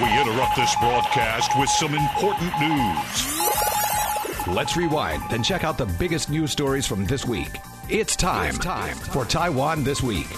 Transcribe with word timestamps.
We 0.00 0.06
interrupt 0.18 0.56
this 0.56 0.74
broadcast 0.76 1.52
with 1.58 1.68
some 1.68 1.94
important 1.94 2.50
news. 2.58 4.46
Let's 4.46 4.74
rewind 4.74 5.22
and 5.32 5.44
check 5.44 5.64
out 5.64 5.76
the 5.76 5.84
biggest 5.84 6.30
news 6.30 6.50
stories 6.50 6.86
from 6.86 7.04
this 7.04 7.26
week. 7.26 7.50
It's 7.90 8.16
time, 8.16 8.54
it's 8.54 8.58
time 8.64 8.96
for 8.96 9.26
Taiwan 9.26 9.84
This 9.84 10.02
Week. 10.02 10.28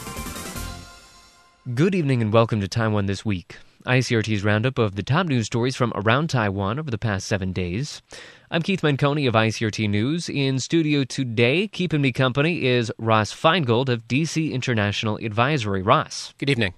Good 1.72 1.94
evening 1.94 2.20
and 2.20 2.32
welcome 2.32 2.60
to 2.62 2.66
Taiwan 2.66 3.06
This 3.06 3.24
Week, 3.24 3.56
ICRT's 3.86 4.42
roundup 4.42 4.76
of 4.76 4.96
the 4.96 5.04
top 5.04 5.28
news 5.28 5.46
stories 5.46 5.76
from 5.76 5.92
around 5.94 6.30
Taiwan 6.30 6.80
over 6.80 6.90
the 6.90 6.98
past 6.98 7.24
seven 7.28 7.52
days. 7.52 8.02
I'm 8.50 8.60
Keith 8.60 8.82
Menconi 8.82 9.28
of 9.28 9.34
ICRT 9.34 9.88
News. 9.88 10.28
In 10.28 10.58
studio 10.58 11.04
today, 11.04 11.68
keeping 11.68 12.00
me 12.00 12.10
company 12.10 12.66
is 12.66 12.90
Ross 12.98 13.32
Feingold 13.32 13.88
of 13.88 14.08
DC 14.08 14.50
International 14.50 15.16
Advisory. 15.18 15.80
Ross. 15.80 16.34
Good 16.38 16.50
evening. 16.50 16.74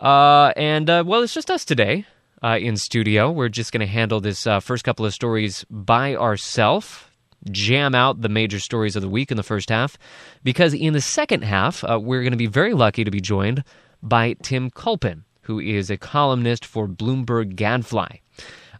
Uh, 0.00 0.52
and, 0.56 0.88
uh, 0.88 1.04
well, 1.06 1.22
it's 1.22 1.34
just 1.34 1.50
us 1.50 1.64
today 1.64 2.06
uh, 2.42 2.58
in 2.60 2.76
studio. 2.76 3.30
We're 3.30 3.50
just 3.50 3.70
going 3.70 3.80
to 3.80 3.86
handle 3.86 4.20
this 4.20 4.46
uh, 4.46 4.60
first 4.60 4.82
couple 4.82 5.04
of 5.04 5.12
stories 5.12 5.64
by 5.68 6.16
ourselves, 6.16 7.04
jam 7.50 7.94
out 7.94 8.22
the 8.22 8.30
major 8.30 8.58
stories 8.58 8.96
of 8.96 9.02
the 9.02 9.08
week 9.08 9.30
in 9.30 9.36
the 9.36 9.42
first 9.42 9.68
half, 9.68 9.98
because 10.42 10.72
in 10.72 10.94
the 10.94 11.00
second 11.02 11.42
half, 11.42 11.84
uh, 11.84 12.00
we're 12.00 12.22
going 12.22 12.32
to 12.32 12.38
be 12.38 12.46
very 12.46 12.72
lucky 12.72 13.04
to 13.04 13.10
be 13.10 13.20
joined 13.20 13.62
by 14.02 14.34
Tim 14.42 14.70
Culpan, 14.70 15.24
who 15.42 15.60
is 15.60 15.90
a 15.90 15.98
columnist 15.98 16.64
for 16.64 16.88
Bloomberg 16.88 17.54
Gadfly. 17.54 18.20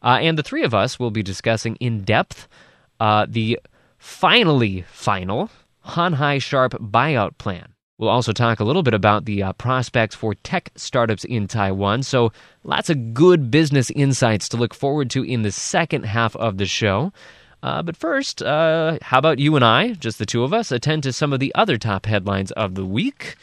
Uh, 0.03 0.19
and 0.23 0.39
the 0.39 0.43
three 0.43 0.65
of 0.65 0.73
us 0.73 0.99
will 0.99 1.11
be 1.11 1.23
discussing 1.23 1.77
in 1.77 2.03
depth 2.03 2.49
the 2.99 3.61
finally 3.99 4.87
final 4.91 5.51
Hon 5.83 6.15
Hai 6.15 6.39
Sharp 6.39 6.73
buyout 6.73 7.37
plan. 7.37 7.75
We'll 8.01 8.09
also 8.09 8.33
talk 8.33 8.61
a 8.61 8.65
little 8.65 8.83
bit 8.83 8.95
about 8.95 9.27
the 9.27 9.43
uh, 9.43 9.53
prospects 9.53 10.15
for 10.15 10.33
tech 10.35 10.71
startups 10.75 11.25
in 11.25 11.47
Taiwan. 11.47 12.03
So, 12.03 12.33
lots 12.65 12.89
of 12.89 13.13
good 13.13 13.51
business 13.51 13.91
insights 13.91 14.49
to 14.49 14.57
look 14.57 14.73
forward 14.73 15.11
to 15.11 15.23
in 15.23 15.43
the 15.43 15.53
second 15.53 16.05
half 16.05 16.35
of 16.37 16.57
the 16.57 16.65
show. 16.65 17.13
Uh, 17.63 17.83
but 17.83 17.99
first, 17.99 18.41
uh, 18.41 18.97
how 19.03 19.19
about 19.19 19.39
you 19.39 19.55
and 19.55 19.63
I, 19.63 19.93
just 19.93 20.19
the 20.19 20.25
two 20.25 20.45
of 20.45 20.55
us, 20.55 20.73
attend 20.73 21.03
to 21.03 21.13
some 21.13 21.35
of 21.35 21.41
the 21.41 21.55
other 21.55 21.77
top 21.77 22.07
headlines 22.07 22.53
of 22.53 22.75
the 22.75 22.87
week? 22.87 23.37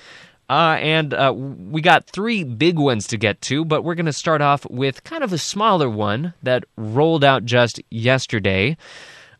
Uh, 0.49 0.77
and 0.81 1.13
uh, 1.13 1.31
we 1.35 1.79
got 1.79 2.07
three 2.07 2.43
big 2.43 2.79
ones 2.79 3.05
to 3.09 3.17
get 3.17 3.39
to, 3.41 3.63
but 3.63 3.83
we're 3.83 3.93
going 3.93 4.07
to 4.07 4.13
start 4.13 4.41
off 4.41 4.67
with 4.71 5.03
kind 5.03 5.23
of 5.23 5.31
a 5.31 5.37
smaller 5.37 5.87
one 5.87 6.33
that 6.41 6.63
rolled 6.77 7.23
out 7.23 7.45
just 7.45 7.79
yesterday 7.91 8.75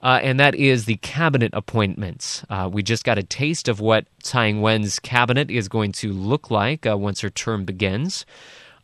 uh, 0.02 0.20
and 0.22 0.40
that 0.40 0.56
is 0.56 0.86
the 0.86 0.98
cabinet 0.98 1.52
appointments. 1.54 2.46
Uh, 2.50 2.70
we 2.72 2.84
just 2.84 3.04
got 3.04 3.18
a 3.18 3.24
taste 3.24 3.68
of 3.68 3.80
what 3.80 4.06
Tsai 4.24 4.48
Ing-wen's 4.48 5.00
cabinet 5.00 5.50
is 5.50 5.68
going 5.68 5.92
to 5.94 6.12
look 6.12 6.52
like 6.52 6.86
uh, 6.86 6.98
once 6.98 7.22
her 7.22 7.30
term 7.30 7.66
begins. 7.66 8.26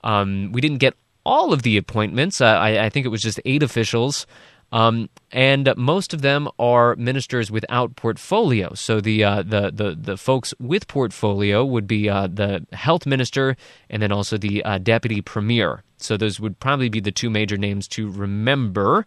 Um, 0.03 0.52
we 0.52 0.61
didn't 0.61 0.80
get 0.80 0.95
all 1.25 1.53
of 1.53 1.61
the 1.61 1.78
appointments. 1.78 2.41
Uh, 2.41 2.45
I, 2.45 2.86
I, 2.86 2.89
think 2.89 3.06
it 3.06 3.09
was 3.09 3.22
just 3.22 3.39
eight 3.45 3.64
officials. 3.64 4.25
Um, 4.73 5.09
and 5.31 5.72
most 5.78 6.16
of 6.16 6.23
them 6.23 6.50
are 6.58 6.95
ministers 6.95 7.52
without 7.52 7.95
portfolio. 7.95 8.73
So 8.73 9.00
the 9.00 9.23
uh, 9.23 9.44
the, 9.44 9.69
the 9.72 9.95
the 9.95 10.17
folks 10.17 10.52
with 10.59 10.88
portfolio 10.88 11.64
would 11.64 11.86
be 11.86 12.09
uh, 12.09 12.25
the 12.25 12.66
health 12.73 13.06
minister 13.06 13.56
and 13.91 14.02
then 14.02 14.11
also 14.11 14.36
the 14.36 14.64
deputy 14.81 15.22
premier. 15.22 15.84
So 15.97 16.17
those 16.17 16.39
would 16.39 16.59
probably 16.59 16.89
be 16.89 17.00
the 17.00 17.11
two 17.11 17.30
major 17.30 17.56
names 17.56 17.88
to 17.89 18.09
remember. 18.09 19.06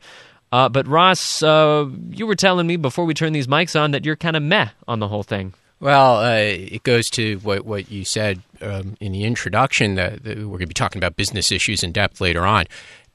Uh, 0.52 0.68
but 0.68 0.86
Ross, 0.86 1.42
uh, 1.42 1.86
you 2.10 2.26
were 2.26 2.34
telling 2.34 2.66
me 2.66 2.76
before 2.76 3.04
we 3.04 3.14
turn 3.14 3.32
these 3.32 3.46
mics 3.46 3.78
on 3.78 3.90
that 3.90 4.04
you're 4.04 4.16
kind 4.16 4.36
of 4.36 4.42
meh 4.42 4.68
on 4.86 5.00
the 5.00 5.08
whole 5.08 5.22
thing. 5.22 5.54
Well, 5.78 6.18
uh, 6.18 6.36
it 6.36 6.84
goes 6.84 7.10
to 7.10 7.36
what 7.38 7.66
what 7.66 7.90
you 7.90 8.04
said 8.04 8.40
um, 8.62 8.96
in 8.98 9.12
the 9.12 9.24
introduction 9.24 9.96
that, 9.96 10.22
that, 10.24 10.38
we're 10.38 10.44
going 10.44 10.60
to 10.60 10.66
be 10.66 10.74
talking 10.74 10.98
about 10.98 11.16
business 11.16 11.52
issues 11.52 11.82
in 11.82 11.92
depth 11.92 12.20
later 12.20 12.46
on, 12.46 12.64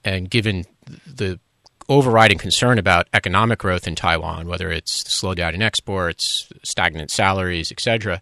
and 0.05 0.29
given 0.29 0.65
the 1.07 1.39
overriding 1.89 2.38
concern 2.38 2.77
about 2.77 3.07
economic 3.13 3.59
growth 3.59 3.88
in 3.88 3.95
Taiwan, 3.95 4.47
whether 4.47 4.69
it's 4.69 5.03
slowdown 5.05 5.53
in 5.53 5.61
exports, 5.63 6.47
stagnant 6.63 7.09
salaries, 7.09 7.72
etc., 7.72 8.22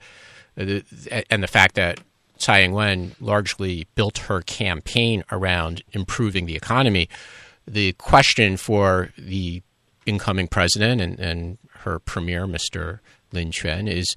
uh, 0.57 0.79
and 1.29 1.43
the 1.43 1.47
fact 1.47 1.75
that 1.75 1.99
Tsai 2.37 2.63
Ing-wen 2.63 3.15
largely 3.19 3.87
built 3.95 4.19
her 4.19 4.41
campaign 4.41 5.23
around 5.31 5.83
improving 5.91 6.45
the 6.45 6.55
economy 6.55 7.09
the 7.69 7.93
question 7.93 8.57
for 8.57 9.09
the 9.17 9.61
incoming 10.05 10.47
president 10.47 11.01
and, 11.01 11.19
and 11.19 11.57
her 11.79 11.99
premier, 11.99 12.45
Mr. 12.45 12.99
Lin 13.31 13.51
Chuan, 13.51 13.87
is 13.87 14.15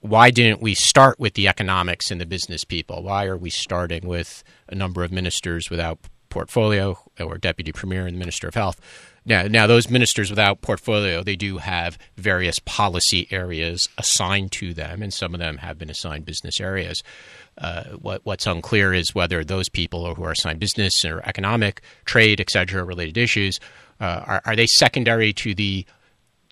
why 0.00 0.30
didn't 0.30 0.60
we 0.60 0.74
start 0.74 1.18
with 1.18 1.34
the 1.34 1.48
economics 1.48 2.10
and 2.10 2.20
the 2.20 2.26
business 2.26 2.64
people? 2.64 3.02
Why 3.02 3.26
are 3.26 3.36
we 3.36 3.50
starting 3.50 4.06
with 4.06 4.44
a 4.68 4.74
number 4.74 5.02
of 5.02 5.10
ministers 5.10 5.70
without 5.70 5.98
portfolio 6.28 6.98
or 7.18 7.38
deputy 7.38 7.72
premier 7.72 8.06
and 8.06 8.14
the 8.14 8.18
minister 8.18 8.46
of 8.46 8.54
health? 8.54 8.80
Now, 9.24 9.44
now 9.44 9.66
those 9.66 9.88
ministers 9.88 10.28
without 10.28 10.60
portfolio, 10.60 11.22
they 11.22 11.36
do 11.36 11.58
have 11.58 11.96
various 12.16 12.58
policy 12.58 13.26
areas 13.30 13.88
assigned 13.96 14.52
to 14.52 14.74
them, 14.74 15.02
and 15.02 15.12
some 15.12 15.32
of 15.32 15.40
them 15.40 15.58
have 15.58 15.78
been 15.78 15.88
assigned 15.88 16.26
business 16.26 16.60
areas. 16.60 17.02
Uh, 17.56 17.84
what, 18.00 18.20
what's 18.24 18.46
unclear 18.46 18.92
is 18.92 19.14
whether 19.14 19.44
those 19.44 19.68
people 19.68 20.12
who 20.14 20.24
are 20.24 20.32
assigned 20.32 20.58
business 20.58 21.04
or 21.04 21.20
economic, 21.24 21.82
trade, 22.04 22.40
etc., 22.40 22.82
related 22.82 23.16
issues 23.16 23.60
uh, 24.00 24.22
are, 24.26 24.42
are 24.44 24.56
they 24.56 24.66
secondary 24.66 25.32
to 25.32 25.54
the 25.54 25.86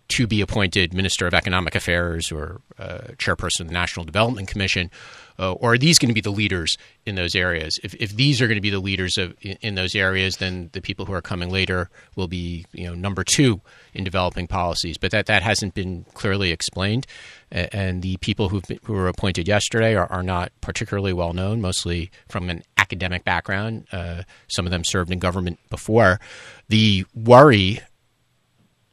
to 0.08 0.26
be 0.26 0.40
appointed 0.42 0.92
Minister 0.92 1.26
of 1.26 1.32
Economic 1.32 1.74
Affairs 1.74 2.30
or 2.30 2.60
uh, 2.78 2.98
Chairperson 3.16 3.60
of 3.60 3.66
the 3.68 3.72
National 3.72 4.04
Development 4.04 4.46
Commission, 4.46 4.90
uh, 5.38 5.52
or 5.52 5.74
are 5.74 5.78
these 5.78 5.98
going 5.98 6.08
to 6.08 6.14
be 6.14 6.20
the 6.20 6.30
leaders 6.30 6.76
in 7.06 7.14
those 7.14 7.34
areas? 7.34 7.78
If, 7.82 7.94
if 7.94 8.14
these 8.14 8.40
are 8.40 8.46
going 8.46 8.56
to 8.56 8.62
be 8.62 8.70
the 8.70 8.80
leaders 8.80 9.18
of, 9.18 9.34
in, 9.40 9.56
in, 9.60 9.74
those 9.74 9.94
areas, 9.94 10.36
then 10.36 10.70
the 10.72 10.80
people 10.80 11.06
who 11.06 11.12
are 11.12 11.22
coming 11.22 11.50
later 11.50 11.90
will 12.16 12.28
be, 12.28 12.66
you 12.72 12.86
know, 12.86 12.94
number 12.94 13.24
two 13.24 13.60
in 13.94 14.04
developing 14.04 14.46
policies. 14.46 14.98
But 14.98 15.10
that, 15.12 15.26
that 15.26 15.42
hasn't 15.42 15.74
been 15.74 16.04
clearly 16.14 16.50
explained, 16.50 17.06
and 17.50 18.02
the 18.02 18.16
people 18.18 18.48
been, 18.48 18.62
who 18.84 18.92
were 18.92 19.08
appointed 19.08 19.48
yesterday 19.48 19.94
are, 19.94 20.10
are 20.10 20.22
not 20.22 20.52
particularly 20.60 21.12
well 21.12 21.32
known, 21.32 21.60
mostly 21.60 22.10
from 22.28 22.48
an 22.50 22.62
academic 22.76 23.24
background. 23.24 23.86
Uh, 23.92 24.22
some 24.48 24.66
of 24.66 24.70
them 24.70 24.84
served 24.84 25.10
in 25.10 25.18
government 25.18 25.58
before. 25.70 26.20
The 26.68 27.04
worry 27.14 27.80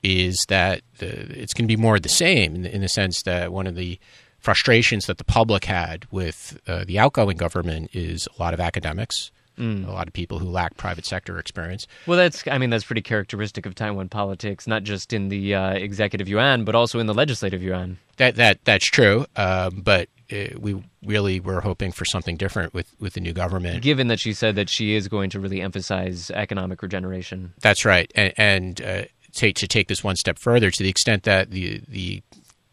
is 0.04 0.46
that 0.48 0.82
the, 1.00 1.08
it's 1.08 1.54
going 1.54 1.68
to 1.68 1.76
be 1.76 1.82
more 1.82 1.98
of 1.98 2.02
the 2.02 2.10
same 2.10 2.56
in 2.56 2.62
the, 2.64 2.74
in 2.74 2.82
the, 2.82 2.88
sense 2.88 3.24
that 3.24 3.52
one 3.52 3.68
of 3.68 3.76
the 3.76 4.00
frustrations 4.40 5.06
that 5.06 5.18
the 5.18 5.24
public 5.24 5.66
had 5.66 6.06
with 6.12 6.60
uh, 6.68 6.84
the 6.86 7.00
outgoing 7.00 7.38
government 7.38 7.90
is 7.94 8.28
a 8.38 8.42
lot 8.42 8.54
of 8.54 8.60
academics. 8.60 9.32
Mm. 9.58 9.86
A 9.86 9.92
lot 9.92 10.08
of 10.08 10.14
people 10.14 10.40
who 10.40 10.48
lack 10.50 10.78
private 10.78 11.06
sector 11.06 11.38
experience. 11.38 11.86
Well, 12.08 12.18
that's 12.18 12.48
I 12.48 12.58
mean 12.58 12.70
that's 12.70 12.86
pretty 12.86 13.02
characteristic 13.02 13.66
of 13.66 13.76
Taiwan 13.76 14.08
politics, 14.08 14.68
not 14.68 14.84
just 14.84 15.12
in 15.12 15.28
the 15.28 15.54
uh, 15.54 15.72
executive 15.72 16.30
yuan, 16.30 16.64
but 16.64 16.76
also 16.76 17.00
in 17.00 17.08
the 17.08 17.14
legislative 17.14 17.62
yuan. 17.62 17.98
That 18.16 18.38
that 18.38 18.64
that's 18.64 18.86
true, 18.86 19.26
um, 19.36 19.82
but 19.84 20.08
uh, 20.32 20.58
we 20.58 20.82
really 21.04 21.42
were 21.42 21.60
hoping 21.60 21.92
for 21.92 22.06
something 22.06 22.38
different 22.38 22.74
with, 22.74 22.94
with 23.00 23.14
the 23.14 23.20
new 23.20 23.34
government. 23.34 23.82
Given 23.82 24.08
that 24.08 24.20
she 24.20 24.32
said 24.32 24.56
that 24.56 24.70
she 24.70 24.96
is 24.96 25.08
going 25.08 25.30
to 25.32 25.40
really 25.40 25.60
emphasize 25.60 26.32
economic 26.32 26.82
regeneration. 26.82 27.54
That's 27.62 27.84
right, 27.84 28.12
and, 28.16 28.34
and 28.38 28.82
uh, 28.82 29.04
take, 29.34 29.56
to 29.56 29.68
take 29.68 29.88
this 29.88 30.04
one 30.04 30.16
step 30.16 30.40
further, 30.40 30.72
to 30.72 30.84
the 30.84 30.90
extent 30.90 31.24
that 31.24 31.52
the 31.52 31.82
the 31.88 32.22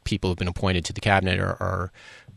people 0.06 0.30
who've 0.30 0.38
been 0.38 0.48
appointed 0.48 0.86
to 0.86 0.94
the 0.94 1.00
cabinet 1.00 1.38
are, 1.38 1.56
are 1.60 1.92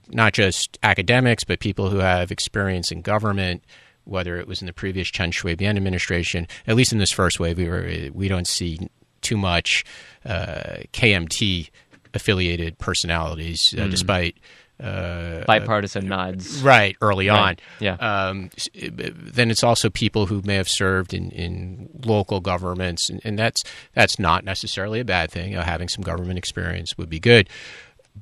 not 0.10 0.34
just 0.34 0.78
academics, 0.84 1.46
but 1.46 1.62
people 1.62 1.90
who 1.90 2.00
have 2.00 2.32
experience 2.32 2.92
in 2.92 3.02
government, 3.02 3.64
whether 4.04 4.38
it 4.38 4.48
was 4.48 4.62
in 4.62 4.66
the 4.66 4.74
previous 4.74 5.08
Chen 5.08 5.32
Shui-bian 5.32 5.78
administration, 5.78 6.48
at 6.68 6.76
least 6.76 6.92
in 6.92 6.98
this 6.98 7.12
first 7.12 7.40
wave, 7.40 7.58
we 7.58 7.70
were, 7.70 8.10
we 8.14 8.28
don't 8.28 8.48
see 8.48 8.90
too 9.22 9.38
much 9.38 9.86
uh, 10.26 10.84
KMT 10.92 11.70
affiliated 12.14 12.78
personalities, 12.80 13.74
uh, 13.78 13.82
mm. 13.82 13.92
despite 13.92 14.36
uh, 14.80 15.44
bipartisan 15.46 16.08
nods. 16.08 16.62
Right, 16.62 16.96
early 17.02 17.30
right. 17.30 17.40
on. 17.40 17.56
Yeah. 17.80 17.96
Um, 17.96 18.50
then 18.74 19.52
it's 19.52 19.64
also 19.64 19.90
people 19.90 20.28
who 20.28 20.42
may 20.44 20.56
have 20.56 20.70
served 20.70 21.14
in, 21.14 21.32
in 21.32 21.90
local 22.06 22.40
governments, 22.40 23.10
and, 23.10 23.22
and 23.24 23.38
that's 23.38 23.64
that's 23.94 24.20
not 24.20 24.44
necessarily 24.44 25.00
a 25.00 25.06
bad 25.06 25.32
thing. 25.32 25.52
You 25.52 25.58
know, 25.58 25.64
having 25.64 25.90
some 25.90 26.04
government 26.04 26.38
experience 26.38 26.98
would 26.98 27.10
be 27.10 27.20
good, 27.20 27.50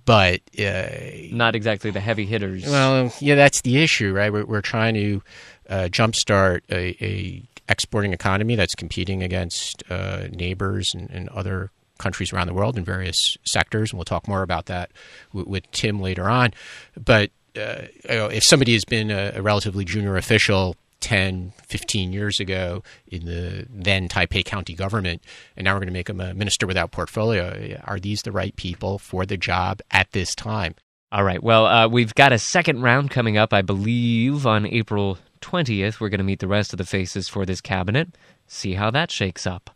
but 0.06 0.42
uh, 0.60 0.88
not 1.32 1.56
exactly 1.56 1.92
the 1.92 2.00
heavy 2.00 2.26
hitters. 2.26 2.66
Well, 2.66 3.14
yeah, 3.20 3.36
that's 3.36 3.62
the 3.62 3.82
issue, 3.82 4.14
right? 4.14 4.32
We're, 4.32 4.46
we're 4.46 4.62
trying 4.62 4.96
to 4.96 5.24
uh, 5.70 5.76
jumpstart 5.92 6.62
a, 6.70 7.04
a, 7.04 7.44
exporting 7.70 8.14
economy 8.14 8.56
that's 8.56 8.76
competing 8.76 9.22
against 9.22 9.84
uh, 9.90 10.28
neighbors 10.32 10.94
and, 10.94 11.10
and 11.10 11.28
other 11.30 11.72
countries 11.98 12.34
around 12.34 12.48
the 12.48 12.54
world 12.54 12.78
in 12.78 12.84
various 12.84 13.38
sectors, 13.46 13.92
and 13.92 13.98
we'll 13.98 14.06
talk 14.06 14.28
more 14.28 14.42
about 14.42 14.66
that 14.68 14.92
with, 15.34 15.48
with 15.48 15.72
Tim 15.72 16.00
later 16.00 16.30
on. 16.30 16.54
But 16.96 17.32
uh, 17.56 17.88
if 18.06 18.44
somebody 18.44 18.74
has 18.74 18.86
been 18.86 19.12
a, 19.12 19.34
a, 19.36 19.42
relatively 19.42 19.84
junior 19.84 20.16
official 20.16 20.76
10, 21.00 21.54
15 21.66 22.14
years 22.14 22.40
ago 22.40 22.84
in 23.08 23.26
the 23.26 23.66
then 23.70 24.08
Taipei 24.08 24.46
County 24.46 24.74
government, 24.74 25.24
and 25.56 25.66
now 25.66 25.74
we're 25.74 25.80
going 25.80 25.88
to 25.88 25.94
make 25.94 26.08
them 26.08 26.22
a 26.22 26.34
minister 26.34 26.68
without 26.68 26.92
portfolio, 26.92 27.80
are 27.86 28.00
these 28.00 28.22
the 28.22 28.32
right 28.32 28.56
people 28.56 29.00
for 29.00 29.26
the 29.26 29.38
job 29.38 29.82
at 29.92 30.12
this 30.12 30.36
time? 30.36 30.76
All 31.12 31.24
right. 31.24 31.42
Well, 31.42 31.66
uh, 31.66 31.88
we've 31.88 32.14
got 32.14 32.34
a 32.34 32.38
second 32.38 32.82
round 32.82 33.12
coming 33.12 33.38
up, 33.38 33.54
I 33.54 33.62
believe, 33.62 34.46
on 34.46 34.66
April 34.66 35.18
20th, 35.42 36.00
we're 36.00 36.10
going 36.10 36.20
to 36.20 36.24
meet 36.24 36.40
the 36.40 36.48
rest 36.48 36.74
of 36.74 36.78
the 36.78 36.86
faces 36.86 37.30
for 37.30 37.46
this 37.46 37.62
cabinet, 37.62 38.10
see 38.48 38.74
how 38.74 38.92
that 38.92 39.12
shakes 39.12 39.48
up. 39.48 39.70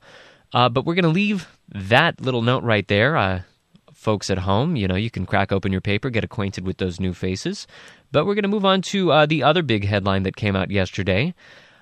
Uh, 0.54 0.70
but 0.70 0.86
we're 0.86 0.96
going 0.96 1.04
to 1.04 1.10
leave 1.10 1.48
that 1.70 2.20
little 2.22 2.42
note 2.42 2.64
right 2.64 2.88
there. 2.88 3.16
Uh, 3.16 3.42
folks 3.94 4.30
at 4.30 4.40
home, 4.40 4.76
you 4.76 4.88
know, 4.88 4.96
you 4.96 5.12
can 5.12 5.26
crack 5.26 5.52
open 5.52 5.72
your 5.72 5.82
paper, 5.82 6.10
get 6.10 6.24
acquainted 6.24 6.66
with 6.66 6.78
those 6.78 7.00
new 7.00 7.14
faces. 7.14 7.68
But 8.12 8.26
we're 8.26 8.36
going 8.36 8.44
to 8.44 8.50
move 8.50 8.66
on 8.66 8.82
to 8.84 9.12
uh, 9.12 9.26
the 9.26 9.44
other 9.44 9.62
big 9.62 9.86
headline 9.86 10.24
that 10.24 10.36
came 10.36 10.56
out 10.56 10.72
yesterday. 10.72 11.34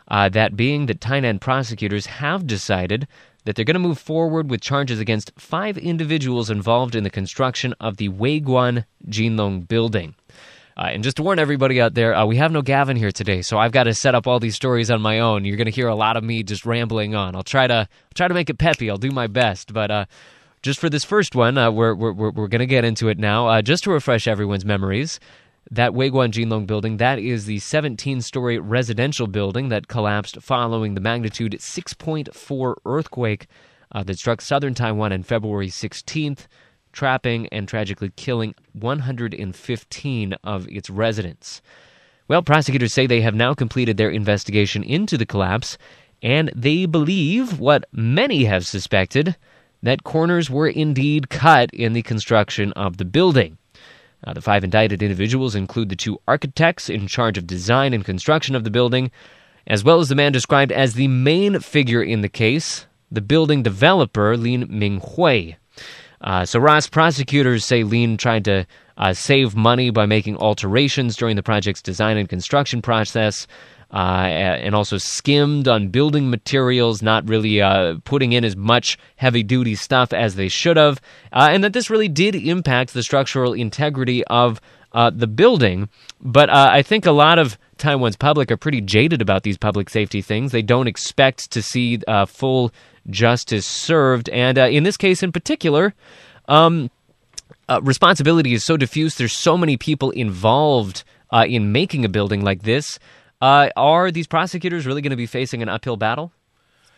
Uh, 0.07 0.27
that 0.29 0.55
being 0.55 0.87
that 0.87 0.99
Tainan 0.99 1.39
prosecutors 1.39 2.07
have 2.07 2.45
decided 2.45 3.07
that 3.45 3.55
they're 3.55 3.65
going 3.65 3.75
to 3.75 3.79
move 3.79 3.99
forward 3.99 4.49
with 4.49 4.61
charges 4.61 4.99
against 4.99 5.31
five 5.37 5.77
individuals 5.77 6.49
involved 6.49 6.95
in 6.95 7.03
the 7.03 7.09
construction 7.09 7.73
of 7.79 7.97
the 7.97 8.09
Weiguan 8.09 8.85
Jinlong 9.07 9.67
building. 9.67 10.15
Uh, 10.79 10.91
and 10.93 11.03
just 11.03 11.17
to 11.17 11.23
warn 11.23 11.39
everybody 11.39 11.81
out 11.81 11.93
there, 11.93 12.15
uh, 12.15 12.25
we 12.25 12.37
have 12.37 12.53
no 12.53 12.61
Gavin 12.61 12.95
here 12.95 13.11
today, 13.11 13.41
so 13.41 13.57
I've 13.57 13.73
got 13.73 13.83
to 13.83 13.93
set 13.93 14.15
up 14.15 14.27
all 14.27 14.39
these 14.39 14.55
stories 14.55 14.89
on 14.89 15.01
my 15.01 15.19
own. 15.19 15.43
You're 15.43 15.57
going 15.57 15.65
to 15.65 15.71
hear 15.71 15.89
a 15.89 15.95
lot 15.95 16.15
of 16.15 16.23
me 16.23 16.41
just 16.41 16.65
rambling 16.65 17.15
on. 17.15 17.35
I'll 17.35 17.43
try 17.43 17.67
to 17.67 17.89
try 18.13 18.29
to 18.29 18.33
make 18.33 18.49
it 18.49 18.59
peppy. 18.59 18.89
I'll 18.89 18.95
do 18.95 19.11
my 19.11 19.27
best, 19.27 19.73
but 19.73 19.91
uh, 19.91 20.05
just 20.61 20.79
for 20.79 20.89
this 20.89 21.03
first 21.03 21.35
one, 21.35 21.57
uh, 21.57 21.69
we're 21.69 21.93
we're 21.93 22.13
we're, 22.13 22.47
going 22.47 22.59
to 22.59 22.65
get 22.65 22.85
into 22.85 23.09
it 23.09 23.19
now. 23.19 23.47
Uh, 23.47 23.61
just 23.61 23.83
to 23.83 23.91
refresh 23.91 24.25
everyone's 24.25 24.63
memories, 24.63 25.19
that 25.69 25.91
Weiguan 25.91 26.31
Jinlong 26.31 26.65
building, 26.65 26.95
that 26.95 27.19
is 27.19 27.45
the 27.45 27.57
17-story 27.57 28.59
residential 28.59 29.27
building 29.27 29.67
that 29.67 29.89
collapsed 29.89 30.41
following 30.41 30.93
the 30.93 31.01
magnitude 31.01 31.57
6.4 31.59 32.75
earthquake 32.85 33.47
uh, 33.91 34.03
that 34.03 34.17
struck 34.17 34.39
southern 34.39 34.75
Taiwan 34.75 35.11
on 35.11 35.23
February 35.23 35.67
16th 35.67 36.47
trapping 36.99 37.47
and 37.47 37.65
tragically 37.65 38.11
killing 38.17 38.53
115 38.73 40.33
of 40.43 40.67
its 40.67 40.89
residents. 40.89 41.61
Well, 42.27 42.41
prosecutors 42.41 42.93
say 42.93 43.07
they 43.07 43.21
have 43.21 43.33
now 43.33 43.53
completed 43.53 43.95
their 43.95 44.09
investigation 44.09 44.83
into 44.83 45.17
the 45.17 45.25
collapse, 45.25 45.77
and 46.21 46.51
they 46.53 46.85
believe 46.85 47.57
what 47.57 47.85
many 47.93 48.43
have 48.43 48.67
suspected 48.67 49.37
that 49.81 50.03
corners 50.03 50.49
were 50.49 50.67
indeed 50.67 51.29
cut 51.29 51.73
in 51.73 51.93
the 51.93 52.01
construction 52.01 52.73
of 52.73 52.97
the 52.97 53.05
building. 53.05 53.57
Now, 54.27 54.33
the 54.33 54.41
five 54.41 54.65
indicted 54.65 55.01
individuals 55.01 55.55
include 55.55 55.87
the 55.87 55.95
two 55.95 56.19
architects 56.27 56.89
in 56.89 57.07
charge 57.07 57.37
of 57.37 57.47
design 57.47 57.93
and 57.93 58.03
construction 58.03 58.55
of 58.55 58.65
the 58.65 58.71
building, 58.71 59.09
as 59.65 59.85
well 59.85 60.01
as 60.01 60.09
the 60.09 60.15
man 60.15 60.33
described 60.33 60.73
as 60.73 60.95
the 60.95 61.07
main 61.07 61.61
figure 61.61 62.03
in 62.03 62.19
the 62.19 62.27
case, 62.27 62.87
the 63.09 63.21
building 63.21 63.63
developer 63.63 64.35
Lin 64.35 64.67
Minghui. 64.67 65.55
Uh, 66.21 66.45
so, 66.45 66.59
Ross, 66.59 66.87
prosecutors 66.87 67.65
say 67.65 67.83
Lin 67.83 68.17
tried 68.17 68.45
to 68.45 68.65
uh, 68.97 69.13
save 69.13 69.55
money 69.55 69.89
by 69.89 70.05
making 70.05 70.37
alterations 70.37 71.15
during 71.15 71.35
the 71.35 71.43
project's 71.43 71.81
design 71.81 72.17
and 72.17 72.27
construction 72.27 72.81
process. 72.81 73.47
Uh, 73.91 74.27
and 74.27 74.75
also 74.75 74.99
skimmed 74.99 75.67
on 75.67 75.87
building 75.87 76.29
materials, 76.29 77.01
not 77.01 77.27
really 77.27 77.59
uh, 77.59 77.95
putting 78.03 78.33
in 78.33 78.45
as 78.45 78.55
much 78.55 78.99
heavy 79.15 79.41
duty 79.41 79.73
stuff 79.73 80.13
as 80.13 80.35
they 80.35 80.47
should 80.47 80.77
have, 80.77 81.01
uh, 81.33 81.47
and 81.49 81.63
that 81.63 81.73
this 81.73 81.89
really 81.89 82.07
did 82.07 82.35
impact 82.35 82.93
the 82.93 83.01
structural 83.01 83.51
integrity 83.51 84.23
of 84.25 84.61
uh, 84.93 85.09
the 85.09 85.25
building. 85.25 85.89
But 86.21 86.51
uh, 86.51 86.69
I 86.71 86.83
think 86.83 87.07
a 87.07 87.11
lot 87.11 87.39
of 87.39 87.57
Taiwan's 87.79 88.15
public 88.15 88.51
are 88.51 88.57
pretty 88.57 88.81
jaded 88.81 89.21
about 89.21 89.43
these 89.43 89.57
public 89.57 89.89
safety 89.89 90.21
things. 90.21 90.51
They 90.51 90.61
don't 90.61 90.87
expect 90.87 91.49
to 91.51 91.61
see 91.63 91.99
uh, 92.07 92.25
full 92.25 92.71
justice 93.09 93.65
served. 93.65 94.29
And 94.29 94.57
uh, 94.57 94.67
in 94.67 94.83
this 94.83 94.97
case 94.97 95.23
in 95.23 95.31
particular, 95.31 95.93
um, 96.47 96.89
uh, 97.67 97.79
responsibility 97.83 98.53
is 98.53 98.63
so 98.63 98.77
diffuse. 98.77 99.15
There's 99.15 99.33
so 99.33 99.57
many 99.57 99.77
people 99.77 100.11
involved 100.11 101.03
uh, 101.31 101.45
in 101.47 101.71
making 101.71 102.05
a 102.05 102.09
building 102.09 102.41
like 102.41 102.63
this. 102.63 102.99
Uh, 103.41 103.69
are 103.75 104.11
these 104.11 104.27
prosecutors 104.27 104.85
really 104.85 105.01
going 105.01 105.11
to 105.11 105.15
be 105.15 105.27
facing 105.27 105.61
an 105.61 105.69
uphill 105.69 105.97
battle? 105.97 106.31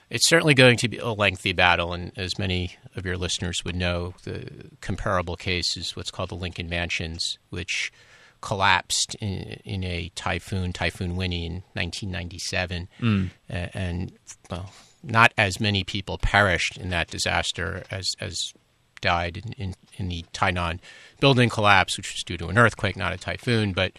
It's 0.09 0.27
certainly 0.27 0.53
going 0.53 0.77
to 0.77 0.89
be 0.89 0.97
a 0.97 1.09
lengthy 1.09 1.53
battle, 1.53 1.93
and 1.93 2.11
as 2.17 2.37
many 2.37 2.75
of 2.97 3.05
your 3.05 3.15
listeners 3.15 3.63
would 3.63 3.75
know, 3.75 4.13
the 4.23 4.69
comparable 4.81 5.37
case 5.37 5.77
is 5.77 5.95
what's 5.95 6.11
called 6.11 6.29
the 6.29 6.35
Lincoln 6.35 6.67
Mansions, 6.67 7.37
which 7.49 7.93
collapsed 8.41 9.15
in, 9.15 9.59
in 9.63 9.83
a 9.85 10.11
typhoon, 10.15 10.73
Typhoon 10.73 11.15
Winnie, 11.15 11.45
in 11.45 11.53
1997, 11.73 12.89
mm. 12.99 13.29
and 13.49 14.11
well, 14.49 14.73
not 15.03 15.33
as 15.38 15.59
many 15.59 15.83
people 15.83 16.18
perished 16.18 16.77
in 16.77 16.89
that 16.89 17.07
disaster 17.07 17.83
as 17.92 18.15
as 18.19 18.53
died 19.01 19.38
in, 19.38 19.53
in, 19.53 19.75
in 19.98 20.07
the 20.07 20.24
Tainan 20.33 20.80
building 21.19 21.50
collapse, 21.50 21.98
which 21.98 22.13
was 22.13 22.24
due 22.24 22.38
to 22.38 22.48
an 22.48 22.57
earthquake, 22.57 22.95
not 22.95 23.13
a 23.13 23.18
typhoon. 23.18 23.74
But 23.74 23.94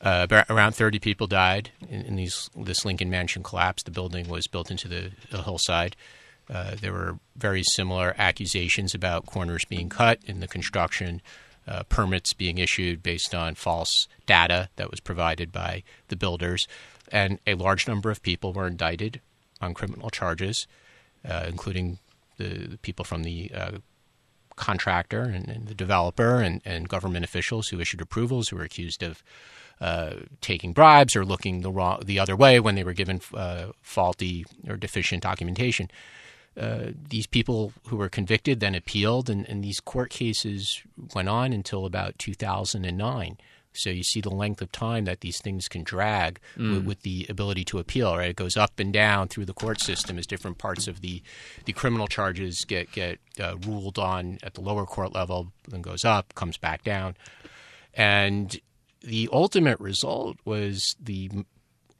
uh, 0.00 0.26
around 0.48 0.72
30 0.74 0.98
people 1.00 1.26
died 1.26 1.70
in, 1.88 2.02
in, 2.02 2.16
these 2.16 2.48
this 2.56 2.84
Lincoln 2.84 3.10
Mansion 3.10 3.42
collapse. 3.42 3.82
The 3.82 3.90
building 3.90 4.28
was 4.28 4.46
built 4.46 4.70
into 4.70 4.88
the, 4.88 5.10
the 5.30 5.42
hillside. 5.42 5.96
Uh, 6.48 6.76
there 6.80 6.92
were 6.92 7.18
very 7.36 7.62
similar 7.62 8.14
accusations 8.18 8.94
about 8.94 9.26
corners 9.26 9.64
being 9.64 9.88
cut 9.88 10.20
in 10.26 10.40
the 10.40 10.48
construction, 10.48 11.22
uh, 11.66 11.82
permits 11.84 12.34
being 12.34 12.58
issued 12.58 13.02
based 13.02 13.34
on 13.34 13.54
false 13.54 14.08
data 14.26 14.68
that 14.76 14.90
was 14.90 15.00
provided 15.00 15.50
by 15.50 15.82
the 16.08 16.16
builders, 16.16 16.68
and 17.10 17.38
a 17.46 17.54
large 17.54 17.88
number 17.88 18.10
of 18.10 18.22
people 18.22 18.52
were 18.52 18.66
indicted 18.66 19.20
on 19.64 19.74
criminal 19.74 20.10
charges, 20.10 20.66
uh, 21.28 21.46
including 21.48 21.98
the, 22.36 22.68
the, 22.68 22.78
people 22.78 23.04
from 23.04 23.22
the 23.22 23.50
uh, 23.54 23.72
contractor 24.56 25.22
and, 25.22 25.48
and, 25.48 25.66
the 25.66 25.74
developer 25.74 26.40
and, 26.40 26.60
and, 26.64 26.88
government 26.88 27.24
officials 27.24 27.68
who 27.68 27.80
issued 27.80 28.00
approvals 28.00 28.48
who 28.48 28.56
were 28.56 28.62
accused 28.62 29.02
of 29.02 29.22
uh, 29.80 30.14
taking 30.40 30.72
bribes 30.72 31.16
or 31.16 31.24
looking 31.24 31.62
the 31.62 31.70
wrong, 31.70 32.00
the 32.04 32.18
other 32.18 32.36
way 32.36 32.60
when 32.60 32.74
they 32.74 32.84
were 32.84 32.92
given 32.92 33.20
uh, 33.34 33.66
faulty 33.82 34.44
or 34.68 34.76
deficient 34.76 35.22
documentation. 35.22 35.90
Uh, 36.56 36.92
these 37.08 37.26
people 37.26 37.72
who 37.88 37.96
were 37.96 38.08
convicted 38.08 38.60
then 38.60 38.76
appealed, 38.76 39.28
and, 39.28 39.48
and 39.48 39.64
these 39.64 39.80
court 39.80 40.10
cases 40.10 40.82
went 41.14 41.28
on 41.28 41.52
until 41.52 41.84
about 41.84 42.16
2009. 42.18 43.36
So 43.74 43.90
you 43.90 44.02
see 44.02 44.20
the 44.20 44.30
length 44.30 44.62
of 44.62 44.72
time 44.72 45.04
that 45.04 45.20
these 45.20 45.40
things 45.40 45.68
can 45.68 45.82
drag 45.82 46.40
mm. 46.56 46.74
with, 46.74 46.84
with, 46.84 47.02
the 47.02 47.26
ability 47.28 47.64
to 47.66 47.78
appeal. 47.78 48.16
Right, 48.16 48.30
it 48.30 48.36
goes 48.36 48.56
up 48.56 48.78
and 48.78 48.92
down 48.92 49.28
through 49.28 49.46
the 49.46 49.52
court 49.52 49.80
system 49.80 50.18
as 50.18 50.26
different 50.26 50.58
parts 50.58 50.88
of 50.88 51.00
the 51.00 51.22
the 51.64 51.72
criminal 51.72 52.06
charges 52.06 52.64
get 52.64 52.92
get 52.92 53.18
uh, 53.40 53.56
ruled 53.66 53.98
on 53.98 54.38
at 54.42 54.54
the 54.54 54.60
lower 54.60 54.86
court 54.86 55.12
level, 55.14 55.52
then 55.68 55.82
goes 55.82 56.04
up, 56.04 56.34
comes 56.34 56.56
back 56.56 56.84
down, 56.84 57.16
and 57.94 58.60
the 59.02 59.28
ultimate 59.32 59.78
result 59.80 60.38
was 60.44 60.96
the 61.00 61.30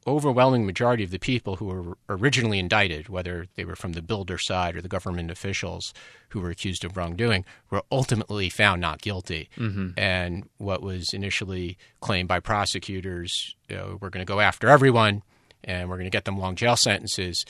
overwhelming 0.07 0.65
majority 0.65 1.03
of 1.03 1.11
the 1.11 1.19
people 1.19 1.55
who 1.55 1.65
were 1.65 1.97
originally 2.07 2.59
indicted, 2.59 3.09
whether 3.09 3.47
they 3.55 3.65
were 3.65 3.75
from 3.75 3.93
the 3.93 4.01
builder 4.01 4.37
side 4.37 4.75
or 4.75 4.81
the 4.81 4.87
government 4.87 5.31
officials 5.31 5.93
who 6.29 6.39
were 6.39 6.49
accused 6.49 6.85
of 6.85 6.95
wrongdoing, 6.95 7.43
were 7.69 7.81
ultimately 7.91 8.49
found 8.49 8.81
not 8.81 9.01
guilty. 9.01 9.49
Mm-hmm. 9.57 9.89
And 9.97 10.47
what 10.57 10.81
was 10.81 11.13
initially 11.13 11.77
claimed 12.01 12.27
by 12.27 12.39
prosecutors, 12.39 13.55
you 13.67 13.75
know, 13.75 13.97
we're 13.99 14.09
going 14.09 14.25
to 14.25 14.31
go 14.31 14.39
after 14.39 14.69
everyone 14.69 15.23
and 15.63 15.89
we're 15.89 15.97
going 15.97 16.05
to 16.05 16.15
get 16.15 16.25
them 16.25 16.37
long 16.37 16.55
jail 16.55 16.75
sentences. 16.75 17.45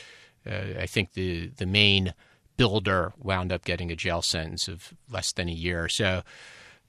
Uh, 0.50 0.80
I 0.80 0.86
think 0.86 1.14
the 1.14 1.48
the 1.58 1.66
main 1.66 2.14
builder 2.58 3.14
wound 3.22 3.52
up 3.52 3.66
getting 3.66 3.92
a 3.92 3.96
jail 3.96 4.22
sentence 4.22 4.68
of 4.68 4.94
less 5.12 5.34
than 5.34 5.50
a 5.50 5.54
year. 5.54 5.90
So 5.90 6.24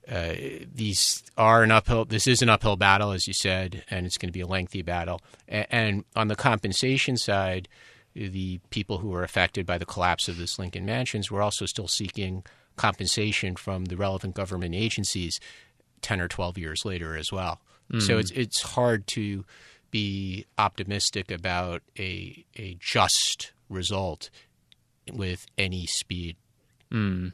uh, 0.09 0.33
these 0.73 1.23
are 1.37 1.63
an 1.63 1.71
uphill. 1.71 2.05
This 2.05 2.27
is 2.27 2.41
an 2.41 2.49
uphill 2.49 2.77
battle, 2.77 3.11
as 3.11 3.27
you 3.27 3.33
said, 3.33 3.83
and 3.89 4.05
it's 4.05 4.17
going 4.17 4.29
to 4.29 4.33
be 4.33 4.41
a 4.41 4.47
lengthy 4.47 4.81
battle. 4.81 5.21
And, 5.47 5.67
and 5.69 6.05
on 6.15 6.27
the 6.27 6.35
compensation 6.35 7.17
side, 7.17 7.67
the 8.13 8.59
people 8.69 8.99
who 8.99 9.09
were 9.09 9.23
affected 9.23 9.65
by 9.65 9.77
the 9.77 9.85
collapse 9.85 10.27
of 10.27 10.37
this 10.37 10.57
Lincoln 10.57 10.85
Mansions 10.85 11.29
were 11.29 11.41
also 11.41 11.65
still 11.65 11.87
seeking 11.87 12.43
compensation 12.75 13.55
from 13.55 13.85
the 13.85 13.97
relevant 13.97 14.35
government 14.35 14.75
agencies 14.75 15.39
ten 16.01 16.21
or 16.21 16.27
twelve 16.27 16.57
years 16.57 16.85
later 16.85 17.17
as 17.17 17.31
well. 17.31 17.59
Mm. 17.91 18.01
So 18.01 18.17
it's 18.17 18.31
it's 18.31 18.61
hard 18.61 19.07
to 19.07 19.45
be 19.91 20.45
optimistic 20.57 21.31
about 21.31 21.81
a 21.97 22.45
a 22.55 22.77
just 22.79 23.51
result 23.69 24.29
with 25.11 25.45
any 25.57 25.85
speed. 25.85 26.37
Mm. 26.91 27.33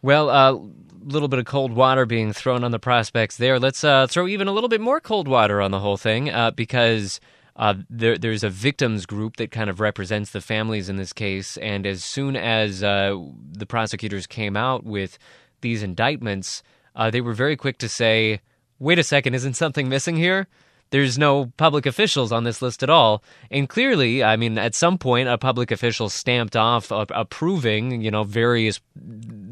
Well, 0.00 0.30
a 0.30 0.54
uh, 0.54 0.58
little 1.02 1.28
bit 1.28 1.40
of 1.40 1.44
cold 1.44 1.72
water 1.72 2.06
being 2.06 2.32
thrown 2.32 2.62
on 2.62 2.70
the 2.70 2.78
prospects 2.78 3.36
there. 3.36 3.58
Let's 3.58 3.82
uh, 3.82 4.06
throw 4.06 4.28
even 4.28 4.46
a 4.46 4.52
little 4.52 4.68
bit 4.68 4.80
more 4.80 5.00
cold 5.00 5.26
water 5.26 5.60
on 5.60 5.72
the 5.72 5.80
whole 5.80 5.96
thing 5.96 6.30
uh, 6.30 6.52
because 6.52 7.18
uh, 7.56 7.74
there, 7.90 8.16
there's 8.16 8.44
a 8.44 8.50
victims 8.50 9.06
group 9.06 9.36
that 9.36 9.50
kind 9.50 9.68
of 9.68 9.80
represents 9.80 10.30
the 10.30 10.40
families 10.40 10.88
in 10.88 10.96
this 10.96 11.12
case. 11.12 11.56
And 11.56 11.84
as 11.84 12.04
soon 12.04 12.36
as 12.36 12.84
uh, 12.84 13.18
the 13.50 13.66
prosecutors 13.66 14.28
came 14.28 14.56
out 14.56 14.84
with 14.84 15.18
these 15.62 15.82
indictments, 15.82 16.62
uh, 16.94 17.10
they 17.10 17.20
were 17.20 17.34
very 17.34 17.56
quick 17.56 17.78
to 17.78 17.88
say, 17.88 18.40
wait 18.78 19.00
a 19.00 19.02
second, 19.02 19.34
isn't 19.34 19.54
something 19.54 19.88
missing 19.88 20.14
here? 20.14 20.46
There's 20.90 21.18
no 21.18 21.52
public 21.56 21.86
officials 21.86 22.32
on 22.32 22.44
this 22.44 22.62
list 22.62 22.82
at 22.82 22.90
all. 22.90 23.22
And 23.50 23.68
clearly, 23.68 24.22
I 24.22 24.36
mean, 24.36 24.58
at 24.58 24.74
some 24.74 24.98
point, 24.98 25.28
a 25.28 25.38
public 25.38 25.70
official 25.70 26.08
stamped 26.08 26.56
off 26.56 26.90
uh, 26.90 27.06
approving, 27.10 28.00
you 28.00 28.10
know, 28.10 28.24
various 28.24 28.80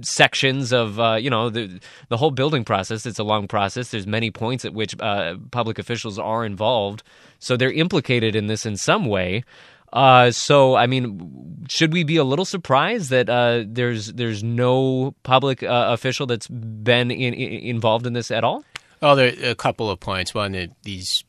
sections 0.00 0.72
of, 0.72 0.98
uh, 0.98 1.14
you 1.14 1.30
know, 1.30 1.50
the 1.50 1.80
the 2.08 2.16
whole 2.16 2.30
building 2.30 2.64
process. 2.64 3.06
It's 3.06 3.18
a 3.18 3.24
long 3.24 3.48
process. 3.48 3.90
There's 3.90 4.06
many 4.06 4.30
points 4.30 4.64
at 4.64 4.74
which 4.74 4.94
uh, 5.00 5.36
public 5.50 5.78
officials 5.78 6.18
are 6.18 6.44
involved, 6.44 7.02
so 7.38 7.56
they're 7.56 7.72
implicated 7.72 8.34
in 8.34 8.46
this 8.46 8.66
in 8.66 8.76
some 8.76 9.06
way. 9.06 9.44
Uh, 9.92 10.30
so, 10.30 10.74
I 10.74 10.86
mean, 10.86 11.64
should 11.68 11.92
we 11.92 12.04
be 12.04 12.16
a 12.16 12.24
little 12.24 12.44
surprised 12.44 13.10
that 13.10 13.30
uh, 13.30 13.64
there's 13.66 14.12
there's 14.12 14.42
no 14.42 15.14
public 15.22 15.62
uh, 15.62 15.86
official 15.90 16.26
that's 16.26 16.48
been 16.48 17.10
in, 17.10 17.34
in, 17.34 17.52
involved 17.76 18.06
in 18.06 18.12
this 18.12 18.30
at 18.30 18.44
all? 18.44 18.64
Oh, 19.02 19.14
there 19.14 19.28
are 19.28 19.50
a 19.50 19.54
couple 19.54 19.90
of 19.90 20.00
points. 20.00 20.34
One, 20.34 20.74
these 20.82 21.24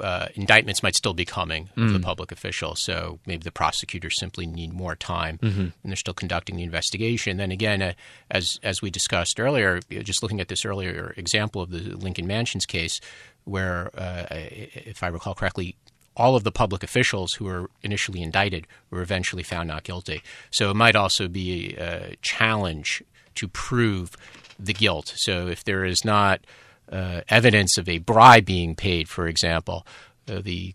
uh, 0.00 0.26
indictments 0.34 0.82
might 0.82 0.94
still 0.94 1.14
be 1.14 1.24
coming 1.24 1.70
of 1.76 1.92
the 1.92 2.00
public 2.00 2.32
official, 2.32 2.74
so 2.74 3.18
maybe 3.26 3.42
the 3.42 3.52
prosecutors 3.52 4.18
simply 4.18 4.46
need 4.46 4.72
more 4.72 4.94
time, 4.96 5.38
and 5.42 5.72
they're 5.84 5.96
still 5.96 6.14
conducting 6.14 6.56
the 6.56 6.62
investigation. 6.62 7.36
Then 7.38 7.50
again, 7.50 7.82
uh, 7.82 7.92
as 8.30 8.58
as 8.62 8.82
we 8.82 8.90
discussed 8.90 9.40
earlier, 9.40 9.80
just 9.90 10.22
looking 10.22 10.40
at 10.40 10.48
this 10.48 10.64
earlier 10.64 11.14
example 11.16 11.62
of 11.62 11.70
the 11.70 11.96
Lincoln 11.96 12.26
Mansions 12.26 12.66
case, 12.66 13.00
where, 13.44 13.90
uh, 13.96 14.26
if 14.30 15.02
I 15.02 15.08
recall 15.08 15.34
correctly, 15.34 15.76
all 16.16 16.34
of 16.34 16.44
the 16.44 16.52
public 16.52 16.82
officials 16.82 17.34
who 17.34 17.44
were 17.44 17.70
initially 17.82 18.22
indicted 18.22 18.66
were 18.90 19.02
eventually 19.02 19.42
found 19.42 19.68
not 19.68 19.84
guilty. 19.84 20.22
So 20.50 20.70
it 20.70 20.74
might 20.74 20.96
also 20.96 21.28
be 21.28 21.74
a 21.76 22.16
challenge 22.22 23.02
to 23.36 23.48
prove 23.48 24.16
the 24.58 24.72
guilt. 24.72 25.12
So 25.16 25.46
if 25.46 25.62
there 25.64 25.84
is 25.84 26.04
not 26.04 26.40
uh, 26.90 27.22
evidence 27.28 27.78
of 27.78 27.88
a 27.88 27.98
bribe 27.98 28.44
being 28.44 28.74
paid, 28.74 29.08
for 29.08 29.26
example, 29.26 29.86
uh, 30.28 30.40
the 30.40 30.74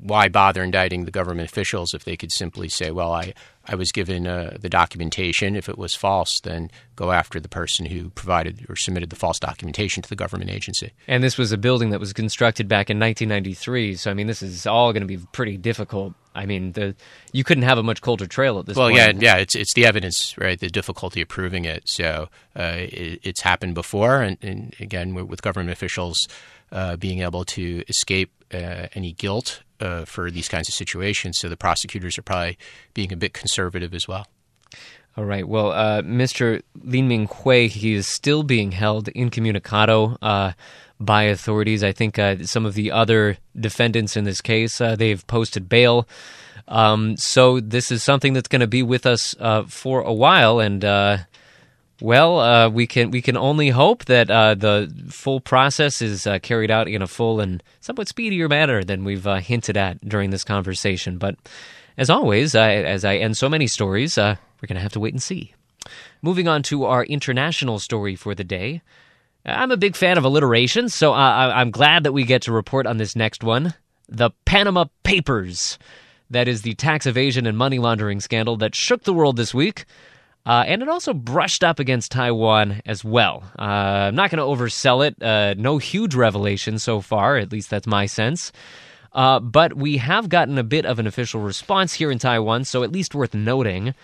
why 0.00 0.28
bother 0.28 0.62
indicting 0.62 1.04
the 1.04 1.10
government 1.10 1.48
officials 1.48 1.94
if 1.94 2.04
they 2.04 2.16
could 2.16 2.32
simply 2.32 2.68
say, 2.68 2.90
"Well, 2.90 3.12
I 3.12 3.34
I 3.68 3.74
was 3.74 3.92
given 3.92 4.26
uh, 4.26 4.56
the 4.60 4.68
documentation. 4.68 5.54
If 5.56 5.68
it 5.68 5.78
was 5.78 5.94
false, 5.94 6.40
then 6.40 6.70
go 6.96 7.12
after 7.12 7.38
the 7.40 7.48
person 7.48 7.86
who 7.86 8.10
provided 8.10 8.66
or 8.68 8.76
submitted 8.76 9.10
the 9.10 9.16
false 9.16 9.38
documentation 9.38 10.02
to 10.02 10.08
the 10.08 10.16
government 10.16 10.50
agency." 10.50 10.92
And 11.06 11.22
this 11.22 11.38
was 11.38 11.52
a 11.52 11.58
building 11.58 11.90
that 11.90 12.00
was 12.00 12.12
constructed 12.12 12.68
back 12.68 12.90
in 12.90 12.98
1993. 12.98 13.96
So 13.96 14.10
I 14.10 14.14
mean, 14.14 14.26
this 14.26 14.42
is 14.42 14.66
all 14.66 14.92
going 14.92 15.02
to 15.02 15.06
be 15.06 15.18
pretty 15.32 15.56
difficult. 15.56 16.14
I 16.34 16.46
mean, 16.46 16.72
the 16.72 16.94
you 17.32 17.44
couldn't 17.44 17.64
have 17.64 17.78
a 17.78 17.82
much 17.82 18.00
colder 18.00 18.26
trail 18.26 18.58
at 18.58 18.66
this 18.66 18.76
Well, 18.76 18.88
point. 18.88 18.96
yeah, 18.96 19.12
yeah, 19.34 19.36
it's 19.36 19.54
it's 19.54 19.74
the 19.74 19.84
evidence, 19.86 20.36
right? 20.38 20.58
The 20.58 20.68
difficulty 20.68 21.20
of 21.20 21.28
proving 21.28 21.64
it. 21.64 21.88
So 21.88 22.28
uh, 22.56 22.72
it, 22.78 23.20
it's 23.22 23.42
happened 23.42 23.74
before, 23.74 24.22
and, 24.22 24.38
and 24.42 24.74
again, 24.80 25.14
with 25.14 25.42
government 25.42 25.70
officials 25.72 26.26
uh, 26.72 26.96
being 26.96 27.20
able 27.20 27.44
to 27.44 27.84
escape 27.88 28.30
uh, 28.52 28.88
any 28.94 29.12
guilt 29.12 29.62
uh, 29.80 30.04
for 30.04 30.30
these 30.30 30.48
kinds 30.48 30.68
of 30.68 30.74
situations. 30.74 31.38
So 31.38 31.48
the 31.48 31.56
prosecutors 31.56 32.18
are 32.18 32.22
probably 32.22 32.58
being 32.94 33.12
a 33.12 33.16
bit 33.16 33.34
conservative 33.34 33.94
as 33.94 34.06
well. 34.06 34.26
All 35.16 35.24
right. 35.24 35.46
Well, 35.46 35.72
uh, 35.72 36.00
Mr. 36.02 36.62
Lin 36.82 37.06
Ming 37.06 37.26
Hui, 37.26 37.68
he 37.68 37.92
is 37.92 38.06
still 38.06 38.42
being 38.42 38.72
held 38.72 39.08
incommunicado 39.08 40.16
uh, 40.22 40.52
by 40.98 41.24
authorities. 41.24 41.84
I 41.84 41.92
think 41.92 42.18
uh, 42.18 42.44
some 42.44 42.64
of 42.64 42.72
the 42.74 42.92
other 42.92 43.36
defendants 43.58 44.16
in 44.16 44.24
this 44.24 44.40
case, 44.40 44.80
uh, 44.80 44.96
they've 44.96 45.26
posted 45.26 45.68
bail. 45.68 46.08
Um, 46.68 47.18
so 47.18 47.60
this 47.60 47.90
is 47.90 48.02
something 48.02 48.32
that's 48.32 48.48
going 48.48 48.60
to 48.60 48.66
be 48.66 48.82
with 48.82 49.04
us 49.04 49.34
uh, 49.38 49.64
for 49.64 50.00
a 50.00 50.12
while, 50.12 50.60
and 50.60 50.82
uh, 50.82 51.18
well, 52.02 52.40
uh, 52.40 52.68
we 52.68 52.86
can 52.86 53.10
we 53.12 53.22
can 53.22 53.36
only 53.36 53.70
hope 53.70 54.06
that 54.06 54.28
uh, 54.28 54.54
the 54.54 54.92
full 55.08 55.40
process 55.40 56.02
is 56.02 56.26
uh, 56.26 56.40
carried 56.40 56.70
out 56.70 56.88
in 56.88 57.00
a 57.00 57.06
full 57.06 57.40
and 57.40 57.62
somewhat 57.80 58.08
speedier 58.08 58.48
manner 58.48 58.82
than 58.82 59.04
we've 59.04 59.26
uh, 59.26 59.36
hinted 59.36 59.76
at 59.76 60.00
during 60.08 60.30
this 60.30 60.42
conversation. 60.42 61.16
But 61.16 61.36
as 61.96 62.10
always, 62.10 62.56
I, 62.56 62.72
as 62.74 63.04
I 63.04 63.16
end 63.16 63.36
so 63.36 63.48
many 63.48 63.68
stories, 63.68 64.18
uh, 64.18 64.34
we're 64.60 64.66
going 64.66 64.76
to 64.76 64.82
have 64.82 64.92
to 64.94 65.00
wait 65.00 65.14
and 65.14 65.22
see. 65.22 65.54
Moving 66.22 66.48
on 66.48 66.64
to 66.64 66.84
our 66.84 67.04
international 67.04 67.78
story 67.78 68.16
for 68.16 68.34
the 68.34 68.44
day. 68.44 68.82
I'm 69.44 69.70
a 69.70 69.76
big 69.76 69.94
fan 69.94 70.18
of 70.18 70.24
alliteration, 70.24 70.88
so 70.88 71.12
I- 71.12 71.60
I'm 71.60 71.70
glad 71.70 72.04
that 72.04 72.12
we 72.12 72.24
get 72.24 72.42
to 72.42 72.52
report 72.52 72.86
on 72.86 72.96
this 72.96 73.14
next 73.14 73.44
one 73.44 73.74
the 74.08 74.30
Panama 74.44 74.86
Papers. 75.04 75.78
That 76.30 76.48
is 76.48 76.62
the 76.62 76.74
tax 76.74 77.06
evasion 77.06 77.46
and 77.46 77.56
money 77.56 77.78
laundering 77.78 78.20
scandal 78.20 78.56
that 78.56 78.74
shook 78.74 79.04
the 79.04 79.12
world 79.12 79.36
this 79.36 79.54
week. 79.54 79.84
Uh, 80.44 80.64
and 80.66 80.82
it 80.82 80.88
also 80.88 81.14
brushed 81.14 81.62
up 81.62 81.78
against 81.78 82.10
Taiwan 82.10 82.82
as 82.84 83.04
well. 83.04 83.44
Uh, 83.58 83.62
I'm 84.10 84.14
not 84.14 84.30
going 84.30 84.38
to 84.38 84.64
oversell 84.64 85.06
it. 85.06 85.22
Uh, 85.22 85.54
no 85.56 85.78
huge 85.78 86.14
revelation 86.14 86.78
so 86.78 87.00
far, 87.00 87.36
at 87.36 87.52
least 87.52 87.70
that's 87.70 87.86
my 87.86 88.06
sense. 88.06 88.50
Uh, 89.12 89.38
but 89.38 89.74
we 89.74 89.98
have 89.98 90.28
gotten 90.28 90.58
a 90.58 90.64
bit 90.64 90.84
of 90.84 90.98
an 90.98 91.06
official 91.06 91.40
response 91.40 91.92
here 91.92 92.10
in 92.10 92.18
Taiwan, 92.18 92.64
so 92.64 92.82
at 92.82 92.90
least 92.90 93.14
worth 93.14 93.34
noting. 93.34 93.94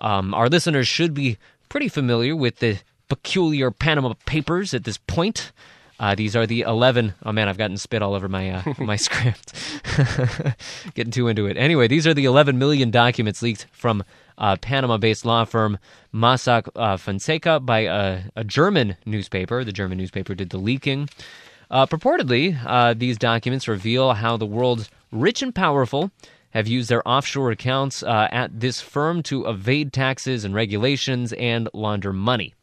Um, 0.00 0.34
our 0.34 0.48
listeners 0.48 0.86
should 0.86 1.14
be 1.14 1.38
pretty 1.68 1.88
familiar 1.88 2.36
with 2.36 2.58
the 2.58 2.78
peculiar 3.08 3.70
Panama 3.70 4.14
Papers 4.26 4.74
at 4.74 4.84
this 4.84 4.98
point. 4.98 5.52
Uh, 6.00 6.14
these 6.14 6.36
are 6.36 6.46
the 6.46 6.60
11. 6.62 7.14
Oh 7.24 7.32
man, 7.32 7.48
I've 7.48 7.58
gotten 7.58 7.76
spit 7.76 8.02
all 8.02 8.14
over 8.14 8.28
my 8.28 8.50
uh, 8.50 8.74
my 8.78 8.96
script. 8.96 9.52
Getting 10.94 11.10
too 11.10 11.28
into 11.28 11.46
it. 11.46 11.56
Anyway, 11.56 11.88
these 11.88 12.06
are 12.06 12.14
the 12.14 12.24
11 12.24 12.58
million 12.58 12.90
documents 12.90 13.42
leaked 13.42 13.66
from 13.72 14.04
uh, 14.38 14.56
Panama-based 14.56 15.24
law 15.24 15.44
firm 15.44 15.78
Mossack 16.14 16.68
uh, 16.76 16.96
Fonseca 16.96 17.60
by 17.60 17.80
a, 17.80 18.22
a 18.36 18.44
German 18.44 18.96
newspaper. 19.04 19.64
The 19.64 19.72
German 19.72 19.98
newspaper 19.98 20.34
did 20.34 20.50
the 20.50 20.58
leaking. 20.58 21.08
Uh, 21.70 21.86
purportedly, 21.86 22.58
uh, 22.64 22.94
these 22.94 23.18
documents 23.18 23.68
reveal 23.68 24.12
how 24.14 24.36
the 24.36 24.46
world's 24.46 24.88
rich 25.10 25.42
and 25.42 25.54
powerful 25.54 26.10
have 26.50 26.66
used 26.66 26.88
their 26.88 27.06
offshore 27.06 27.50
accounts 27.50 28.02
uh, 28.02 28.28
at 28.30 28.60
this 28.60 28.80
firm 28.80 29.22
to 29.22 29.46
evade 29.46 29.92
taxes 29.92 30.44
and 30.44 30.54
regulations 30.54 31.34
and 31.34 31.68
launder 31.74 32.12
money. 32.12 32.54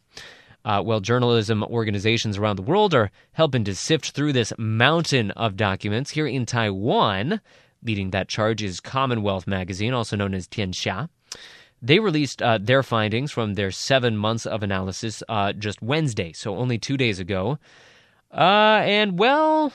Uh, 0.65 0.81
well, 0.83 0.99
journalism 0.99 1.63
organizations 1.63 2.37
around 2.37 2.55
the 2.55 2.63
world 2.63 2.95
are 2.95 3.11
helping 3.33 3.63
to 3.63 3.75
sift 3.75 4.11
through 4.11 4.33
this 4.33 4.51
mountain 4.57 5.29
of 5.31 5.55
documents. 5.55 6.09
Here 6.09 6.25
in 6.25 6.47
Taiwan, 6.47 7.39
leading 7.83 8.09
that 8.09 8.27
charge 8.27 8.63
is 8.63 8.79
Commonwealth 8.79 9.45
Magazine, 9.45 9.93
also 9.93 10.15
known 10.15 10.33
as 10.33 10.47
Tianxia. 10.47 11.07
They 11.83 11.99
released 11.99 12.41
uh, 12.41 12.57
their 12.59 12.81
findings 12.81 13.31
from 13.31 13.53
their 13.53 13.69
seven 13.69 14.17
months 14.17 14.47
of 14.47 14.63
analysis 14.63 15.21
uh, 15.29 15.53
just 15.53 15.83
Wednesday, 15.83 16.33
so 16.33 16.57
only 16.57 16.79
two 16.79 16.97
days 16.97 17.19
ago. 17.19 17.59
Uh, 18.33 18.81
and 18.83 19.19
well, 19.19 19.71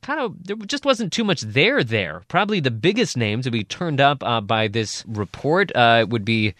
kind 0.00 0.18
of, 0.18 0.46
there 0.46 0.56
just 0.56 0.86
wasn't 0.86 1.12
too 1.12 1.24
much 1.24 1.42
there 1.42 1.84
there. 1.84 2.22
Probably 2.28 2.60
the 2.60 2.70
biggest 2.70 3.18
name 3.18 3.42
to 3.42 3.50
be 3.50 3.64
turned 3.64 4.00
up 4.00 4.24
uh, 4.24 4.40
by 4.40 4.68
this 4.68 5.04
report 5.06 5.76
uh, 5.76 6.06
would 6.08 6.24
be 6.24 6.54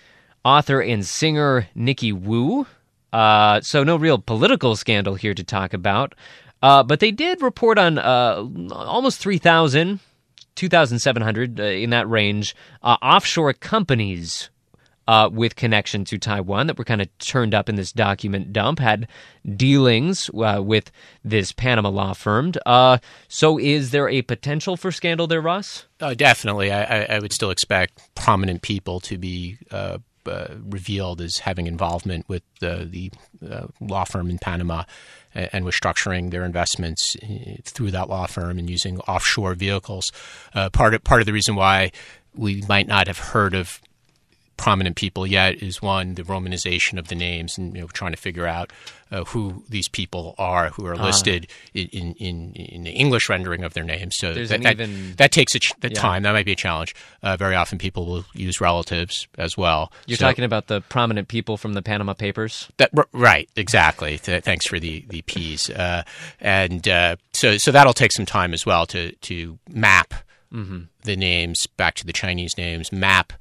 author 0.45 0.83
and 0.83 1.07
singer 1.07 1.69
Nikki 1.75 2.13
Wu. 2.13 2.67
Uh, 3.13 3.61
so 3.61 3.85
no 3.85 3.97
real 3.97 4.19
political 4.19 4.77
scandal 4.77 5.15
here 5.15 5.35
to 5.35 5.45
talk 5.45 5.75
about. 5.75 6.15
Uh, 6.63 6.83
but 6.83 7.01
they 7.01 7.11
did 7.11 7.43
report 7.43 7.77
on 7.77 7.99
uh, 7.99 8.47
almost 8.73 9.19
3,000, 9.19 9.99
2,700 10.55 11.61
uh, 11.61 11.63
in 11.65 11.91
that 11.91 12.09
range, 12.09 12.55
uh, 12.83 12.97
offshore 13.03 13.53
companies 13.53 14.49
uh, 15.09 15.29
with 15.33 15.57
connection 15.57 16.05
to 16.05 16.17
Taiwan 16.17 16.69
that 16.69 16.79
were 16.79 16.85
kind 16.85 17.03
of 17.03 17.19
turned 17.19 17.53
up 17.53 17.69
in 17.69 17.75
this 17.75 17.91
document 17.91 18.53
dump, 18.53 18.79
had 18.79 19.09
dealings 19.57 20.31
with 20.33 20.93
this 21.25 21.51
Panama 21.51 21.89
law 21.89 22.13
firm. 22.13 22.53
So 23.27 23.59
is 23.59 23.91
there 23.91 24.09
a 24.09 24.23
potential 24.23 24.77
for 24.77 24.93
scandal 24.93 25.27
there, 25.27 25.41
Ross? 25.41 25.87
Definitely, 25.99 26.71
I, 26.71 27.17
I, 27.17 27.19
would 27.19 27.33
still 27.33 27.51
expect 27.51 28.15
prominent 28.15 28.63
people 28.63 29.01
to 29.01 29.19
be 29.19 29.59
revealed 30.25 31.21
as 31.21 31.39
having 31.39 31.67
involvement 31.67 32.29
with 32.29 32.43
the, 32.61 33.11
uh, 33.49 33.67
law 33.81 34.05
firm 34.05 34.31
in 34.31 34.39
Panama 34.39 34.85
and, 35.35 35.65
was 35.65 35.75
structuring 35.75 36.31
their 36.31 36.45
investments 36.45 37.17
uh, 37.23 37.57
through 37.65 37.91
that 37.91 38.09
law 38.09 38.27
firm 38.27 38.59
and 38.59 38.69
using 38.69 38.99
offshore 39.01 39.55
vehicles. 39.55 40.13
Uh, 40.55 40.71
part 40.71 40.95
of 40.95 41.03
part 41.05 41.21
of 41.21 41.27
the 41.27 41.33
reason 41.33 41.55
why 41.57 41.91
we 42.35 42.63
might 42.69 42.87
not 42.87 43.07
have 43.07 43.19
heard 43.19 43.55
of 43.55 43.81
prominent 44.63 44.95
people 44.97 45.27
yet 45.27 45.61
is 45.63 45.83
one 45.83 46.15
the 46.15 46.23
romanization 46.23 46.97
of 46.99 47.09
the 47.09 47.17
names 47.17 47.59
and 47.59 47.75
you 47.75 47.81
know 47.81 47.89
trying 47.89 48.13
to 48.13 48.17
figure 48.17 48.47
out 48.47 48.73
uh, 49.11 49.25
who 49.25 49.63
these 49.69 49.89
people 49.89 50.35
are 50.39 50.69
who 50.71 50.87
are 50.87 50.97
listed 50.97 51.47
in, 51.75 51.89
in, 51.89 52.15
in 52.15 52.53
in 52.55 52.85
the 52.85 52.91
English 52.93 53.29
rendering 53.29 53.65
of 53.65 53.75
their 53.75 53.85
names. 53.85 54.17
So 54.17 54.33
that, 54.33 54.63
that, 54.63 54.73
even- 54.81 55.15
that 55.17 55.33
takes 55.33 55.55
a 55.55 55.59
ch- 55.59 55.73
the 55.81 55.89
Yeah. 55.91 56.01
time. 56.01 56.23
That 56.23 56.33
might 56.33 56.47
be 56.47 56.53
a 56.53 56.57
challenge. 56.67 56.95
Uh, 57.23 57.37
very 57.37 57.57
often, 57.57 57.77
people 57.79 58.07
will 58.07 58.25
use 58.35 58.61
relatives 58.61 59.27
as 59.37 59.57
well. 59.59 59.93
You're 60.07 60.17
So- 60.19 60.27
talking 60.27 60.45
about 60.45 60.69
the 60.69 60.81
prominent 60.81 61.27
people 61.29 61.57
from 61.57 61.73
the 61.75 61.83
Panama 61.83 62.15
Papers. 62.15 62.69
that 62.79 62.91
right, 63.13 63.49
exactly. 63.57 64.17
Th- 64.19 64.43
thanks 64.45 64.65
for 64.67 64.79
the 64.81 65.05
the 65.09 65.23
P's. 65.23 65.69
Uh, 65.69 66.05
and 66.41 66.87
uh, 66.89 67.17
so 67.33 67.59
so 67.59 67.71
that'll 67.73 67.93
take 67.95 68.13
some 68.13 68.27
time 68.27 68.55
as 68.55 68.65
well 68.65 68.87
to 68.87 69.13
to 69.29 69.59
map 69.69 70.15
the 71.05 71.17
names 71.17 71.67
back 71.79 71.95
to 71.97 72.05
the 72.07 72.13
Chinese 72.13 72.57
names, 72.59 72.93
map 72.93 73.33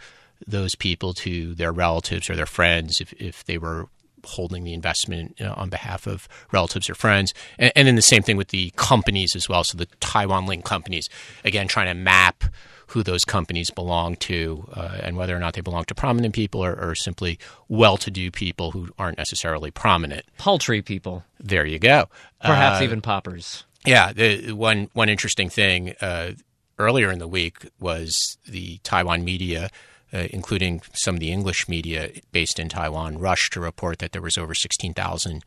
those 0.47 0.75
people 0.75 1.13
to 1.13 1.53
their 1.55 1.71
relatives 1.71 2.29
or 2.29 2.35
their 2.35 2.45
friends 2.45 2.99
if 3.01 3.13
if 3.13 3.43
they 3.45 3.57
were 3.57 3.87
holding 4.23 4.63
the 4.63 4.73
investment 4.73 5.35
you 5.39 5.45
know, 5.47 5.53
on 5.57 5.67
behalf 5.69 6.05
of 6.05 6.27
relatives 6.51 6.87
or 6.89 6.93
friends. 6.93 7.33
And, 7.57 7.71
and 7.75 7.87
then 7.87 7.95
the 7.95 8.03
same 8.03 8.21
thing 8.21 8.37
with 8.37 8.49
the 8.49 8.71
companies 8.75 9.35
as 9.35 9.49
well. 9.49 9.63
So 9.63 9.77
the 9.79 9.87
Taiwan 9.99 10.45
linked 10.45 10.63
companies, 10.65 11.09
again, 11.43 11.67
trying 11.67 11.87
to 11.87 11.95
map 11.95 12.43
who 12.87 13.01
those 13.01 13.25
companies 13.25 13.71
belong 13.71 14.15
to 14.17 14.67
uh, 14.73 14.99
and 15.01 15.17
whether 15.17 15.35
or 15.35 15.39
not 15.39 15.55
they 15.55 15.61
belong 15.61 15.85
to 15.85 15.95
prominent 15.95 16.35
people 16.35 16.63
or, 16.63 16.75
or 16.75 16.93
simply 16.93 17.39
well 17.67 17.97
to 17.97 18.11
do 18.11 18.29
people 18.29 18.71
who 18.71 18.89
aren't 18.99 19.17
necessarily 19.17 19.71
prominent. 19.71 20.23
Paltry 20.37 20.83
people. 20.83 21.23
There 21.39 21.65
you 21.65 21.79
go. 21.79 22.07
Perhaps 22.43 22.79
Uh, 22.79 22.83
even 22.83 23.01
paupers. 23.01 23.63
yeah, 23.87 24.13
the, 24.13 24.51
one 24.51 24.89
one 24.93 25.09
interesting 25.09 25.49
thing 25.49 25.95
uh, 25.99 26.33
earlier 26.77 27.09
in 27.11 27.17
the 27.17 27.27
week 27.27 27.65
was 27.79 28.37
the 28.47 28.77
Taiwan 28.83 29.23
media, 29.23 29.69
uh, 30.13 30.27
including 30.31 30.81
some 30.93 31.15
of 31.15 31.19
the 31.19 31.31
English 31.31 31.67
media 31.69 32.09
based 32.31 32.59
in 32.59 32.69
Taiwan, 32.69 33.17
rushed 33.17 33.53
to 33.53 33.59
report 33.59 33.99
that 33.99 34.11
there 34.11 34.21
was 34.21 34.37
over 34.37 34.53
sixteen 34.53 34.93
thousand 34.93 35.43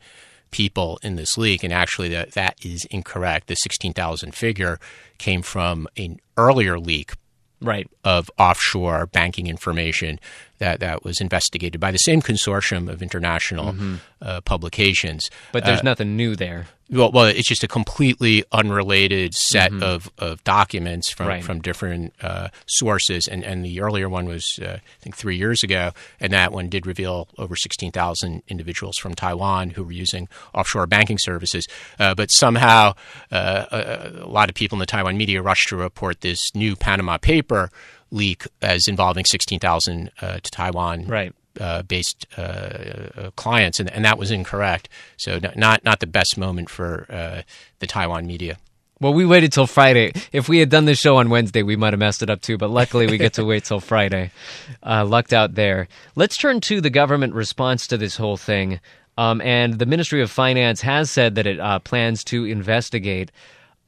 people 0.51 0.99
in 1.03 1.15
this 1.15 1.37
leak, 1.37 1.63
and 1.63 1.73
actually 1.73 2.09
that 2.09 2.31
that 2.33 2.55
is 2.65 2.85
incorrect. 2.85 3.47
The 3.47 3.55
sixteen 3.55 3.93
thousand 3.93 4.35
figure 4.35 4.79
came 5.17 5.41
from 5.41 5.87
an 5.97 6.19
earlier 6.37 6.79
leak 6.79 7.13
Right. 7.61 7.89
of 8.03 8.29
offshore 8.37 9.07
banking 9.07 9.47
information 9.47 10.19
that, 10.59 10.81
that 10.81 11.03
was 11.03 11.19
investigated 11.21 11.79
by 11.81 11.89
the 11.89 11.97
same 11.97 12.21
consortium 12.21 12.89
of 12.89 13.01
international 13.01 13.73
uh, 14.21 14.41
publications. 14.41 15.29
But 15.51 15.63
there's 15.65 15.81
nothing 15.81 16.15
new 16.15 16.35
there. 16.35 16.67
Well, 16.91 17.11
well, 17.11 17.25
it's 17.25 17.47
just 17.47 17.63
a 17.63 17.67
completely 17.67 18.43
unrelated 18.51 19.33
set 19.33 19.73
of, 19.81 20.11
of 20.19 20.43
documents 20.43 21.09
from, 21.09 21.27
Right. 21.27 21.43
from 21.43 21.59
different 21.61 22.13
uh, 22.21 22.49
sources. 22.67 23.27
And, 23.27 23.43
and 23.43 23.65
the 23.65 23.81
earlier 23.81 24.07
one 24.07 24.25
was, 24.25 24.59
uh, 24.61 24.77
I 24.77 24.81
think, 25.01 25.15
three 25.15 25.35
years 25.35 25.63
ago. 25.63 25.91
And 26.19 26.31
that 26.33 26.51
one 26.51 26.69
did 26.69 26.85
reveal 26.85 27.27
over 27.39 27.55
16,000 27.55 28.43
individuals 28.47 28.97
from 28.97 29.15
Taiwan 29.15 29.71
who 29.71 29.83
were 29.83 29.91
using 29.91 30.27
offshore 30.53 30.85
banking 30.85 31.17
services. 31.17 31.65
Uh, 31.99 32.13
but 32.13 32.29
somehow, 32.31 32.93
uh, 33.31 33.65
a, 33.71 34.23
a 34.23 34.27
lot 34.29 34.49
of 34.49 34.55
people 34.55 34.75
in 34.75 34.79
the 34.79 34.85
Taiwan 34.85 35.17
media 35.17 35.41
rushed 35.41 35.69
to 35.69 35.75
report 35.75 36.21
this 36.21 36.53
new 36.53 36.75
Panama 36.75 37.17
paper 37.17 37.71
leak 38.11 38.43
as 38.61 38.87
involving 38.87 39.25
16,000 39.25 40.11
uh, 40.21 40.33
to 40.39 40.51
Taiwan 40.51 41.07
Right. 41.07 41.33
Uh, 41.59 41.83
based 41.83 42.25
uh, 42.37 42.41
uh, 42.41 43.31
clients, 43.35 43.79
and, 43.79 43.89
and 43.91 44.05
that 44.05 44.17
was 44.17 44.31
incorrect. 44.31 44.89
So 45.17 45.39
not 45.55 45.83
not 45.83 45.99
the 45.99 46.07
best 46.07 46.37
moment 46.37 46.69
for 46.69 47.05
uh, 47.09 47.41
the 47.79 47.87
Taiwan 47.87 48.25
media. 48.25 48.57
Well, 49.01 49.13
we 49.13 49.25
waited 49.25 49.51
till 49.51 49.67
Friday. 49.67 50.13
If 50.31 50.47
we 50.47 50.59
had 50.59 50.69
done 50.69 50.85
this 50.85 50.97
show 50.97 51.17
on 51.17 51.29
Wednesday, 51.29 51.63
we 51.63 51.75
might 51.75 51.91
have 51.91 51.99
messed 51.99 52.23
it 52.23 52.29
up 52.29 52.41
too. 52.41 52.57
But 52.57 52.69
luckily, 52.69 53.07
we 53.07 53.17
get 53.17 53.33
to 53.33 53.43
wait 53.43 53.65
till 53.65 53.79
Friday. 53.79 54.31
Uh, 54.87 55.03
lucked 55.03 55.33
out 55.33 55.55
there. 55.55 55.87
Let's 56.15 56.37
turn 56.37 56.61
to 56.61 56.79
the 56.79 56.91
government 56.91 57.33
response 57.33 57.87
to 57.87 57.97
this 57.97 58.17
whole 58.17 58.37
thing. 58.37 58.79
Um, 59.17 59.41
and 59.41 59.79
the 59.79 59.87
Ministry 59.87 60.21
of 60.21 60.29
Finance 60.29 60.81
has 60.81 61.09
said 61.09 61.35
that 61.35 61.47
it 61.47 61.59
uh, 61.59 61.79
plans 61.79 62.23
to 62.25 62.45
investigate. 62.45 63.31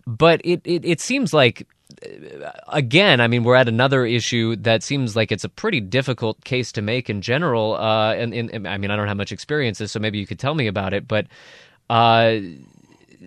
But 0.08 0.40
it, 0.46 0.62
it, 0.64 0.86
it 0.86 1.02
seems 1.02 1.34
like, 1.34 1.68
again, 2.70 3.20
I 3.20 3.28
mean, 3.28 3.44
we're 3.44 3.56
at 3.56 3.68
another 3.68 4.06
issue 4.06 4.56
that 4.56 4.82
seems 4.82 5.18
like 5.18 5.34
it's 5.34 5.44
a 5.44 5.50
pretty 5.50 5.82
difficult 5.82 6.42
case 6.46 6.72
to 6.72 6.82
make 6.82 7.10
in 7.10 7.22
general. 7.22 7.76
Uh, 7.76 8.14
and, 8.14 8.34
and 8.34 8.66
I 8.66 8.78
mean, 8.78 8.90
I 8.90 8.96
don't 8.96 9.10
have 9.10 9.18
much 9.18 9.34
experience, 9.34 9.80
so 9.80 10.00
maybe 10.00 10.18
you 10.18 10.26
could 10.26 10.40
tell 10.40 10.56
me 10.56 10.68
about 10.68 10.94
it. 10.94 11.10
But 11.10 11.28
uh, 11.90 12.38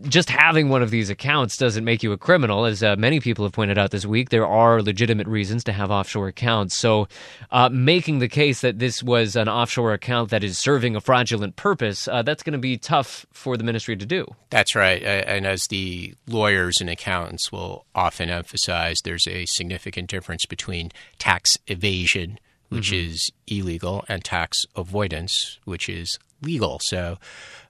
just 0.03 0.31
having 0.31 0.69
one 0.69 0.83
of 0.83 0.91
these 0.91 1.11
accounts 1.11 1.57
doesn't 1.57 1.85
make 1.85 2.03
you 2.03 2.13
a 2.13 2.19
criminal. 2.19 2.65
As 2.65 2.83
uh, 2.83 2.97
many 2.97 3.21
people 3.21 3.45
have 3.45 3.53
pointed 3.53 3.79
out 3.79 3.91
this 3.91 4.07
week, 4.07 4.31
there 4.31 4.47
are 4.47 4.83
legitimate 4.83 5.27
reasons 5.27 5.65
to 5.65 5.73
have 5.73 5.91
offshore 5.91 6.29
accounts. 6.29 6.77
So, 6.77 7.09
uh, 7.51 7.69
making 7.71 8.21
the 8.21 8.29
case 8.29 8.61
that 8.61 8.79
this 8.79 9.03
was 9.03 9.37
an 9.37 9.49
offshore 9.49 9.93
account 9.93 10.31
that 10.31 10.45
is 10.45 10.59
serving 10.59 10.95
a 10.95 11.01
fraudulent 11.01 11.57
purpose, 11.57 12.07
uh, 12.07 12.23
that's 12.23 12.43
going 12.43 12.53
to 12.53 12.59
be 12.59 12.79
tough 12.79 13.27
for 13.33 13.57
the 13.57 13.65
ministry 13.65 13.97
to 13.97 14.07
do. 14.07 14.27
That's 14.51 14.75
right. 14.75 15.03
And 15.03 15.47
as 15.47 15.67
the 15.67 16.15
lawyers 16.27 16.81
and 16.81 16.89
accountants 16.89 17.51
will 17.51 17.85
often 17.95 18.31
emphasize, 18.31 19.01
there's 19.05 19.27
a 19.27 19.47
significant 19.47 20.09
difference 20.09 20.47
between 20.47 20.93
tax 21.19 21.57
evasion, 21.67 22.39
which 22.69 22.93
is 22.93 23.31
illegal, 23.49 24.05
and 24.09 24.23
tax 24.23 24.65
avoidance, 24.77 25.59
which 25.65 25.89
is 25.89 26.19
legal. 26.43 26.79
So 26.81 27.19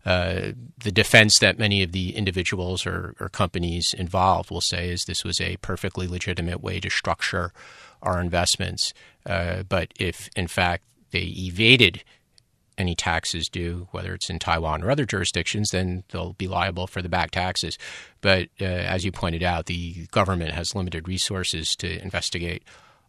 uh, 0.05 0.53
the 0.79 0.93
defense 0.93 1.39
that 1.41 1.59
many 1.59 1.83
of 1.83 1.93
the 1.93 2.17
individuals 2.17 2.87
or, 2.87 3.15
or 3.21 3.29
companies 3.29 3.95
involved 3.97 4.51
will 4.51 4.61
say 4.61 4.91
is 4.91 5.05
this 5.05 5.25
was 5.25 5.41
a 5.41 5.57
perfectly 5.59 6.07
legitimate 6.07 6.63
way 6.63 6.81
to 6.81 6.91
structure 6.91 7.53
our 8.03 8.21
investments. 8.21 8.95
Uh, 9.27 9.63
but 9.65 9.93
if, 9.99 10.29
in 10.37 10.47
fact, 10.47 10.85
they 11.11 11.35
evaded 11.37 12.03
any 12.79 12.95
taxes 12.95 13.49
due, 13.49 13.89
whether 13.91 14.15
it's 14.15 14.31
in 14.31 14.39
Taiwan 14.39 14.83
or 14.83 14.91
other 14.91 15.05
jurisdictions, 15.05 15.71
then 15.71 16.03
they'll 16.11 16.33
be 16.33 16.49
liable 16.49 16.87
for 16.87 17.03
the 17.03 17.09
back 17.09 17.31
taxes. 17.31 17.77
But 18.23 18.49
uh, 18.61 18.65
as 18.65 19.05
you 19.05 19.13
pointed 19.13 19.43
out, 19.43 19.67
the 19.67 20.07
government 20.13 20.53
has 20.53 20.75
limited 20.75 21.07
resources 21.07 21.77
to 21.77 22.03
investigate 22.03 22.65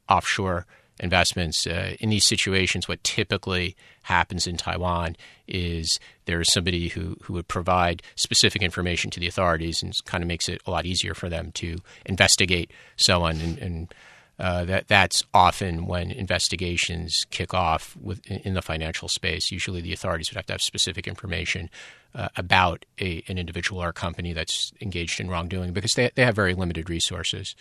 offshore 0.09 0.67
investments. 1.01 1.67
Uh, 1.67 1.95
in 1.99 2.09
these 2.09 2.25
situations, 2.25 2.87
what 2.87 3.03
typically 3.03 3.75
happens 4.03 4.47
in 4.47 4.55
Taiwan 4.55 5.17
is 5.47 5.99
there 6.25 6.39
is 6.39 6.51
somebody 6.53 6.87
who, 6.87 7.17
who 7.23 7.33
would 7.33 7.47
provide 7.47 8.01
specific 8.15 8.61
information 8.61 9.11
to 9.11 9.19
the 9.19 9.27
authorities 9.27 9.83
and 9.83 9.93
kind 10.05 10.23
of 10.23 10.27
makes 10.27 10.47
it 10.47 10.61
a 10.65 10.71
lot 10.71 10.85
easier 10.85 11.13
for 11.13 11.27
them 11.27 11.51
to 11.53 11.77
investigate 12.05 12.71
someone 12.95 13.41
and, 13.41 13.57
and 13.57 13.93
uh, 14.39 14.65
that 14.65 14.87
that's 14.87 15.23
often 15.35 15.85
when 15.85 16.09
investigations 16.09 17.25
kick 17.29 17.53
off 17.53 17.95
with, 18.01 18.25
in 18.25 18.55
the 18.55 18.61
financial 18.61 19.07
space. 19.07 19.51
Usually, 19.51 19.81
the 19.81 19.93
authorities 19.93 20.31
would 20.31 20.35
have 20.35 20.47
to 20.47 20.53
have 20.53 20.61
specific 20.61 21.07
information 21.07 21.69
uh, 22.15 22.29
about 22.35 22.85
a, 22.99 23.23
an 23.27 23.37
individual 23.37 23.83
or 23.83 23.89
a 23.89 23.93
company 23.93 24.33
that's 24.33 24.71
engaged 24.81 25.19
in 25.19 25.29
wrongdoing 25.29 25.73
because 25.73 25.93
they 25.93 26.09
they 26.15 26.25
have 26.25 26.35
very 26.35 26.55
limited 26.55 26.89
resources. 26.89 27.55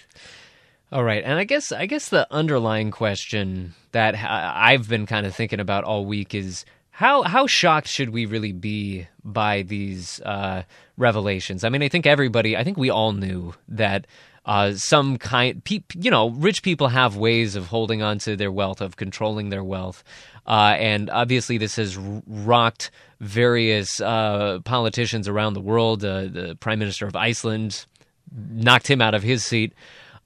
All 0.93 1.05
right, 1.05 1.23
and 1.25 1.39
I 1.39 1.45
guess 1.45 1.71
I 1.71 1.87
guess 1.87 2.09
the 2.09 2.27
underlying 2.33 2.91
question 2.91 3.75
that 3.93 4.17
I've 4.17 4.89
been 4.89 5.07
kind 5.07 5.25
of 5.25 5.37
thinking 5.37 5.61
about 5.61 5.85
all 5.85 6.05
week 6.05 6.35
is 6.35 6.65
how 6.91 7.23
how 7.23 7.47
shocked 7.47 7.87
should 7.87 8.11
we 8.11 8.27
really 8.27 8.51
be 8.51 9.07
by 9.23 9.63
these 9.63 10.21
uh, 10.23 10.65
revelations? 10.97 11.63
I 11.63 11.69
mean, 11.69 11.85
I 11.85 11.89
think 11.89 12.07
everybody, 12.07 12.57
I 12.57 12.65
think 12.65 12.77
we 12.77 12.91
all 12.91 13.13
knew 13.13 13.55
that 13.69 14.09
uh, 14.45 14.73
some 14.73 15.17
kind, 15.17 15.63
pe- 15.63 15.85
you 15.95 16.11
know, 16.11 16.31
rich 16.31 16.65
people 16.65 16.89
have 16.89 17.15
ways 17.15 17.55
of 17.55 17.69
holding 17.69 18.03
on 18.03 18.19
to 18.21 18.35
their 18.35 18.51
wealth, 18.51 18.81
of 18.81 18.97
controlling 18.97 19.51
their 19.51 19.63
wealth, 19.63 20.03
uh, 20.49 20.75
and 20.77 21.09
obviously 21.11 21.57
this 21.57 21.77
has 21.77 21.97
rocked 21.97 22.91
various 23.21 24.01
uh, 24.01 24.59
politicians 24.65 25.29
around 25.29 25.55
the 25.55 25.61
world. 25.61 26.05
Uh, 26.05 26.23
the 26.23 26.57
Prime 26.59 26.81
Minister 26.81 27.07
of 27.07 27.15
Iceland 27.15 27.87
knocked 28.35 28.89
him 28.89 29.01
out 29.01 29.15
of 29.15 29.23
his 29.23 29.45
seat. 29.45 29.73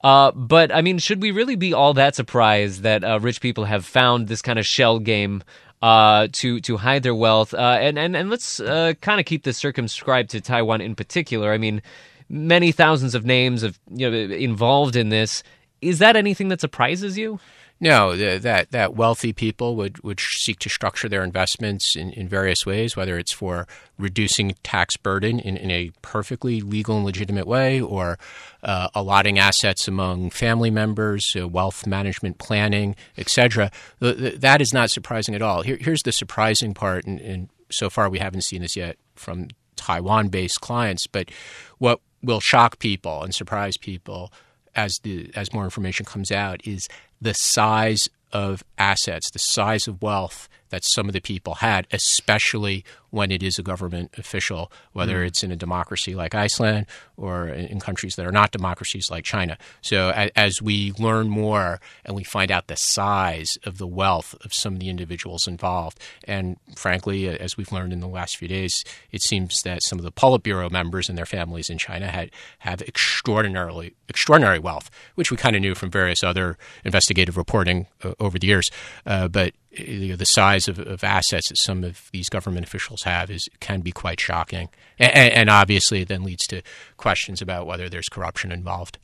Uh, 0.05 0.31
but 0.33 0.71
I 0.71 0.83
mean, 0.83 0.99
should 0.99 1.19
we 1.19 1.31
really 1.31 1.55
be 1.55 1.73
all 1.73 1.95
that 1.95 2.13
surprised 2.13 2.83
that 2.83 3.03
uh, 3.03 3.19
rich 3.19 3.41
people 3.41 3.65
have 3.65 3.83
found 3.83 4.27
this 4.27 4.43
kind 4.43 4.59
of 4.59 4.65
shell 4.67 4.99
game 4.99 5.43
uh, 5.81 6.27
to 6.33 6.59
to 6.59 6.77
hide 6.77 7.01
their 7.01 7.15
wealth? 7.15 7.55
Uh, 7.55 7.79
and 7.81 7.97
and 7.97 8.15
and 8.15 8.29
let's 8.29 8.59
uh, 8.59 8.93
kind 9.01 9.19
of 9.19 9.25
keep 9.25 9.41
this 9.41 9.57
circumscribed 9.57 10.29
to 10.29 10.41
Taiwan 10.41 10.81
in 10.81 10.93
particular. 10.93 11.51
I 11.51 11.57
mean, 11.57 11.81
many 12.29 12.71
thousands 12.71 13.15
of 13.15 13.25
names 13.25 13.63
of 13.63 13.79
you 13.89 14.07
know 14.07 14.15
involved 14.15 14.95
in 14.95 15.09
this. 15.09 15.41
Is 15.81 15.97
that 15.97 16.15
anything 16.15 16.49
that 16.49 16.61
surprises 16.61 17.17
you? 17.17 17.39
No, 17.77 18.15
the, 18.15 18.37
that 18.37 18.71
that 18.71 18.95
wealthy 18.95 19.33
people 19.33 19.75
would, 19.75 20.01
would 20.01 20.21
seek 20.21 20.59
to 20.59 20.69
structure 20.69 21.09
their 21.09 21.23
investments 21.23 21.95
in, 21.95 22.11
in 22.11 22.27
various 22.27 22.65
ways, 22.65 22.95
whether 22.95 23.17
it's 23.17 23.33
for 23.33 23.67
reducing 23.97 24.55
tax 24.63 24.95
burden 24.95 25.39
in, 25.39 25.57
in 25.57 25.69
a 25.69 25.91
perfectly 26.01 26.61
legal 26.61 26.95
and 26.95 27.05
legitimate 27.05 27.45
way, 27.45 27.81
or 27.81 28.17
uh, 28.63 28.87
allotting 28.95 29.37
assets 29.37 29.89
among 29.89 30.29
family 30.29 30.71
members, 30.71 31.35
uh, 31.37 31.47
wealth 31.47 31.85
management 31.85 32.37
planning, 32.37 32.95
etc. 33.17 33.69
Th- 33.99 34.17
th- 34.17 34.39
that 34.39 34.61
is 34.61 34.73
not 34.73 34.89
surprising 34.89 35.35
at 35.35 35.41
all. 35.41 35.61
Here, 35.61 35.77
here's 35.79 36.03
the 36.03 36.13
surprising 36.13 36.73
part, 36.73 37.05
and, 37.05 37.19
and 37.19 37.49
so 37.69 37.89
far 37.89 38.09
we 38.09 38.19
haven't 38.19 38.41
seen 38.41 38.61
this 38.61 38.77
yet 38.77 38.97
from 39.15 39.49
Taiwan-based 39.75 40.61
clients, 40.61 41.07
but 41.07 41.29
what 41.77 41.99
will 42.23 42.39
shock 42.39 42.79
people 42.79 43.21
and 43.21 43.35
surprise 43.35 43.75
people 43.75 44.31
as 44.75 44.99
the 45.03 45.31
as 45.35 45.53
more 45.53 45.63
information 45.63 46.05
comes 46.05 46.31
out 46.31 46.65
is 46.65 46.87
the 47.21 47.33
size 47.33 48.09
of 48.31 48.63
assets, 48.77 49.31
the 49.31 49.39
size 49.39 49.87
of 49.87 50.01
wealth 50.01 50.49
that 50.69 50.83
some 50.83 51.07
of 51.07 51.13
the 51.13 51.21
people 51.21 51.55
had, 51.55 51.87
especially 51.91 52.83
when 53.15 53.31
it 53.31 53.41
is 53.41 53.57
a 53.57 53.63
government 53.63 54.13
official, 54.17 54.69
whether 54.91 55.23
mm. 55.23 55.27
it's 55.27 55.41
in 55.41 55.49
a 55.49 55.55
democracy 55.55 56.13
like 56.13 56.35
Iceland 56.35 56.85
or 57.15 57.47
in 57.47 57.79
countries 57.79 58.17
that 58.17 58.25
are 58.25 58.31
not 58.31 58.51
democracies 58.51 59.09
like 59.09 59.23
China. 59.23 59.57
So 59.79 60.09
as 60.35 60.61
we 60.61 60.91
learn 60.99 61.29
more 61.29 61.79
and 62.03 62.13
we 62.13 62.25
find 62.25 62.51
out 62.51 62.67
the 62.67 62.75
size 62.75 63.57
of 63.63 63.77
the 63.77 63.87
wealth 63.87 64.35
of 64.43 64.53
some 64.53 64.73
of 64.73 64.79
the 64.79 64.89
individuals 64.89 65.47
involved, 65.47 65.97
and 66.25 66.57
frankly, 66.75 67.29
as 67.29 67.55
we've 67.55 67.71
learned 67.71 67.93
in 67.93 68.01
the 68.01 68.07
last 68.07 68.35
few 68.35 68.49
days, 68.49 68.83
it 69.13 69.21
seems 69.21 69.61
that 69.63 69.81
some 69.81 69.97
of 69.97 70.03
the 70.03 70.11
Politburo 70.11 70.69
members 70.69 71.07
and 71.07 71.17
their 71.17 71.25
families 71.25 71.69
in 71.69 71.77
China 71.77 72.07
had 72.07 72.31
have 72.59 72.81
extraordinarily 72.81 73.95
extraordinary 74.09 74.59
wealth, 74.59 74.91
which 75.15 75.31
we 75.31 75.37
kind 75.37 75.55
of 75.55 75.61
knew 75.61 75.73
from 75.73 75.89
various 75.89 76.21
other 76.21 76.57
investigative 76.83 77.37
reporting 77.37 77.87
uh, 78.03 78.13
over 78.19 78.37
the 78.37 78.47
years. 78.47 78.69
Uh, 79.05 79.29
but 79.29 79.53
you 79.71 80.09
know, 80.09 80.15
the 80.15 80.25
size 80.25 80.67
of, 80.67 80.79
of, 80.79 81.03
assets 81.03 81.49
that 81.49 81.57
some 81.57 81.83
of 81.83 82.09
these 82.11 82.29
government 82.29 82.65
officials 82.65 83.03
have 83.05 83.31
is 83.31 83.47
can 83.59 83.81
be 83.81 83.91
quite 83.91 84.19
shocking, 84.19 84.69
and, 84.99 85.33
and 85.33 85.49
obviously 85.49 86.03
then 86.03 86.23
leads 86.23 86.45
to 86.47 86.61
questions 86.97 87.41
about 87.41 87.65
whether 87.65 87.89
there's 87.89 88.09
corruption 88.09 88.51
involved. 88.51 88.99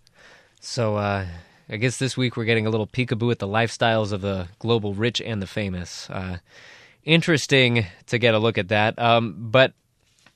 So. 0.59 0.97
Uh, 0.97 1.25
I 1.73 1.77
guess 1.77 1.95
this 1.95 2.17
week 2.17 2.35
we're 2.35 2.43
getting 2.43 2.67
a 2.67 2.69
little 2.69 2.85
peekaboo 2.85 3.31
at 3.31 3.39
the 3.39 3.47
lifestyles 3.47 4.11
of 4.11 4.19
the 4.19 4.49
global 4.59 4.93
rich 4.93 5.21
and 5.21 5.41
the 5.41 5.47
famous. 5.47 6.09
Uh, 6.09 6.39
interesting 7.05 7.85
to 8.07 8.17
get 8.17 8.33
a 8.33 8.39
look 8.39 8.57
at 8.57 8.67
that. 8.67 8.99
Um, 8.99 9.35
but 9.37 9.71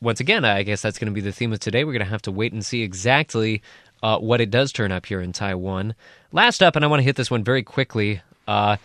once 0.02 0.22
again, 0.22 0.46
I 0.46 0.64
guess 0.64 0.82
that's 0.82 0.98
going 0.98 1.12
to 1.12 1.14
be 1.14 1.20
the 1.20 1.34
theme 1.34 1.52
of 1.52 1.60
today. 1.60 1.84
We're 1.84 1.92
going 1.92 2.06
to 2.06 2.10
have 2.10 2.22
to 2.24 2.32
wait 2.32 2.54
and 2.54 2.66
see 2.66 2.84
exactly 2.84 3.62
uh, 4.02 4.18
what 4.18 4.40
it 4.40 4.50
does 4.50 4.72
turn 4.72 4.94
up 4.94 5.06
here 5.06 5.20
in 5.20 5.34
Taiwan. 5.34 5.96
Last 6.32 6.64
up, 6.64 6.78
and 6.78 6.86
I 6.86 6.88
want 6.88 7.02
to 7.02 7.06
hit 7.06 7.18
this 7.18 7.32
one 7.32 7.44
very 7.44 7.64
quickly. 7.64 8.22
Uh, 8.48 8.78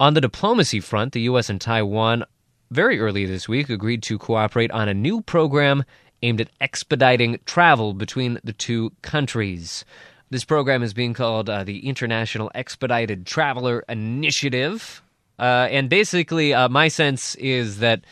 on 0.00 0.14
the 0.14 0.20
diplomacy 0.20 0.80
front, 0.80 1.12
the 1.12 1.22
U.S. 1.22 1.50
and 1.50 1.60
Taiwan 1.60 2.24
very 2.70 3.00
early 3.00 3.24
this 3.24 3.48
week 3.48 3.68
agreed 3.68 4.02
to 4.04 4.18
cooperate 4.18 4.70
on 4.70 4.88
a 4.88 4.94
new 4.94 5.20
program 5.20 5.84
aimed 6.22 6.40
at 6.40 6.50
expediting 6.60 7.38
travel 7.44 7.94
between 7.94 8.38
the 8.44 8.52
two 8.52 8.92
countries. 9.02 9.84
This 10.30 10.44
program 10.44 10.82
is 10.82 10.92
being 10.92 11.14
called 11.14 11.48
uh, 11.48 11.64
the 11.64 11.86
International 11.86 12.50
Expedited 12.54 13.24
Traveler 13.24 13.84
Initiative. 13.88 15.02
Uh, 15.38 15.68
and 15.70 15.88
basically, 15.88 16.52
uh, 16.52 16.68
my 16.68 16.88
sense 16.88 17.34
is 17.36 17.78
that 17.78 18.02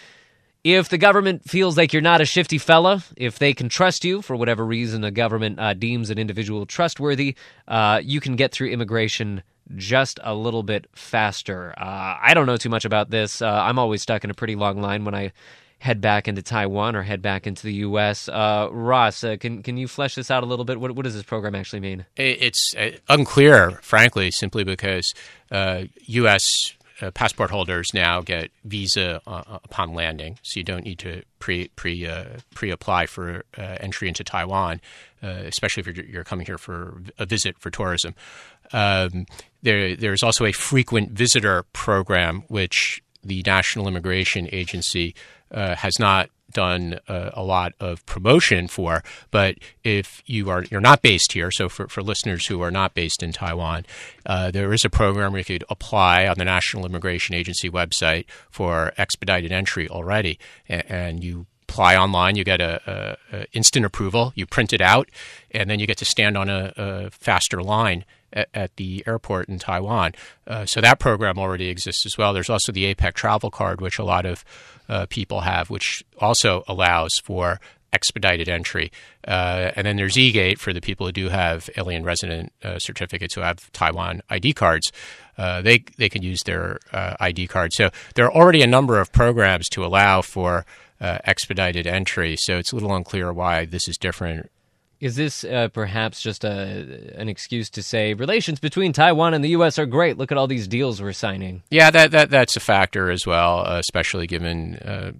if 0.64 0.88
the 0.88 0.98
government 0.98 1.48
feels 1.48 1.76
like 1.76 1.92
you're 1.92 2.02
not 2.02 2.20
a 2.20 2.24
shifty 2.24 2.58
fella, 2.58 3.04
if 3.16 3.38
they 3.38 3.52
can 3.52 3.68
trust 3.68 4.04
you 4.04 4.22
for 4.22 4.34
whatever 4.34 4.64
reason 4.64 5.00
the 5.00 5.10
government 5.10 5.60
uh, 5.60 5.74
deems 5.74 6.10
an 6.10 6.18
individual 6.18 6.66
trustworthy, 6.66 7.36
uh, 7.68 8.00
you 8.02 8.20
can 8.20 8.34
get 8.34 8.52
through 8.52 8.70
immigration 8.70 9.42
just 9.74 10.20
a 10.22 10.34
little 10.34 10.62
bit 10.62 10.86
faster. 10.94 11.74
Uh, 11.76 12.18
I 12.22 12.32
don't 12.34 12.46
know 12.46 12.56
too 12.56 12.68
much 12.68 12.84
about 12.84 13.10
this. 13.10 13.42
Uh, 13.42 13.50
I'm 13.50 13.78
always 13.78 14.02
stuck 14.02 14.24
in 14.24 14.30
a 14.30 14.34
pretty 14.34 14.54
long 14.54 14.80
line 14.80 15.04
when 15.04 15.14
I 15.14 15.32
head 15.78 16.00
back 16.00 16.26
into 16.26 16.42
Taiwan 16.42 16.96
or 16.96 17.02
head 17.02 17.20
back 17.20 17.46
into 17.46 17.62
the 17.64 17.74
U.S. 17.74 18.28
Uh, 18.28 18.68
Ross, 18.70 19.22
uh, 19.22 19.36
can 19.38 19.62
can 19.62 19.76
you 19.76 19.88
flesh 19.88 20.14
this 20.14 20.30
out 20.30 20.42
a 20.42 20.46
little 20.46 20.64
bit? 20.64 20.80
What, 20.80 20.92
what 20.92 21.04
does 21.04 21.14
this 21.14 21.22
program 21.22 21.54
actually 21.54 21.80
mean? 21.80 22.06
It's 22.16 22.74
unclear, 23.08 23.72
frankly, 23.82 24.30
simply 24.30 24.64
because 24.64 25.14
U.S 25.50 26.76
uh, 27.00 27.10
passport 27.10 27.50
holders 27.50 27.92
now 27.92 28.20
get 28.20 28.50
visa 28.64 29.20
uh, 29.26 29.42
uh, 29.46 29.58
upon 29.64 29.92
landing, 29.92 30.38
so 30.42 30.58
you 30.58 30.64
don't 30.64 30.84
need 30.84 30.98
to 30.98 31.22
pre 31.38 31.68
pre 31.68 32.06
uh, 32.06 32.38
pre 32.54 32.70
apply 32.70 33.06
for 33.06 33.44
uh, 33.58 33.76
entry 33.80 34.08
into 34.08 34.24
Taiwan, 34.24 34.80
uh, 35.22 35.26
especially 35.26 35.82
if 35.82 35.86
you're, 35.86 36.06
you're, 36.06 36.24
coming 36.24 36.46
here 36.46 36.58
for 36.58 37.02
a 37.18 37.26
visit 37.26 37.58
for 37.58 37.70
tourism. 37.70 38.14
Um, 38.72 39.26
there 39.66 39.96
there's 39.96 40.22
also 40.22 40.46
a 40.46 40.52
frequent 40.52 41.10
visitor 41.10 41.64
program 41.72 42.44
which 42.48 43.02
the 43.22 43.42
National 43.44 43.88
Immigration 43.88 44.48
Agency 44.52 45.14
has 45.52 45.98
not 45.98 46.30
done 46.52 46.98
uh, 47.08 47.30
a 47.34 47.42
lot 47.42 47.72
of 47.80 48.04
promotion 48.06 48.68
for. 48.68 49.02
But 49.30 49.56
if 49.84 50.22
you 50.26 50.48
are 50.50 50.64
you're 50.64 50.80
not 50.80 51.02
based 51.02 51.32
here, 51.32 51.50
so 51.50 51.68
for, 51.68 51.88
for 51.88 52.02
listeners 52.02 52.46
who 52.46 52.62
are 52.62 52.70
not 52.70 52.94
based 52.94 53.22
in 53.22 53.32
Taiwan, 53.32 53.84
uh, 54.24 54.50
there 54.50 54.72
is 54.72 54.84
a 54.84 54.90
program 54.90 55.32
where 55.32 55.40
you 55.40 55.44
could 55.44 55.64
apply 55.68 56.26
on 56.26 56.38
the 56.38 56.44
National 56.44 56.86
Immigration 56.86 57.34
Agency 57.34 57.70
website 57.70 58.24
for 58.50 58.92
expedited 58.96 59.52
entry 59.52 59.88
already, 59.88 60.38
and, 60.68 60.84
and 60.88 61.24
you 61.24 61.46
apply 61.68 61.96
online. 61.96 62.36
You 62.36 62.44
get 62.44 62.60
a, 62.60 63.18
a, 63.32 63.36
a, 63.36 63.46
instant 63.52 63.84
approval. 63.84 64.32
You 64.34 64.46
print 64.46 64.72
it 64.72 64.80
out, 64.80 65.10
and 65.50 65.68
then 65.68 65.80
you 65.80 65.86
get 65.86 65.98
to 65.98 66.04
stand 66.04 66.38
on 66.38 66.48
a, 66.48 66.72
a 66.76 67.10
faster 67.10 67.62
line 67.62 68.04
at, 68.32 68.48
at, 68.54 68.76
the 68.76 69.02
airport 69.06 69.48
in 69.48 69.58
Taiwan. 69.58 70.12
Uh, 70.46 70.66
so 70.66 70.80
that 70.80 70.98
program 70.98 71.38
already 71.38 71.68
exists 71.68 72.04
as 72.06 72.18
well. 72.18 72.32
There's 72.32 72.50
also 72.50 72.72
the 72.72 72.94
APEC 72.94 73.14
travel 73.14 73.50
card, 73.50 73.80
which 73.80 73.98
a 73.98 74.04
lot 74.04 74.26
of 74.26 74.44
uh, 74.88 75.06
people 75.08 75.40
have, 75.40 75.70
which 75.70 76.04
also 76.18 76.64
allows 76.68 77.18
for 77.18 77.60
expedited 77.92 78.48
entry. 78.48 78.92
Uh, 79.26 79.70
and 79.74 79.86
then 79.86 79.96
there's 79.96 80.16
eGate 80.16 80.58
for 80.58 80.72
the 80.72 80.80
people 80.80 81.06
who 81.06 81.12
do 81.12 81.28
have 81.28 81.70
alien 81.76 82.04
resident 82.04 82.52
uh, 82.62 82.78
certificates 82.78 83.34
who 83.34 83.40
have 83.40 83.72
Taiwan 83.72 84.20
ID 84.28 84.52
cards. 84.52 84.92
Uh, 85.38 85.62
they 85.62 85.84
they 85.96 86.08
can 86.08 86.22
use 86.22 86.42
their 86.42 86.78
uh, 86.92 87.14
ID 87.20 87.46
card. 87.46 87.72
So 87.72 87.90
there 88.14 88.26
are 88.26 88.34
already 88.34 88.62
a 88.62 88.66
number 88.66 89.00
of 89.00 89.12
programs 89.12 89.68
to 89.70 89.84
allow 89.84 90.22
for 90.22 90.66
uh, 91.00 91.18
expedited 91.24 91.86
entry. 91.86 92.36
So 92.36 92.58
it's 92.58 92.72
a 92.72 92.76
little 92.76 92.94
unclear 92.94 93.32
why 93.32 93.64
this 93.64 93.88
is 93.88 93.96
different 93.98 94.50
is 95.00 95.16
this 95.16 95.44
uh, 95.44 95.68
perhaps 95.68 96.20
just 96.20 96.44
a 96.44 97.12
an 97.16 97.28
excuse 97.28 97.70
to 97.70 97.82
say 97.82 98.14
relations 98.14 98.60
between 98.60 98.92
Taiwan 98.92 99.34
and 99.34 99.44
the 99.44 99.50
U.S. 99.50 99.78
are 99.78 99.86
great? 99.86 100.18
Look 100.18 100.32
at 100.32 100.38
all 100.38 100.46
these 100.46 100.68
deals 100.68 101.02
we're 101.02 101.12
signing. 101.12 101.62
Yeah, 101.70 101.90
that 101.90 102.10
that 102.12 102.30
that's 102.30 102.56
a 102.56 102.60
factor 102.60 103.10
as 103.10 103.26
well, 103.26 103.66
uh, 103.66 103.78
especially 103.78 104.26
given 104.26 104.76
uh, 104.76 105.12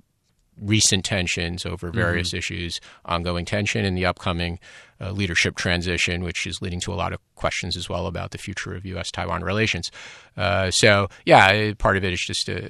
recent 0.60 1.04
tensions 1.04 1.66
over 1.66 1.90
various 1.90 2.28
mm-hmm. 2.28 2.38
issues, 2.38 2.80
ongoing 3.04 3.44
tension 3.44 3.84
in 3.84 3.94
the 3.94 4.06
upcoming 4.06 4.58
uh, 5.00 5.10
leadership 5.10 5.56
transition, 5.56 6.22
which 6.22 6.46
is 6.46 6.62
leading 6.62 6.80
to 6.80 6.92
a 6.92 6.96
lot 6.96 7.12
of 7.12 7.20
questions 7.34 7.76
as 7.76 7.88
well 7.88 8.06
about 8.06 8.30
the 8.30 8.38
future 8.38 8.74
of 8.74 8.86
U.S. 8.86 9.10
Taiwan 9.10 9.44
relations. 9.44 9.90
Uh, 10.36 10.70
so, 10.70 11.08
yeah, 11.26 11.72
part 11.74 11.96
of 11.96 12.04
it 12.04 12.12
is 12.12 12.20
just 12.20 12.48
uh, 12.48 12.68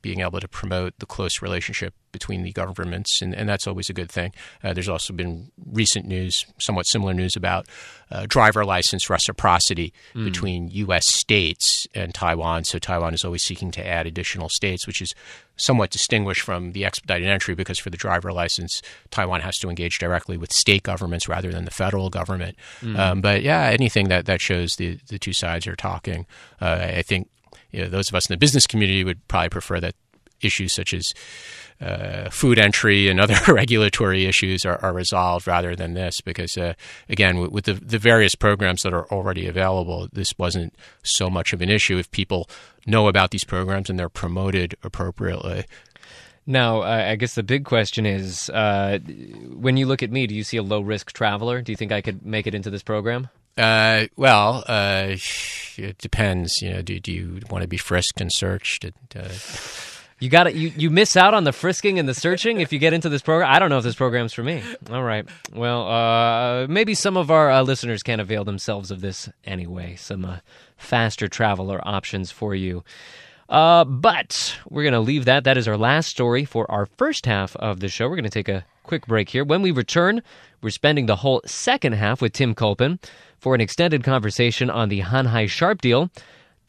being 0.00 0.20
able 0.20 0.40
to 0.40 0.48
promote 0.48 0.98
the 0.98 1.06
close 1.06 1.42
relationship 1.42 1.94
between 2.10 2.42
the 2.42 2.52
governments, 2.52 3.20
and, 3.20 3.34
and 3.34 3.48
that's 3.48 3.66
always 3.66 3.90
a 3.90 3.92
good 3.92 4.10
thing. 4.10 4.32
Uh, 4.62 4.72
there's 4.72 4.88
also 4.88 5.12
been 5.12 5.50
recent 5.70 6.06
news, 6.06 6.46
somewhat 6.58 6.86
similar 6.86 7.12
news 7.12 7.36
about 7.36 7.66
uh, 8.10 8.26
driver 8.28 8.64
license 8.64 9.10
reciprocity 9.10 9.92
mm. 10.14 10.24
between 10.24 10.68
U.S. 10.68 11.04
states 11.06 11.86
and 11.94 12.14
Taiwan. 12.14 12.64
So, 12.64 12.78
Taiwan 12.78 13.12
is 13.12 13.24
always 13.24 13.42
seeking 13.42 13.70
to 13.72 13.86
add 13.86 14.06
additional 14.06 14.48
states, 14.48 14.86
which 14.86 15.02
is 15.02 15.14
somewhat 15.62 15.90
distinguished 15.90 16.42
from 16.42 16.72
the 16.72 16.84
expedited 16.84 17.28
entry 17.28 17.54
because 17.54 17.78
for 17.78 17.90
the 17.90 17.96
driver 17.96 18.32
license, 18.32 18.82
Taiwan 19.10 19.40
has 19.40 19.58
to 19.58 19.68
engage 19.68 19.98
directly 19.98 20.36
with 20.36 20.52
state 20.52 20.82
governments 20.82 21.28
rather 21.28 21.52
than 21.52 21.64
the 21.64 21.70
federal 21.70 22.10
government. 22.10 22.56
Mm. 22.80 22.98
Um, 22.98 23.20
but 23.20 23.42
yeah, 23.42 23.62
anything 23.66 24.08
that, 24.08 24.26
that 24.26 24.40
shows 24.40 24.76
the, 24.76 24.98
the 25.08 25.18
two 25.18 25.32
sides 25.32 25.66
are 25.66 25.76
talking, 25.76 26.26
uh, 26.60 26.78
I 26.80 27.02
think 27.02 27.28
you 27.70 27.82
know, 27.82 27.88
those 27.88 28.08
of 28.08 28.14
us 28.14 28.28
in 28.28 28.32
the 28.32 28.38
business 28.38 28.66
community 28.66 29.04
would 29.04 29.26
probably 29.28 29.50
prefer 29.50 29.80
that 29.80 29.94
issues 30.40 30.72
such 30.72 30.92
as 30.92 31.14
uh, 31.80 32.30
food 32.30 32.58
entry 32.58 33.08
and 33.08 33.20
other 33.20 33.36
regulatory 33.52 34.26
issues 34.26 34.64
are, 34.64 34.78
are, 34.82 34.92
resolved 34.92 35.46
rather 35.46 35.74
than 35.74 35.94
this 35.94 36.20
because 36.20 36.56
uh, 36.58 36.74
again 37.08 37.38
with, 37.38 37.50
with 37.50 37.64
the, 37.64 37.74
the, 37.74 37.98
various 37.98 38.34
programs 38.34 38.82
that 38.82 38.92
are 38.92 39.06
already 39.06 39.46
available 39.46 40.08
this 40.12 40.36
wasn't 40.38 40.74
so 41.02 41.30
much 41.30 41.52
of 41.52 41.62
an 41.62 41.70
issue 41.70 41.96
if 41.96 42.10
people 42.10 42.48
know 42.86 43.08
about 43.08 43.30
these 43.30 43.44
programs 43.44 43.88
and 43.88 43.98
they're 43.98 44.08
promoted 44.08 44.76
appropriately 44.82 45.64
now, 46.46 46.82
uh, 46.82 47.04
I 47.08 47.16
guess 47.16 47.36
the 47.36 47.44
big 47.44 47.64
question 47.64 48.04
is 48.04 48.50
uh, 48.50 48.98
when 48.98 49.76
you 49.76 49.86
look 49.86 50.02
at 50.02 50.10
me, 50.10 50.26
do 50.26 50.34
you 50.34 50.42
see 50.42 50.56
a 50.56 50.62
low 50.62 50.80
risk 50.80 51.12
traveler? 51.12 51.62
Do 51.62 51.70
you 51.70 51.76
think 51.76 51.92
I 51.92 52.00
could 52.00 52.26
make 52.26 52.48
it 52.48 52.54
into 52.54 52.68
this 52.68 52.82
program? 52.82 53.28
Uh, 53.56 54.06
well, 54.16 54.64
uh, 54.66 55.16
it 55.76 55.98
depends. 55.98 56.60
You 56.60 56.70
know, 56.70 56.82
do, 56.82 56.98
do 56.98 57.12
you 57.12 57.40
want 57.50 57.62
to 57.62 57.68
be 57.68 57.76
frisked 57.76 58.20
and 58.20 58.32
searched? 58.32 58.84
And, 58.84 58.94
uh, 59.14 59.28
you 60.22 60.28
got 60.28 60.46
it. 60.46 60.54
You, 60.54 60.72
you 60.76 60.88
miss 60.88 61.16
out 61.16 61.34
on 61.34 61.42
the 61.42 61.52
frisking 61.52 61.98
and 61.98 62.08
the 62.08 62.14
searching 62.14 62.60
if 62.60 62.72
you 62.72 62.78
get 62.78 62.92
into 62.92 63.08
this 63.08 63.22
program. 63.22 63.50
I 63.50 63.58
don't 63.58 63.70
know 63.70 63.78
if 63.78 63.84
this 63.84 63.96
program's 63.96 64.32
for 64.32 64.44
me. 64.44 64.62
All 64.88 65.02
right. 65.02 65.28
Well, 65.52 65.88
uh, 65.88 66.68
maybe 66.68 66.94
some 66.94 67.16
of 67.16 67.32
our 67.32 67.50
uh, 67.50 67.62
listeners 67.62 68.04
can 68.04 68.20
avail 68.20 68.44
themselves 68.44 68.92
of 68.92 69.00
this 69.00 69.28
anyway. 69.44 69.96
Some 69.96 70.24
uh, 70.24 70.38
faster 70.76 71.26
traveler 71.26 71.80
options 71.82 72.30
for 72.30 72.54
you. 72.54 72.84
Uh, 73.48 73.84
but 73.84 74.56
we're 74.70 74.84
going 74.84 74.92
to 74.92 75.00
leave 75.00 75.24
that. 75.24 75.42
That 75.42 75.58
is 75.58 75.66
our 75.66 75.76
last 75.76 76.10
story 76.10 76.44
for 76.44 76.70
our 76.70 76.86
first 76.86 77.26
half 77.26 77.56
of 77.56 77.80
the 77.80 77.88
show. 77.88 78.08
We're 78.08 78.14
going 78.14 78.22
to 78.22 78.30
take 78.30 78.48
a 78.48 78.64
quick 78.84 79.08
break 79.08 79.28
here. 79.28 79.42
When 79.42 79.60
we 79.60 79.72
return, 79.72 80.22
we're 80.62 80.70
spending 80.70 81.06
the 81.06 81.16
whole 81.16 81.42
second 81.46 81.94
half 81.94 82.22
with 82.22 82.32
Tim 82.32 82.54
Culpan 82.54 83.02
for 83.40 83.56
an 83.56 83.60
extended 83.60 84.04
conversation 84.04 84.70
on 84.70 84.88
the 84.88 85.00
Hon 85.00 85.24
Hai 85.24 85.46
Sharp 85.46 85.80
deal 85.80 86.10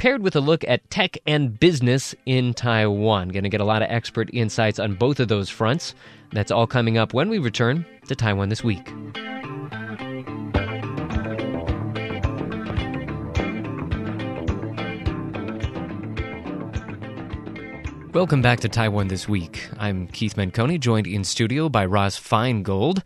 paired 0.04 0.22
with 0.22 0.36
a 0.36 0.42
look 0.42 0.66
at 0.68 0.89
tech 0.89 1.18
and 1.26 1.58
business 1.58 2.13
in 2.26 2.54
Taiwan. 2.54 3.30
Going 3.30 3.46
to 3.46 3.50
get 3.50 3.62
a 3.62 3.63
lot 3.63 3.82
of 3.82 3.89
expert 3.89 4.30
insights 4.34 4.78
on 4.78 4.96
both 4.96 5.22
of 5.22 5.30
those 5.30 5.50
fronts. 5.50 5.96
That's 6.34 6.52
all 6.52 6.68
coming 6.68 6.98
up 6.98 7.13
when 7.13 7.30
we 7.30 7.39
return 7.39 7.86
to 8.10 8.13
Taiwan 8.13 8.50
this 8.50 8.66
week. 8.66 8.86
Welcome 18.13 18.42
back 18.42 18.60
to 18.60 18.68
Taiwan 18.68 19.08
This 19.08 19.30
Week. 19.30 19.70
I'm 19.80 20.08
Keith 20.08 20.36
Menconi, 20.36 20.82
joined 20.82 21.08
in 21.08 21.24
studio 21.24 21.70
by 21.70 21.86
Ross 21.86 22.20
Feingold. 22.20 23.04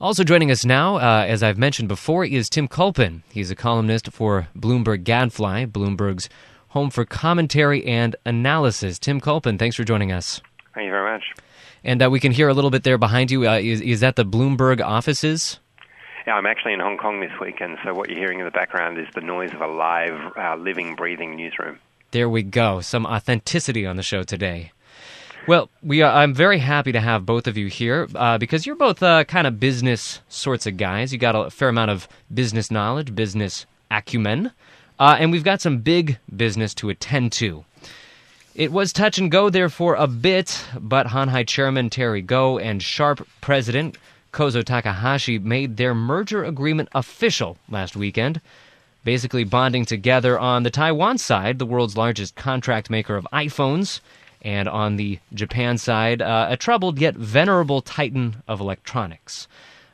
Also 0.00 0.24
joining 0.24 0.50
us 0.50 0.64
now, 0.64 0.96
uh, 0.96 1.26
as 1.28 1.42
I've 1.42 1.58
mentioned 1.58 1.88
before, 1.88 2.24
is 2.24 2.48
Tim 2.48 2.66
Culpan. 2.66 3.20
He's 3.30 3.50
a 3.50 3.54
columnist 3.54 4.10
for 4.10 4.48
Bloomberg 4.56 5.04
Gadfly, 5.04 5.66
Bloomberg's 5.66 6.30
home 6.68 6.88
for 6.88 7.04
commentary 7.04 7.84
and 7.84 8.16
analysis. 8.24 8.98
Tim 8.98 9.20
Culpan, 9.20 9.58
thanks 9.58 9.76
for 9.76 9.84
joining 9.84 10.10
us. 10.10 10.40
Thank 10.74 10.86
you 10.86 10.90
very 10.90 11.12
much. 11.12 11.24
And 11.84 12.02
uh, 12.02 12.08
we 12.08 12.18
can 12.18 12.32
hear 12.32 12.48
a 12.48 12.54
little 12.54 12.70
bit 12.70 12.82
there 12.82 12.96
behind 12.96 13.30
you. 13.30 13.46
Uh, 13.46 13.58
is, 13.58 13.82
is 13.82 14.00
that 14.00 14.16
the 14.16 14.24
Bloomberg 14.24 14.80
offices? 14.82 15.60
Yeah, 16.26 16.32
I'm 16.32 16.46
actually 16.46 16.72
in 16.72 16.80
Hong 16.80 16.96
Kong 16.96 17.20
this 17.20 17.38
week, 17.38 17.60
and 17.60 17.76
so 17.84 17.92
what 17.92 18.08
you're 18.08 18.18
hearing 18.18 18.38
in 18.38 18.46
the 18.46 18.50
background 18.50 18.98
is 18.98 19.06
the 19.14 19.20
noise 19.20 19.52
of 19.52 19.60
a 19.60 19.66
live, 19.66 20.32
uh, 20.34 20.56
living, 20.56 20.96
breathing 20.96 21.36
newsroom. 21.36 21.78
There 22.12 22.30
we 22.30 22.42
go. 22.42 22.80
Some 22.80 23.04
authenticity 23.04 23.84
on 23.84 23.96
the 23.96 24.02
show 24.02 24.22
today. 24.22 24.72
Well, 25.50 25.68
we 25.82 26.00
are, 26.02 26.12
I'm 26.12 26.32
very 26.32 26.58
happy 26.58 26.92
to 26.92 27.00
have 27.00 27.26
both 27.26 27.48
of 27.48 27.56
you 27.56 27.66
here 27.66 28.06
uh, 28.14 28.38
because 28.38 28.66
you're 28.66 28.76
both 28.76 29.02
uh, 29.02 29.24
kind 29.24 29.48
of 29.48 29.58
business 29.58 30.20
sorts 30.28 30.64
of 30.64 30.76
guys. 30.76 31.12
You 31.12 31.18
got 31.18 31.34
a 31.34 31.50
fair 31.50 31.70
amount 31.70 31.90
of 31.90 32.06
business 32.32 32.70
knowledge, 32.70 33.16
business 33.16 33.66
acumen, 33.90 34.52
uh, 35.00 35.16
and 35.18 35.32
we've 35.32 35.42
got 35.42 35.60
some 35.60 35.78
big 35.78 36.18
business 36.36 36.72
to 36.74 36.88
attend 36.88 37.32
to. 37.32 37.64
It 38.54 38.70
was 38.70 38.92
touch 38.92 39.18
and 39.18 39.28
go 39.28 39.50
there 39.50 39.68
for 39.68 39.96
a 39.96 40.06
bit, 40.06 40.64
but 40.78 41.08
Hon 41.08 41.26
Hai 41.26 41.42
chairman 41.42 41.90
Terry 41.90 42.22
Gou 42.22 42.58
and 42.58 42.80
Sharp 42.80 43.26
president 43.40 43.98
Kozo 44.32 44.62
Takahashi 44.62 45.40
made 45.40 45.78
their 45.78 45.96
merger 45.96 46.44
agreement 46.44 46.90
official 46.92 47.58
last 47.68 47.96
weekend, 47.96 48.40
basically 49.02 49.42
bonding 49.42 49.84
together 49.84 50.38
on 50.38 50.62
the 50.62 50.70
Taiwan 50.70 51.18
side, 51.18 51.58
the 51.58 51.66
world's 51.66 51.96
largest 51.96 52.36
contract 52.36 52.88
maker 52.88 53.16
of 53.16 53.26
iPhones, 53.32 53.98
and 54.42 54.68
on 54.68 54.96
the 54.96 55.18
Japan 55.34 55.78
side, 55.78 56.22
uh, 56.22 56.46
a 56.50 56.56
troubled 56.56 56.98
yet 56.98 57.14
venerable 57.14 57.82
titan 57.82 58.42
of 58.48 58.60
electronics. 58.60 59.48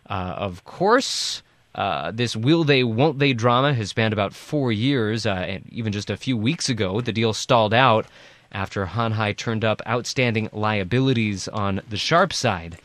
Uh, 0.09 0.35
of 0.37 0.65
course, 0.65 1.43
uh, 1.75 2.11
this 2.13 2.37
will 2.37 2.65
they, 2.65 2.85
won't 2.85 3.19
they 3.19 3.33
drama 3.33 3.75
has 3.75 3.91
spanned 3.91 4.13
about 4.13 4.33
four 4.33 4.73
years, 4.73 5.27
uh, 5.27 5.31
and 5.31 5.69
even 5.73 5.93
just 5.93 6.11
a 6.11 6.17
few 6.17 6.37
weeks 6.37 6.69
ago, 6.69 7.01
the 7.01 7.13
deal 7.13 7.33
stalled 7.33 7.75
out 7.75 8.07
after 8.53 8.87
Hon 8.87 9.13
Hai 9.13 9.33
turned 9.33 9.65
up 9.65 9.83
outstanding 9.87 10.49
liabilities 10.53 11.49
on 11.49 11.83
the 11.89 11.97
Sharp 11.97 12.33
side. 12.33 12.79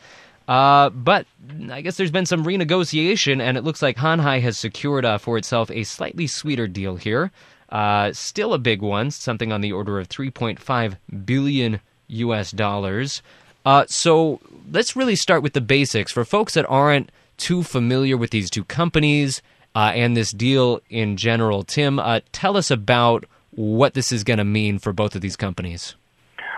Uh, 0.48 0.90
but 0.90 1.26
I 1.70 1.80
guess 1.80 1.96
there's 1.96 2.10
been 2.10 2.26
some 2.26 2.44
renegotiation, 2.44 3.40
and 3.40 3.56
it 3.56 3.64
looks 3.64 3.80
like 3.80 3.96
Hon 3.96 4.18
Hai 4.18 4.40
has 4.40 4.58
secured 4.58 5.04
uh, 5.04 5.18
for 5.18 5.38
itself 5.38 5.70
a 5.70 5.84
slightly 5.84 6.26
sweeter 6.26 6.66
deal 6.66 6.96
here. 6.96 7.30
Uh, 7.72 8.12
still 8.12 8.52
a 8.52 8.58
big 8.58 8.82
one, 8.82 9.10
something 9.10 9.50
on 9.50 9.62
the 9.62 9.72
order 9.72 9.98
of 9.98 10.08
3.5 10.08 10.96
billion 11.24 11.80
US 12.08 12.50
dollars. 12.50 13.22
Uh, 13.64 13.86
so 13.88 14.40
let's 14.70 14.94
really 14.94 15.16
start 15.16 15.42
with 15.42 15.54
the 15.54 15.60
basics. 15.62 16.12
For 16.12 16.24
folks 16.24 16.52
that 16.54 16.66
aren't 16.68 17.10
too 17.38 17.62
familiar 17.62 18.16
with 18.16 18.30
these 18.30 18.50
two 18.50 18.64
companies 18.64 19.40
uh, 19.74 19.92
and 19.94 20.14
this 20.14 20.32
deal 20.32 20.80
in 20.90 21.16
general, 21.16 21.62
Tim, 21.62 21.98
uh, 21.98 22.20
tell 22.30 22.58
us 22.58 22.70
about 22.70 23.24
what 23.50 23.94
this 23.94 24.12
is 24.12 24.22
going 24.22 24.38
to 24.38 24.44
mean 24.44 24.78
for 24.78 24.92
both 24.92 25.14
of 25.14 25.22
these 25.22 25.36
companies. 25.36 25.94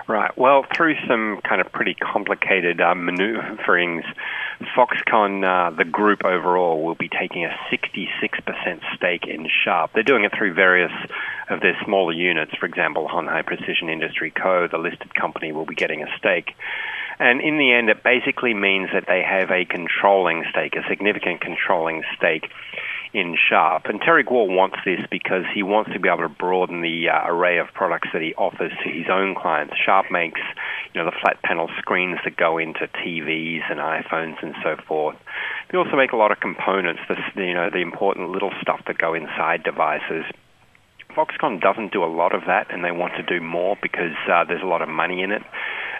Right. 0.06 0.36
Well, 0.36 0.66
through 0.76 0.96
some 1.08 1.40
kind 1.48 1.62
of 1.62 1.72
pretty 1.72 1.94
complicated 1.94 2.78
uh, 2.78 2.94
maneuverings, 2.94 4.04
Foxconn, 4.76 5.42
uh, 5.42 5.74
the 5.74 5.84
group 5.84 6.24
overall, 6.24 6.84
will 6.84 6.94
be 6.94 7.08
taking 7.08 7.46
a 7.46 7.56
66% 7.72 8.80
stake 8.96 9.26
in 9.26 9.48
Sharp. 9.64 9.92
They're 9.94 10.02
doing 10.02 10.24
it 10.24 10.32
through 10.36 10.52
various 10.52 10.92
of 11.48 11.60
their 11.60 11.76
smaller 11.86 12.12
units. 12.12 12.52
For 12.60 12.66
example, 12.66 13.08
Hon 13.08 13.26
Hai 13.26 13.42
Precision 13.42 13.88
Industry 13.88 14.30
Co., 14.30 14.68
the 14.70 14.76
listed 14.76 15.14
company, 15.14 15.52
will 15.52 15.66
be 15.66 15.74
getting 15.74 16.02
a 16.02 16.18
stake. 16.18 16.54
And 17.18 17.40
in 17.40 17.56
the 17.56 17.72
end, 17.72 17.88
it 17.88 18.02
basically 18.02 18.52
means 18.52 18.90
that 18.92 19.04
they 19.06 19.22
have 19.22 19.50
a 19.50 19.64
controlling 19.64 20.44
stake, 20.50 20.76
a 20.76 20.86
significant 20.86 21.40
controlling 21.40 22.02
stake 22.16 22.50
in 23.14 23.36
Sharp. 23.48 23.86
And 23.86 24.00
Terry 24.00 24.24
Gou 24.24 24.50
wants 24.50 24.76
this 24.84 25.00
because 25.08 25.44
he 25.54 25.62
wants 25.62 25.92
to 25.92 26.00
be 26.00 26.08
able 26.08 26.28
to 26.28 26.28
broaden 26.28 26.82
the 26.82 27.08
uh, 27.08 27.30
array 27.30 27.58
of 27.58 27.68
products 27.72 28.08
that 28.12 28.20
he 28.20 28.34
offers 28.34 28.72
to 28.82 28.90
his 28.90 29.06
own 29.08 29.36
clients. 29.36 29.74
Sharp 29.78 30.10
makes, 30.10 30.40
you 30.92 31.00
know, 31.00 31.08
the 31.08 31.16
flat 31.22 31.40
panel 31.42 31.70
screens 31.78 32.18
that 32.24 32.36
go 32.36 32.58
into 32.58 32.88
TVs 32.88 33.70
and 33.70 33.78
iPhones 33.78 34.42
and 34.42 34.54
so 34.64 34.76
forth. 34.86 35.16
They 35.70 35.78
also 35.78 35.96
make 35.96 36.12
a 36.12 36.16
lot 36.16 36.32
of 36.32 36.40
components, 36.40 37.00
the, 37.08 37.16
you 37.36 37.54
know, 37.54 37.70
the 37.70 37.80
important 37.80 38.30
little 38.30 38.52
stuff 38.60 38.80
that 38.88 38.98
go 38.98 39.14
inside 39.14 39.62
devices. 39.62 40.24
Foxconn 41.14 41.60
doesn't 41.60 41.92
do 41.92 42.02
a 42.02 42.10
lot 42.10 42.34
of 42.34 42.42
that, 42.48 42.74
and 42.74 42.84
they 42.84 42.90
want 42.90 43.14
to 43.14 43.22
do 43.22 43.40
more 43.40 43.76
because 43.80 44.16
uh, 44.28 44.44
there's 44.44 44.62
a 44.62 44.66
lot 44.66 44.82
of 44.82 44.88
money 44.88 45.22
in 45.22 45.30
it. 45.30 45.42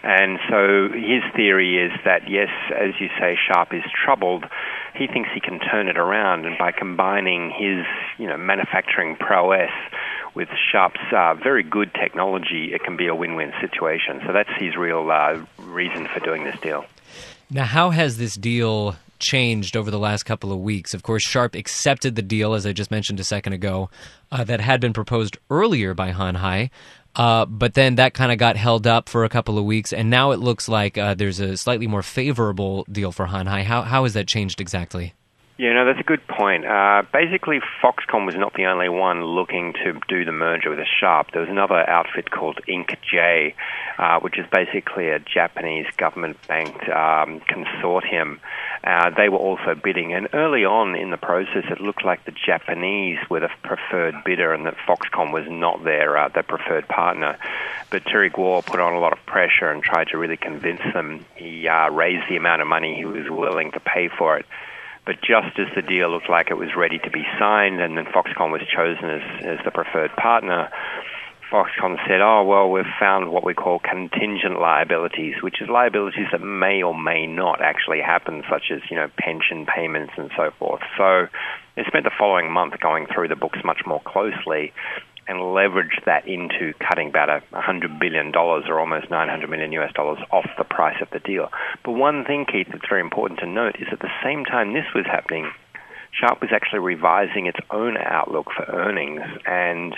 And 0.07 0.39
so 0.51 0.89
his 0.93 1.23
theory 1.35 1.79
is 1.79 1.93
that, 2.05 2.29
yes, 2.29 2.51
as 2.71 2.93
you 3.01 3.09
say, 3.19 3.39
Sharp 3.49 3.73
is 3.73 3.83
troubled. 4.05 4.45
He 4.95 5.07
thinks 5.07 5.31
he 5.33 5.41
can 5.41 5.59
turn 5.61 5.89
it 5.89 5.97
around, 5.97 6.45
and 6.45 6.59
by 6.59 6.73
combining 6.73 7.51
his, 7.51 7.87
you 8.19 8.27
know, 8.27 8.37
manufacturing 8.37 9.17
prowess 9.17 9.73
with 10.35 10.49
Sharp's 10.71 11.01
uh, 11.17 11.35
very 11.43 11.63
good 11.63 11.95
technology, 11.95 12.73
it 12.75 12.83
can 12.83 12.99
be 12.99 13.07
a 13.07 13.15
win-win 13.15 13.53
situation. 13.63 14.21
So 14.27 14.35
that's 14.35 14.51
his 14.59 14.77
real 14.77 15.11
uh, 15.11 15.43
reason 15.59 16.07
for 16.13 16.21
doing 16.21 16.45
this 16.45 16.61
deal. 16.61 16.85
Now, 17.51 17.65
how 17.65 17.91
has 17.91 18.19
this 18.19 18.35
deal 18.35 18.97
changed 19.21 19.75
over 19.75 19.91
the 19.91 19.99
last 19.99 20.25
couple 20.25 20.53
of 20.53 20.59
weeks? 20.59 20.93
Of 20.93 21.03
course, 21.03 21.23
Sharp 21.23 21.55
accepted 21.55 22.15
the 22.15 22.23
deal, 22.23 22.53
as 22.53 22.67
I 22.67 22.73
just 22.73 22.91
mentioned 22.91 23.21
a 23.21 23.25
second 23.25 23.55
ago, 23.55 23.89
uh, 24.31 24.45
that 24.45 24.61
had 24.61 24.81
been 24.81 24.93
proposed 24.93 25.39
earlier 25.49 25.95
by 25.95 26.11
Hon 26.11 26.35
Hai. 26.35 26.71
Uh, 27.17 27.47
but 27.47 27.75
then 27.75 27.95
that 27.97 28.15
kind 28.15 28.33
of 28.33 28.39
got 28.39 28.57
held 28.57 28.87
up 28.87 29.09
for 29.09 29.25
a 29.25 29.29
couple 29.29 29.59
of 29.59 29.65
weeks, 29.65 29.93
and 29.93 30.11
now 30.11 30.33
it 30.33 30.41
looks 30.41 30.69
like 30.69 30.99
uh, 30.99 31.15
there's 31.15 31.41
a 31.41 31.57
slightly 31.57 31.87
more 31.87 32.03
favorable 32.03 32.85
deal 32.91 33.13
for 33.13 33.27
Hon 33.27 33.47
Hai. 33.47 33.63
How 33.63 33.83
how 33.83 34.03
has 34.03 34.15
that 34.15 34.27
changed 34.27 34.61
exactly? 34.61 35.15
Yeah, 35.57 35.73
no, 35.75 35.85
that's 35.85 36.01
a 36.01 36.05
good 36.05 36.27
point. 36.27 36.67
Uh, 36.67 37.05
basically, 37.13 37.61
Foxconn 37.81 38.27
was 38.27 38.35
not 38.35 38.55
the 38.55 38.67
only 38.67 38.89
one 38.89 39.23
looking 39.23 39.73
to 39.85 40.01
do 40.09 40.25
the 40.25 40.33
merger 40.33 40.69
with 40.69 40.81
a 40.81 40.87
Sharp. 40.99 41.31
There 41.31 41.43
was 41.43 41.49
another 41.49 41.89
outfit 41.89 42.29
called 42.29 42.59
INCJ, 42.67 43.55
uh, 43.97 44.19
which 44.19 44.37
is 44.37 44.47
basically 44.51 45.11
a 45.11 45.21
Japanese 45.21 45.87
government-banked 45.97 46.89
um, 46.89 47.41
consortium. 47.49 48.41
Uh, 48.83 49.11
they 49.11 49.29
were 49.29 49.39
also 49.39 49.77
bidding, 49.77 50.13
and 50.13 50.27
early 50.33 50.65
on 50.65 50.97
in 50.97 51.13
the 51.13 51.17
process, 51.17 51.65
it 51.71 51.81
looked 51.81 52.05
like 52.05 52.25
the 52.25 52.33
Japanese 52.33 53.19
were 53.31 53.39
the 53.39 53.51
preferred 53.63 54.25
bidder, 54.25 54.53
and 54.53 54.67
that 54.67 54.75
Foxconn 54.89 55.33
was 55.33 55.47
not 55.49 55.85
their 55.85 56.19
uh, 56.19 56.31
their 56.31 56.43
preferred 56.43 56.89
partner. 56.89 57.39
But 57.91 58.05
Terry 58.07 58.29
Gou 58.29 58.61
put 58.63 58.81
on 58.81 58.95
a 58.95 58.99
lot 58.99 59.13
of 59.13 59.25
pressure 59.25 59.71
and 59.71 59.85
tried 59.85 60.09
to 60.09 60.19
really 60.19 60.37
convince 60.37 60.83
them. 60.93 61.25
He 61.37 61.69
uh, 61.69 61.91
raised 61.91 62.29
the 62.29 62.35
amount 62.35 62.61
of 62.61 62.67
money 62.67 62.97
he 62.97 63.05
was 63.05 63.31
willing 63.31 63.71
to 63.71 63.79
pay 63.79 64.09
for 64.09 64.37
it. 64.37 64.47
But 65.07 65.17
just 65.21 65.59
as 65.59 65.67
the 65.75 65.83
deal 65.83 66.11
looked 66.11 66.31
like 66.31 66.51
it 66.51 66.57
was 66.57 66.75
ready 66.77 66.99
to 66.99 67.11
be 67.11 67.25
signed, 67.39 67.81
and 67.81 67.97
then 67.97 68.07
Foxconn 68.07 68.51
was 68.51 68.63
chosen 68.75 69.11
as, 69.11 69.45
as 69.45 69.59
the 69.65 69.71
preferred 69.71 70.17
partner, 70.17 70.71
Foxconn 71.51 71.99
said, 72.09 72.21
"Oh 72.23 72.43
well, 72.45 72.71
we've 72.71 72.85
found 72.99 73.31
what 73.31 73.45
we 73.45 73.55
call 73.55 73.79
contingent 73.79 74.59
liabilities, 74.59 75.35
which 75.43 75.61
is 75.61 75.69
liabilities 75.69 76.27
that 76.33 76.41
may 76.41 76.83
or 76.83 76.99
may 76.99 77.27
not 77.27 77.61
actually 77.61 78.01
happen, 78.01 78.43
such 78.49 78.71
as 78.71 78.81
you 78.91 78.97
know 78.97 79.09
pension 79.19 79.67
payments 79.67 80.15
and 80.17 80.31
so 80.37 80.51
forth." 80.59 80.81
So 80.97 81.29
they 81.77 81.85
spent 81.85 82.05
the 82.05 82.11
following 82.19 82.51
month 82.51 82.81
going 82.81 83.07
through 83.07 83.29
the 83.29 83.37
books 83.37 83.59
much 83.63 83.83
more 83.87 84.01
closely 84.01 84.73
and 85.27 85.55
leverage 85.55 85.99
that 86.07 86.27
into 86.27 86.73
cutting 86.79 87.09
about 87.09 87.29
a 87.29 87.43
hundred 87.61 87.99
billion 87.99 88.31
dollars 88.31 88.65
or 88.69 88.79
almost 88.81 89.11
900 89.11 89.49
million 89.49 89.73
US 89.73 89.93
dollars 89.95 90.19
off 90.31 90.49
the 90.59 90.65
price 90.65 91.01
of 91.01 91.09
the 91.11 91.21
deal. 91.21 91.49
But 91.85 91.93
one 91.93 92.25
thing, 92.25 92.47
Keith, 92.51 92.69
that's 92.71 92.89
very 92.89 93.01
important 93.01 93.41
to 93.41 93.47
note 93.47 93.77
is 93.79 93.89
at 93.93 94.01
the 94.01 94.13
same 94.23 94.45
time 94.45 94.73
this 94.73 94.87
was 94.95 95.07
happening, 95.07 95.51
Sharp 96.13 96.41
was 96.41 96.51
actually 96.53 96.81
revising 96.81 97.47
its 97.47 97.59
own 97.71 97.97
outlook 97.97 98.47
for 98.57 98.65
earnings 98.65 99.23
and 99.47 99.95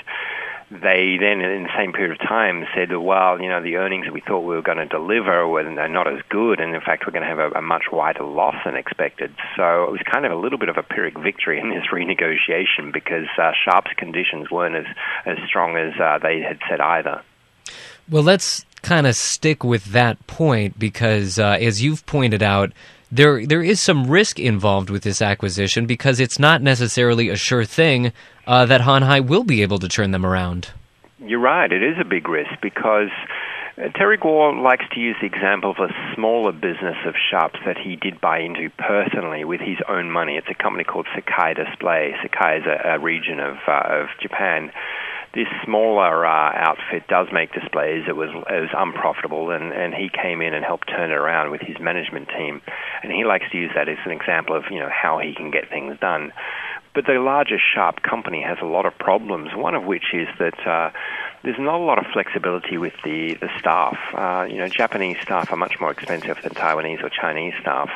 they 0.71 1.17
then, 1.21 1.41
in 1.41 1.63
the 1.63 1.77
same 1.77 1.93
period 1.93 2.11
of 2.11 2.19
time, 2.27 2.67
said, 2.75 2.95
well, 2.97 3.41
you 3.41 3.49
know, 3.49 3.63
the 3.63 3.77
earnings 3.77 4.07
we 4.13 4.21
thought 4.21 4.41
we 4.41 4.57
were 4.57 4.63
going 4.63 4.79
to 4.79 4.87
deliver 4.87 5.47
were 5.47 5.63
not 5.63 6.13
as 6.13 6.21
good, 6.29 6.59
and 6.59 6.75
in 6.75 6.81
fact, 6.81 7.05
we're 7.07 7.13
going 7.13 7.23
to 7.23 7.29
have 7.29 7.39
a, 7.39 7.59
a 7.59 7.63
much 7.63 7.85
wider 7.93 8.25
loss 8.25 8.57
than 8.65 8.75
expected. 8.75 9.33
So 9.57 9.85
it 9.85 9.93
was 9.93 10.01
kind 10.11 10.27
of 10.27 10.33
a 10.33 10.37
little 10.37 10.59
bit 10.59 10.69
of 10.69 10.77
a 10.77 10.83
Pyrrhic 10.83 11.19
victory 11.19 11.61
in 11.61 11.71
this 11.71 11.85
renegotiation 11.93 12.93
because 12.93 13.27
uh, 13.39 13.53
Sharp's 13.65 13.93
conditions 13.97 14.51
weren't 14.51 14.75
as, 14.75 14.87
as 15.25 15.39
strong 15.47 15.77
as 15.77 15.93
uh, 16.01 16.19
they 16.19 16.41
had 16.41 16.59
said 16.69 16.81
either. 16.81 17.23
Well, 18.09 18.25
let's 18.25 18.65
kind 18.83 19.07
of 19.07 19.15
stick 19.15 19.63
with 19.63 19.87
that 19.87 20.27
point 20.27 20.79
because, 20.79 21.39
uh, 21.39 21.59
as 21.61 21.83
you've 21.83 22.07
pointed 22.07 22.43
out, 22.43 22.73
there 23.11 23.47
there 23.47 23.63
is 23.63 23.81
some 23.81 24.11
risk 24.11 24.39
involved 24.41 24.91
with 24.91 25.05
this 25.05 25.23
acquisition 25.23 25.87
because 25.87 26.19
it's 26.19 26.39
not 26.39 26.61
necessarily 26.61 27.29
a 27.29 27.37
sure 27.37 27.65
thing 27.65 28.13
uh, 28.47 28.67
that 28.67 28.83
Hon 28.83 29.03
Hai 29.03 29.21
will 29.21 29.45
be 29.45 29.63
able 29.63 29.79
to 29.79 29.89
turn 29.89 30.11
them 30.11 30.25
around. 30.25 30.71
You're 31.19 31.41
right. 31.41 31.71
It 31.71 31.83
is 31.83 31.97
a 32.01 32.05
big 32.05 32.29
risk 32.29 32.53
because 32.63 33.11
uh, 33.79 33.89
Terry 33.95 34.17
Gou 34.17 34.63
likes 34.63 34.85
to 34.93 35.01
use 35.01 35.17
the 35.21 35.27
example 35.27 35.71
of 35.71 35.79
a 35.79 35.93
smaller 36.15 36.53
business 36.53 36.97
of 37.07 37.15
Sharp's 37.31 37.59
that 37.65 37.77
he 37.79 37.97
did 37.97 38.21
buy 38.21 38.41
into 38.41 38.71
personally 38.79 39.45
with 39.45 39.61
his 39.61 39.79
own 39.89 40.11
money. 40.11 40.37
It's 40.37 40.49
a 40.51 40.63
company 40.63 40.85
called 40.85 41.07
Sakai 41.15 41.55
Display. 41.55 42.15
Sakai 42.23 42.59
is 42.59 42.65
a, 42.67 42.97
a 42.97 42.99
region 42.99 43.41
of 43.41 43.57
uh, 43.67 43.83
of 43.87 44.09
Japan 44.21 44.71
this 45.37 45.47
smaller 45.65 46.25
uh, 46.25 46.51
outfit 46.57 47.07
does 47.09 47.29
make 47.31 47.53
displays. 47.53 48.05
It 48.09 48.17
was 48.17 48.31
it 48.33 48.61
was 48.61 48.73
unprofitable, 48.73 49.51
and 49.51 49.71
and 49.71 49.93
he 49.93 50.09
came 50.09 50.41
in 50.41 50.55
and 50.55 50.65
helped 50.65 50.89
turn 50.89 51.11
it 51.11 51.15
around 51.15 51.51
with 51.51 51.61
his 51.61 51.77
management 51.79 52.29
team, 52.29 52.63
and 53.03 53.13
he 53.13 53.25
likes 53.25 53.45
to 53.53 53.59
use 53.59 53.71
that 53.77 53.87
as 53.87 53.99
an 54.07 54.13
example 54.13 54.57
of 54.57 54.65
you 54.71 54.81
know 54.81 54.89
how 54.89 55.19
he 55.19 55.35
can 55.35 55.51
get 55.51 55.69
things 55.69 56.01
done. 56.01 56.33
But 56.97 57.05
the 57.05 57.21
larger 57.21 57.59
Sharp 57.59 58.03
company 58.03 58.43
has 58.43 58.57
a 58.63 58.65
lot 58.65 58.87
of 58.87 58.99
problems. 58.99 59.51
One 59.55 59.75
of 59.75 59.85
which 59.85 60.15
is 60.15 60.29
that. 60.39 60.67
Uh, 60.67 60.91
there's 61.43 61.59
not 61.61 61.81
a 61.81 61.85
lot 61.85 61.99
of 61.99 62.07
flexibility 62.13 62.77
with 62.77 62.95
the, 63.05 63.35
the 63.35 63.49
staff. 63.57 63.97
Uh, 64.13 64.49
you 64.51 64.57
know, 64.57 64.67
Japanese 64.67 65.17
staff 65.23 65.53
are 65.53 65.57
much 65.57 65.79
more 65.79 65.93
expensive 65.93 66.39
than 66.43 66.53
Taiwanese 66.55 67.05
or 67.05 67.09
Chinese 67.09 67.55
staff, 67.61 67.89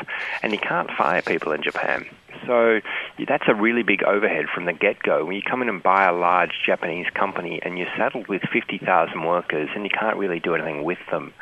and 0.44 0.52
you 0.52 0.58
can't 0.58 0.88
fire 0.92 1.20
people 1.20 1.50
in 1.50 1.60
Japan. 1.60 2.06
So 2.46 2.80
that's 3.26 3.44
a 3.48 3.54
really 3.54 3.82
big 3.82 4.04
overhead 4.04 4.46
from 4.54 4.66
the 4.66 4.72
get 4.72 5.02
go. 5.02 5.24
When 5.24 5.34
you 5.34 5.42
come 5.42 5.62
in 5.62 5.68
and 5.68 5.82
buy 5.82 6.04
a 6.04 6.12
large 6.12 6.52
Japanese 6.64 7.06
company 7.12 7.60
and 7.60 7.76
you're 7.76 7.90
saddled 7.96 8.28
with 8.28 8.42
50,000 8.52 9.24
workers 9.24 9.68
and 9.74 9.84
you 9.84 9.90
can't 9.90 10.16
really 10.16 10.38
do 10.38 10.54
anything 10.54 10.84
with 10.84 10.98
them. 11.10 11.34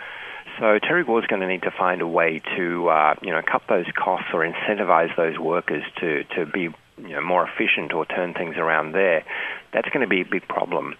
So 0.58 0.78
Terry 0.78 1.04
Gou 1.04 1.18
is 1.18 1.26
going 1.26 1.40
to 1.42 1.46
need 1.46 1.62
to 1.62 1.70
find 1.70 2.00
a 2.00 2.06
way 2.06 2.40
to, 2.56 2.88
uh, 2.88 3.14
you 3.22 3.30
know, 3.30 3.42
cut 3.42 3.62
those 3.68 3.86
costs 3.96 4.28
or 4.32 4.40
incentivize 4.40 5.14
those 5.16 5.38
workers 5.38 5.84
to, 6.00 6.24
to 6.36 6.46
be 6.46 6.70
you 7.02 7.10
know, 7.10 7.20
more 7.20 7.48
efficient 7.48 7.92
or 7.92 8.06
turn 8.06 8.34
things 8.34 8.56
around 8.56 8.92
there. 8.92 9.24
That's 9.72 9.88
going 9.88 10.00
to 10.00 10.08
be 10.08 10.20
a 10.20 10.24
big 10.24 10.46
problem. 10.48 10.94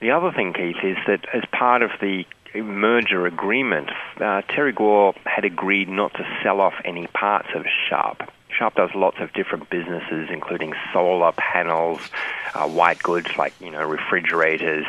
The 0.00 0.10
other 0.10 0.32
thing, 0.32 0.52
Keith, 0.52 0.76
is 0.82 0.96
that 1.06 1.26
as 1.32 1.44
part 1.52 1.82
of 1.82 1.90
the 2.00 2.24
merger 2.54 3.26
agreement, 3.26 3.90
uh, 4.20 4.42
Terry 4.42 4.72
Gou 4.72 5.12
had 5.24 5.44
agreed 5.44 5.88
not 5.88 6.12
to 6.14 6.26
sell 6.42 6.60
off 6.60 6.74
any 6.84 7.06
parts 7.08 7.48
of 7.54 7.64
Sharp. 7.88 8.30
Sharp 8.56 8.76
does 8.76 8.90
lots 8.94 9.16
of 9.18 9.32
different 9.32 9.68
businesses, 9.70 10.28
including 10.30 10.74
solar 10.92 11.32
panels, 11.32 11.98
uh, 12.54 12.68
white 12.68 13.02
goods 13.02 13.28
like 13.36 13.52
you 13.60 13.70
know 13.70 13.82
refrigerators, 13.82 14.86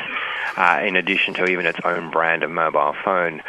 uh, 0.55 0.81
in 0.85 0.95
addition 0.95 1.33
to 1.35 1.45
even 1.45 1.65
its 1.65 1.79
own 1.83 2.11
brand 2.11 2.43
of 2.43 2.51
mobile 2.51 2.95
phone. 3.03 3.41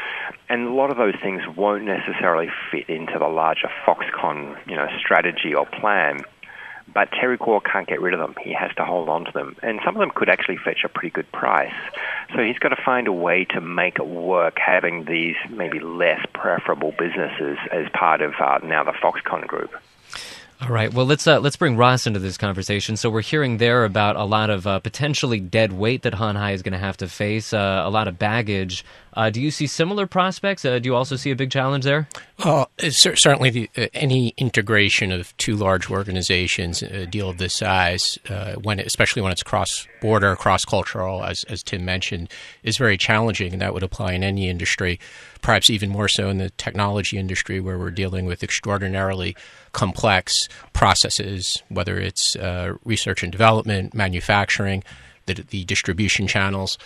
And 0.48 0.68
a 0.68 0.72
lot 0.72 0.90
of 0.90 0.96
those 0.96 1.16
things 1.22 1.42
won't 1.54 1.84
necessarily 1.84 2.48
fit 2.70 2.88
into 2.88 3.18
the 3.18 3.28
larger 3.28 3.70
Foxconn 3.84 4.56
you 4.66 4.76
know 4.76 4.88
strategy 4.98 5.54
or 5.54 5.66
plan. 5.66 6.20
But 6.96 7.10
Terry 7.12 7.36
Gou 7.36 7.60
can't 7.60 7.86
get 7.86 8.00
rid 8.00 8.14
of 8.14 8.20
them. 8.20 8.34
He 8.42 8.54
has 8.54 8.74
to 8.76 8.84
hold 8.86 9.10
on 9.10 9.26
to 9.26 9.32
them. 9.32 9.54
And 9.62 9.80
some 9.84 9.94
of 9.96 10.00
them 10.00 10.10
could 10.14 10.30
actually 10.30 10.56
fetch 10.56 10.82
a 10.82 10.88
pretty 10.88 11.10
good 11.10 11.30
price. 11.30 11.74
So 12.34 12.42
he's 12.42 12.58
got 12.58 12.70
to 12.70 12.82
find 12.82 13.06
a 13.06 13.12
way 13.12 13.44
to 13.50 13.60
make 13.60 13.98
it 13.98 14.06
work 14.06 14.56
having 14.58 15.04
these 15.04 15.36
maybe 15.50 15.78
less 15.78 16.24
preferable 16.32 16.94
businesses 16.98 17.58
as 17.70 17.86
part 17.90 18.22
of 18.22 18.32
uh, 18.40 18.60
now 18.62 18.82
the 18.82 18.92
Foxconn 18.92 19.46
group. 19.46 19.74
All 20.58 20.70
right. 20.70 20.92
Well, 20.92 21.04
let's 21.04 21.26
uh, 21.26 21.38
let's 21.38 21.56
bring 21.56 21.76
Ross 21.76 22.06
into 22.06 22.18
this 22.18 22.38
conversation. 22.38 22.96
So 22.96 23.10
we're 23.10 23.20
hearing 23.20 23.58
there 23.58 23.84
about 23.84 24.16
a 24.16 24.24
lot 24.24 24.48
of 24.48 24.66
uh, 24.66 24.78
potentially 24.78 25.38
dead 25.38 25.74
weight 25.74 26.00
that 26.02 26.14
Hon 26.14 26.34
Hai 26.34 26.52
is 26.52 26.62
going 26.62 26.72
to 26.72 26.78
have 26.78 26.96
to 26.98 27.08
face, 27.08 27.52
uh, 27.52 27.82
a 27.84 27.90
lot 27.90 28.08
of 28.08 28.18
baggage. 28.18 28.82
Uh, 29.12 29.28
do 29.30 29.40
you 29.40 29.50
see 29.50 29.66
similar 29.66 30.06
prospects? 30.06 30.64
Uh, 30.64 30.78
do 30.78 30.88
you 30.88 30.94
also 30.94 31.16
see 31.16 31.30
a 31.30 31.36
big 31.36 31.50
challenge 31.50 31.84
there? 31.84 32.06
Well, 32.44 32.70
certainly 32.90 33.48
the, 33.48 33.70
uh, 33.76 33.86
any 33.94 34.34
integration 34.36 35.10
of 35.10 35.34
two 35.38 35.56
large 35.56 35.90
organizations, 35.90 36.82
a 36.82 37.06
deal 37.06 37.30
of 37.30 37.38
this 37.38 37.54
size, 37.54 38.18
when 38.62 38.80
especially 38.80 39.20
when 39.22 39.32
it's 39.32 39.42
cross 39.42 39.86
border, 40.00 40.36
cross 40.36 40.64
cultural, 40.64 41.22
as 41.22 41.44
as 41.44 41.62
Tim 41.62 41.84
mentioned, 41.84 42.30
is 42.62 42.78
very 42.78 42.96
challenging, 42.96 43.52
and 43.52 43.60
that 43.60 43.74
would 43.74 43.82
apply 43.82 44.12
in 44.12 44.24
any 44.24 44.48
industry. 44.48 44.98
Perhaps 45.42 45.70
even 45.70 45.90
more 45.90 46.08
so 46.08 46.28
in 46.28 46.38
the 46.38 46.50
technology 46.50 47.18
industry, 47.18 47.60
where 47.60 47.78
we're 47.78 47.90
dealing 47.90 48.24
with 48.24 48.42
extraordinarily 48.42 49.36
complex 49.76 50.48
processes, 50.72 51.62
whether 51.68 51.98
it's 51.98 52.34
uh, 52.36 52.72
research 52.84 53.22
and 53.22 53.30
development, 53.30 53.92
manufacturing, 53.92 54.82
the, 55.26 55.34
the 55.34 55.64
distribution 55.64 56.26
channels. 56.26 56.78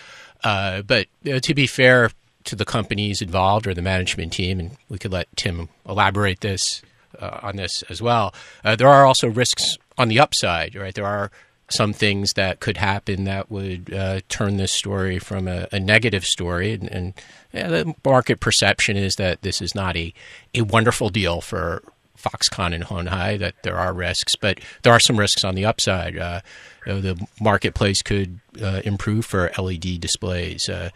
Uh, 0.43 0.83
but 0.83 1.07
to 1.43 1.55
be 1.55 1.69
fair 1.69 2.11
to 2.43 2.57
the 2.57 2.65
companies 2.65 3.23
involved 3.23 3.69
or 3.69 3.75
the 3.75 3.83
management 3.83 4.33
team, 4.33 4.59
and 4.59 4.77
we 4.89 4.99
could 4.99 5.13
let 5.13 5.29
Tim 5.37 5.69
elaborate 5.89 6.41
this 6.41 6.83
uh, 7.21 7.39
on 7.43 7.55
this 7.55 7.85
as 7.89 8.03
well. 8.03 8.35
Uh, 8.65 8.75
there 8.75 8.89
are 8.89 9.07
also 9.07 9.29
risks 9.29 9.79
on 9.97 10.09
the 10.09 10.19
upside, 10.19 10.75
right? 10.75 10.95
There 10.95 11.07
are 11.07 11.31
some 11.69 11.93
things 11.93 12.33
that 12.33 12.59
could 12.59 12.77
happen 12.77 13.23
that 13.25 13.53
would 13.53 13.95
uh, 13.95 14.21
turn 14.29 14.57
this 14.57 14.73
story 14.73 15.21
from 15.21 15.47
a, 15.47 15.69
a 15.71 15.79
negative 15.79 16.25
story. 16.25 16.73
And, 16.73 16.91
and 16.91 17.15
yeah, 17.53 17.69
the 17.69 17.95
market 18.05 18.41
perception 18.41 18.97
is 18.97 19.15
that 19.15 19.43
this 19.43 19.63
is 19.63 19.77
not 19.77 19.97
a, 19.97 20.13
a 20.55 20.63
wonderful 20.63 21.11
deal 21.11 21.41
for 21.41 21.85
Foxconn 22.21 22.75
and 22.75 22.85
Hon 22.85 23.07
that 23.07 23.55
there 23.63 23.79
are 23.79 23.93
risks, 23.93 24.37
but 24.37 24.61
there 24.83 24.93
are 24.93 25.01
some 25.01 25.19
risks 25.19 25.45
on 25.45 25.55
the 25.55 25.65
upside. 25.65 26.17
Uh, 26.17 26.41
you 26.87 26.93
know, 26.93 27.01
the 27.01 27.27
marketplace 27.41 28.03
could 28.03 28.41
uh, 28.63 28.81
improve 28.85 29.25
for 29.27 29.51
LED 29.59 30.01
displays. 30.01 30.69
Uh, 30.69 30.91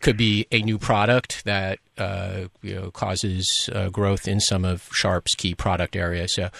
could 0.00 0.16
be 0.16 0.46
a 0.52 0.62
new 0.62 0.78
product 0.78 1.44
that 1.44 1.80
uh, 1.96 2.44
you 2.62 2.74
know 2.74 2.90
causes 2.90 3.68
uh, 3.74 3.88
growth 3.88 4.28
in 4.28 4.40
some 4.40 4.64
of 4.64 4.88
Sharp's 4.92 5.34
key 5.34 5.54
product 5.54 5.96
areas. 5.96 6.34
So, 6.34 6.50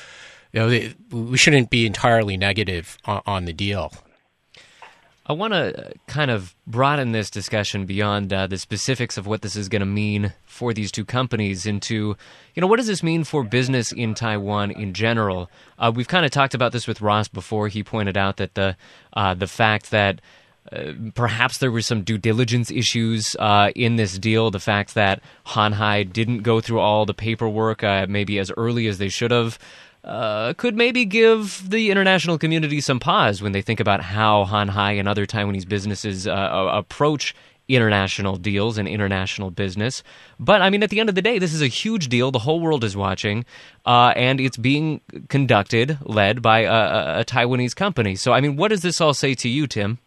you 0.52 0.60
know, 0.60 0.68
they, 0.68 0.94
we 1.10 1.38
shouldn't 1.38 1.70
be 1.70 1.86
entirely 1.86 2.36
negative 2.36 2.98
on, 3.04 3.22
on 3.26 3.44
the 3.44 3.52
deal. 3.52 3.92
I 5.28 5.34
want 5.34 5.52
to 5.52 5.92
kind 6.06 6.30
of 6.30 6.54
broaden 6.66 7.12
this 7.12 7.28
discussion 7.28 7.84
beyond 7.84 8.32
uh, 8.32 8.46
the 8.46 8.56
specifics 8.56 9.18
of 9.18 9.26
what 9.26 9.42
this 9.42 9.56
is 9.56 9.68
going 9.68 9.80
to 9.80 9.86
mean 9.86 10.32
for 10.46 10.72
these 10.72 10.90
two 10.90 11.04
companies 11.04 11.66
into, 11.66 12.16
you 12.54 12.60
know, 12.62 12.66
what 12.66 12.76
does 12.76 12.86
this 12.86 13.02
mean 13.02 13.24
for 13.24 13.44
business 13.44 13.92
in 13.92 14.14
Taiwan 14.14 14.70
in 14.70 14.94
general? 14.94 15.50
Uh, 15.78 15.92
we've 15.94 16.08
kind 16.08 16.24
of 16.24 16.30
talked 16.30 16.54
about 16.54 16.72
this 16.72 16.86
with 16.86 17.02
Ross 17.02 17.28
before. 17.28 17.68
He 17.68 17.82
pointed 17.82 18.16
out 18.16 18.38
that 18.38 18.54
the 18.54 18.74
uh, 19.12 19.34
the 19.34 19.46
fact 19.46 19.90
that 19.90 20.22
uh, 20.72 20.92
perhaps 21.14 21.58
there 21.58 21.70
were 21.70 21.82
some 21.82 22.04
due 22.04 22.18
diligence 22.18 22.70
issues 22.70 23.36
uh, 23.38 23.70
in 23.76 23.96
this 23.96 24.18
deal. 24.18 24.50
The 24.50 24.58
fact 24.60 24.94
that 24.94 25.20
Hon 25.44 25.72
Hai 25.72 26.04
didn't 26.04 26.38
go 26.38 26.62
through 26.62 26.80
all 26.80 27.04
the 27.04 27.12
paperwork 27.12 27.84
uh, 27.84 28.06
maybe 28.08 28.38
as 28.38 28.50
early 28.56 28.86
as 28.86 28.96
they 28.96 29.10
should 29.10 29.30
have 29.30 29.58
uh, 30.08 30.54
could 30.54 30.74
maybe 30.74 31.04
give 31.04 31.68
the 31.68 31.90
international 31.90 32.38
community 32.38 32.80
some 32.80 32.98
pause 32.98 33.42
when 33.42 33.52
they 33.52 33.62
think 33.62 33.80
about 33.80 34.00
how 34.00 34.44
Hon 34.44 34.68
Hai 34.68 34.92
and 34.92 35.08
other 35.08 35.26
Taiwanese 35.26 35.68
businesses 35.68 36.26
uh, 36.26 36.32
approach 36.72 37.34
international 37.68 38.36
deals 38.36 38.78
and 38.78 38.88
international 38.88 39.50
business. 39.50 40.02
But 40.40 40.62
I 40.62 40.70
mean, 40.70 40.82
at 40.82 40.90
the 40.90 41.00
end 41.00 41.10
of 41.10 41.14
the 41.14 41.22
day, 41.22 41.38
this 41.38 41.52
is 41.52 41.60
a 41.60 41.66
huge 41.66 42.08
deal. 42.08 42.30
The 42.30 42.38
whole 42.38 42.60
world 42.60 42.82
is 42.82 42.96
watching, 42.96 43.44
uh, 43.84 44.14
and 44.16 44.40
it's 44.40 44.56
being 44.56 45.02
conducted, 45.28 45.98
led 46.02 46.40
by 46.40 46.60
a, 46.60 47.20
a 47.20 47.24
Taiwanese 47.24 47.76
company. 47.76 48.16
So, 48.16 48.32
I 48.32 48.40
mean, 48.40 48.56
what 48.56 48.68
does 48.68 48.80
this 48.80 49.00
all 49.00 49.14
say 49.14 49.34
to 49.34 49.48
you, 49.48 49.66
Tim? 49.66 49.98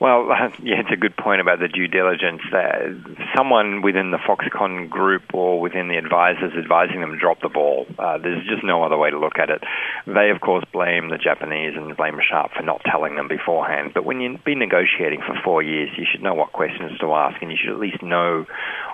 Well, 0.00 0.28
yeah, 0.62 0.80
it's 0.80 0.90
a 0.92 0.96
good 0.96 1.16
point 1.16 1.40
about 1.40 1.58
the 1.58 1.68
due 1.68 1.88
diligence. 1.88 2.42
Uh, 2.52 2.94
someone 3.36 3.82
within 3.82 4.10
the 4.10 4.18
Foxconn 4.18 4.88
group 4.88 5.34
or 5.34 5.60
within 5.60 5.88
the 5.88 5.96
advisors 5.96 6.52
advising 6.56 7.00
them 7.00 7.18
drop 7.18 7.40
the 7.40 7.48
ball. 7.48 7.86
Uh, 7.98 8.18
there's 8.18 8.46
just 8.46 8.64
no 8.64 8.82
other 8.82 8.96
way 8.96 9.10
to 9.10 9.18
look 9.18 9.38
at 9.38 9.50
it. 9.50 9.62
They, 10.06 10.30
of 10.30 10.40
course, 10.40 10.64
blame 10.72 11.08
the 11.08 11.18
Japanese 11.18 11.74
and 11.76 11.96
blame 11.96 12.18
Sharp 12.28 12.52
for 12.56 12.62
not 12.62 12.82
telling 12.84 13.16
them 13.16 13.28
beforehand. 13.28 13.92
But 13.94 14.04
when 14.04 14.20
you've 14.20 14.44
been 14.44 14.58
negotiating 14.58 15.20
for 15.26 15.38
four 15.44 15.62
years, 15.62 15.90
you 15.96 16.06
should 16.10 16.22
know 16.22 16.34
what 16.34 16.52
questions 16.52 16.98
to 17.00 17.12
ask, 17.12 17.40
and 17.42 17.50
you 17.50 17.56
should 17.60 17.72
at 17.72 17.78
least 17.78 18.02
know 18.02 18.46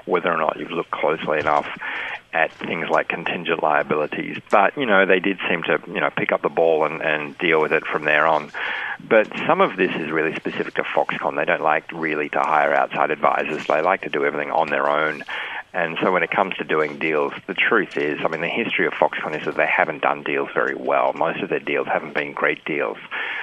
whether 0.07 0.31
or 0.31 0.37
not 0.37 0.59
you've 0.59 0.71
looked 0.71 0.91
closely 0.91 1.39
enough 1.39 1.67
at 2.35 2.53
things 2.53 2.89
like 2.91 3.09
contingent 3.09 3.63
liabilities. 3.63 4.39
But, 4.51 4.77
you 4.77 4.87
know, 4.87 5.07
they 5.07 5.21
did 5.21 5.39
seem 5.49 5.63
to, 5.63 5.81
you 5.87 6.01
know, 6.01 6.11
pick 6.11 6.33
up 6.33 6.43
the 6.43 6.49
ball 6.49 6.85
and, 6.85 7.01
and 7.01 7.39
deal 7.39 7.61
with 7.61 7.73
it 7.73 7.87
from 7.87 8.05
there 8.05 8.27
on. 8.27 8.51
But 9.09 9.29
some 9.47 9.61
of 9.61 9.77
this 9.77 9.95
is 9.95 10.11
really 10.11 10.35
specific 10.35 10.75
to 10.75 10.83
Foxconn. 10.83 11.37
They 11.37 11.45
don't 11.45 11.63
like 11.63 11.91
really 11.93 12.29
to 12.31 12.41
hire 12.41 12.75
outside 12.75 13.13
advisors. 13.13 13.67
They 13.67 13.83
like 13.83 14.03
to 14.03 14.11
do 14.11 14.25
everything 14.25 14.51
on 14.51 14.69
their 14.69 14.91
own. 14.91 15.23
And 15.73 15.97
so 16.01 16.13
when 16.13 16.23
it 16.23 16.31
comes 16.31 16.57
to 16.57 16.65
doing 16.65 16.99
deals, 16.99 17.33
the 17.47 17.55
truth 17.55 17.97
is, 17.97 18.21
I 18.25 18.29
mean, 18.29 18.41
the 18.41 18.49
history 18.49 18.87
of 18.87 18.93
Foxconn 18.93 19.39
is 19.39 19.45
that 19.45 19.57
they 19.57 19.67
haven't 19.67 20.03
done 20.03 20.23
deals 20.23 20.49
very 20.55 20.75
well. 20.75 21.13
Most 21.13 21.41
of 21.41 21.51
their 21.51 21.59
deals 21.59 21.87
haven't 21.87 22.15
been 22.15 22.33
great 22.33 22.65
deals. 22.65 22.99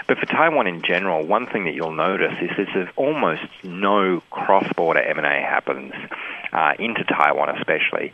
But 0.08 0.18
for 0.18 0.26
Taiwan 0.26 0.68
in 0.68 0.82
general, 0.82 1.26
one 1.26 1.46
thing 1.46 1.66
that 1.66 1.74
you'll 1.74 1.92
notice 1.92 2.34
is 2.42 2.68
there's 2.74 2.90
almost 2.96 3.44
no 3.64 4.22
cross-border 4.32 5.02
M&A 5.02 5.42
happens 5.42 5.94
uh, 6.54 6.74
into 6.80 7.04
Taiwan, 7.04 7.50
especially 7.58 8.14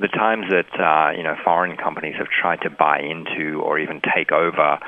the 0.00 0.08
times 0.08 0.46
that 0.50 0.80
uh, 0.80 1.16
you 1.16 1.22
know 1.22 1.36
foreign 1.44 1.76
companies 1.76 2.14
have 2.18 2.28
tried 2.28 2.60
to 2.62 2.70
buy 2.70 3.00
into 3.00 3.60
or 3.60 3.78
even 3.78 4.00
take 4.14 4.32
over 4.32 4.78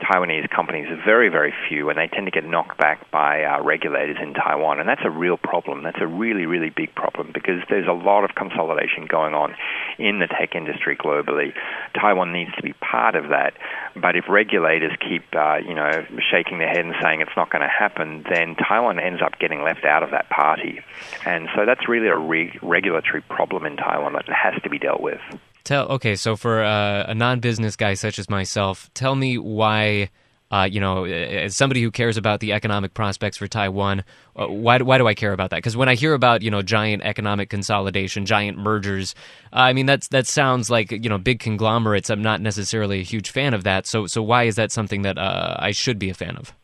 Taiwanese 0.00 0.48
companies 0.50 0.88
are 0.88 1.02
very, 1.04 1.28
very 1.28 1.52
few, 1.68 1.90
and 1.90 1.98
they 1.98 2.08
tend 2.08 2.26
to 2.26 2.30
get 2.30 2.44
knocked 2.44 2.78
back 2.78 3.10
by 3.10 3.44
uh, 3.44 3.62
regulators 3.62 4.16
in 4.22 4.34
Taiwan. 4.34 4.80
And 4.80 4.88
that's 4.88 5.04
a 5.04 5.10
real 5.10 5.36
problem. 5.36 5.82
That's 5.82 6.00
a 6.00 6.06
really, 6.06 6.46
really 6.46 6.70
big 6.70 6.94
problem 6.94 7.30
because 7.32 7.62
there's 7.68 7.88
a 7.88 7.92
lot 7.92 8.24
of 8.24 8.34
consolidation 8.34 9.06
going 9.06 9.34
on 9.34 9.54
in 9.98 10.18
the 10.18 10.26
tech 10.26 10.54
industry 10.54 10.96
globally. 10.96 11.52
Taiwan 11.94 12.32
needs 12.32 12.54
to 12.56 12.62
be 12.62 12.72
part 12.74 13.14
of 13.14 13.30
that. 13.30 13.54
But 13.94 14.16
if 14.16 14.28
regulators 14.28 14.92
keep, 15.00 15.24
uh, 15.34 15.56
you 15.56 15.74
know, 15.74 16.04
shaking 16.30 16.58
their 16.58 16.68
head 16.68 16.84
and 16.84 16.94
saying 17.02 17.20
it's 17.20 17.36
not 17.36 17.50
going 17.50 17.62
to 17.62 17.68
happen, 17.68 18.24
then 18.28 18.54
Taiwan 18.54 18.98
ends 18.98 19.22
up 19.22 19.38
getting 19.38 19.62
left 19.62 19.84
out 19.84 20.02
of 20.02 20.10
that 20.10 20.28
party. 20.30 20.80
And 21.24 21.48
so 21.54 21.66
that's 21.66 21.88
really 21.88 22.08
a 22.08 22.16
re- 22.16 22.58
regulatory 22.62 23.22
problem 23.22 23.66
in 23.66 23.76
Taiwan 23.76 24.12
that 24.14 24.28
has 24.28 24.60
to 24.62 24.70
be 24.70 24.78
dealt 24.78 25.00
with. 25.00 25.20
Tell 25.68 25.86
okay, 26.00 26.16
so 26.16 26.34
for 26.34 26.64
uh, 26.64 27.04
a 27.08 27.14
non-business 27.14 27.76
guy 27.76 27.92
such 27.92 28.18
as 28.18 28.30
myself, 28.30 28.88
tell 28.94 29.14
me 29.14 29.36
why 29.36 30.08
Uh, 30.50 30.64
you 30.64 30.80
know, 30.80 31.04
as 31.04 31.54
somebody 31.54 31.82
who 31.82 31.90
cares 31.90 32.16
about 32.16 32.40
the 32.40 32.54
economic 32.54 32.94
prospects 32.94 33.36
for 33.36 33.46
Taiwan, 33.46 34.02
uh, 34.34 34.46
why, 34.48 34.78
why 34.78 34.96
do 34.96 35.06
I 35.06 35.12
care 35.12 35.34
about 35.34 35.50
that? 35.50 35.58
Because 35.58 35.76
when 35.76 35.90
I 35.90 35.94
hear 35.94 36.14
about 36.14 36.40
you 36.40 36.50
know 36.50 36.62
giant 36.62 37.02
economic 37.02 37.50
consolidation, 37.50 38.24
giant 38.24 38.56
mergers, 38.56 39.14
uh, 39.52 39.68
I 39.68 39.74
mean 39.74 39.84
that's 39.84 40.08
that 40.08 40.26
sounds 40.26 40.70
like 40.70 40.90
you 40.90 41.10
know 41.10 41.18
big 41.18 41.38
conglomerates. 41.38 42.08
I'm 42.08 42.22
not 42.22 42.40
necessarily 42.40 43.00
a 43.00 43.04
huge 43.04 43.28
fan 43.30 43.52
of 43.52 43.62
that. 43.64 43.86
So 43.86 44.06
so 44.06 44.22
why 44.22 44.44
is 44.44 44.56
that 44.56 44.72
something 44.72 45.02
that 45.02 45.18
uh, 45.18 45.56
I 45.68 45.72
should 45.72 45.98
be 45.98 46.08
a 46.08 46.14
fan 46.14 46.36
of? 46.40 46.54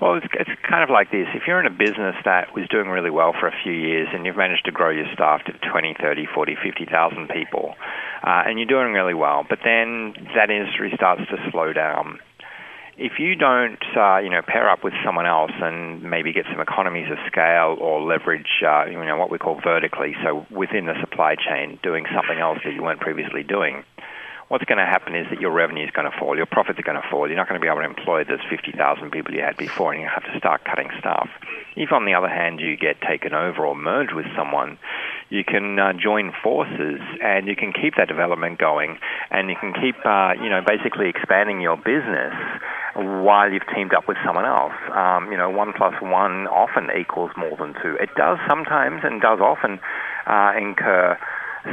Well, 0.00 0.14
it's, 0.14 0.26
it's 0.38 0.50
kind 0.62 0.84
of 0.84 0.90
like 0.90 1.10
this. 1.10 1.26
If 1.34 1.42
you're 1.46 1.58
in 1.58 1.66
a 1.66 1.74
business 1.74 2.14
that 2.24 2.54
was 2.54 2.68
doing 2.68 2.86
really 2.88 3.10
well 3.10 3.34
for 3.38 3.48
a 3.48 3.54
few 3.64 3.72
years 3.72 4.06
and 4.12 4.24
you've 4.24 4.36
managed 4.36 4.64
to 4.66 4.72
grow 4.72 4.90
your 4.90 5.06
staff 5.12 5.42
to 5.46 5.52
20, 5.52 5.96
30, 6.00 6.26
40, 6.32 6.56
50,000 6.62 7.28
people, 7.28 7.74
uh, 8.22 8.42
and 8.46 8.58
you're 8.58 8.68
doing 8.68 8.92
really 8.92 9.14
well, 9.14 9.44
but 9.48 9.58
then 9.64 10.14
that 10.36 10.50
industry 10.50 10.92
starts 10.94 11.22
to 11.30 11.36
slow 11.50 11.72
down, 11.72 12.20
if 12.98 13.18
you 13.18 13.34
don't, 13.34 13.78
uh, 13.96 14.18
you 14.18 14.28
know, 14.28 14.42
pair 14.42 14.68
up 14.68 14.82
with 14.82 14.92
someone 15.04 15.26
else 15.26 15.52
and 15.60 16.02
maybe 16.02 16.32
get 16.32 16.46
some 16.50 16.60
economies 16.60 17.10
of 17.10 17.18
scale 17.26 17.76
or 17.80 18.02
leverage, 18.02 18.62
uh, 18.66 18.86
you 18.86 18.98
know, 18.98 19.16
what 19.16 19.30
we 19.30 19.38
call 19.38 19.60
vertically, 19.62 20.14
so 20.22 20.46
within 20.50 20.86
the 20.86 20.94
supply 21.00 21.36
chain, 21.36 21.78
doing 21.82 22.06
something 22.14 22.38
else 22.38 22.58
that 22.64 22.74
you 22.74 22.82
weren't 22.82 23.00
previously 23.00 23.42
doing, 23.42 23.84
what's 24.48 24.64
going 24.64 24.78
to 24.78 24.86
happen 24.86 25.14
is 25.14 25.26
that 25.30 25.40
your 25.40 25.52
revenue 25.52 25.84
is 25.84 25.90
going 25.90 26.10
to 26.10 26.16
fall, 26.18 26.36
your 26.36 26.46
profits 26.46 26.78
are 26.78 26.82
going 26.82 27.00
to 27.00 27.08
fall. 27.10 27.28
You're 27.28 27.36
not 27.36 27.48
going 27.48 27.60
to 27.60 27.64
be 27.64 27.68
able 27.68 27.80
to 27.80 27.86
employ 27.86 28.24
those 28.24 28.40
50,000 28.48 29.10
people 29.10 29.34
you 29.34 29.42
had 29.42 29.56
before, 29.56 29.92
and 29.92 30.00
you 30.00 30.08
have 30.08 30.24
to 30.24 30.38
start 30.38 30.64
cutting 30.64 30.88
staff. 30.98 31.28
If, 31.76 31.92
on 31.92 32.06
the 32.06 32.14
other 32.14 32.28
hand, 32.28 32.60
you 32.60 32.76
get 32.76 33.00
taken 33.00 33.34
over 33.34 33.64
or 33.64 33.76
merge 33.76 34.12
with 34.12 34.26
someone, 34.34 34.78
you 35.28 35.44
can 35.44 35.78
uh, 35.78 35.92
join 35.92 36.32
forces 36.42 37.00
and 37.22 37.46
you 37.46 37.54
can 37.54 37.72
keep 37.72 37.96
that 37.96 38.08
development 38.08 38.58
going, 38.58 38.98
and 39.30 39.50
you 39.50 39.56
can 39.60 39.74
keep, 39.74 39.94
uh, 40.04 40.32
you 40.40 40.48
know, 40.48 40.62
basically 40.66 41.08
expanding 41.08 41.60
your 41.60 41.76
business 41.76 42.32
while 42.96 43.52
you've 43.52 43.68
teamed 43.74 43.92
up 43.92 44.08
with 44.08 44.16
someone 44.24 44.46
else. 44.46 44.72
Um, 44.90 45.30
you 45.30 45.36
know, 45.36 45.50
one 45.50 45.72
plus 45.76 45.94
one 46.00 46.48
often 46.48 46.88
equals 46.98 47.30
more 47.36 47.56
than 47.56 47.74
two. 47.82 47.96
It 48.00 48.10
does 48.16 48.38
sometimes 48.48 49.02
and 49.04 49.20
does 49.20 49.40
often 49.40 49.78
uh, 50.26 50.52
incur 50.56 51.18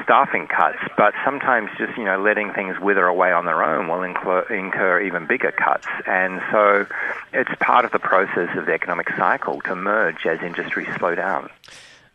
staffing 0.03 0.47
cuts, 0.47 0.79
but 0.97 1.13
sometimes 1.23 1.69
just 1.77 1.97
you 1.97 2.03
know 2.03 2.21
letting 2.21 2.53
things 2.53 2.79
wither 2.79 3.05
away 3.05 3.31
on 3.31 3.45
their 3.45 3.63
own 3.63 3.87
will 3.87 4.03
incur, 4.03 4.41
incur 4.53 5.01
even 5.01 5.25
bigger 5.25 5.51
cuts, 5.51 5.87
and 6.05 6.41
so 6.51 6.85
it's 7.33 7.51
part 7.59 7.85
of 7.85 7.91
the 7.91 7.99
process 7.99 8.49
of 8.57 8.65
the 8.65 8.73
economic 8.73 9.09
cycle 9.17 9.61
to 9.61 9.75
merge 9.75 10.25
as 10.25 10.41
industries 10.41 10.87
slow 10.97 11.15
down. 11.15 11.49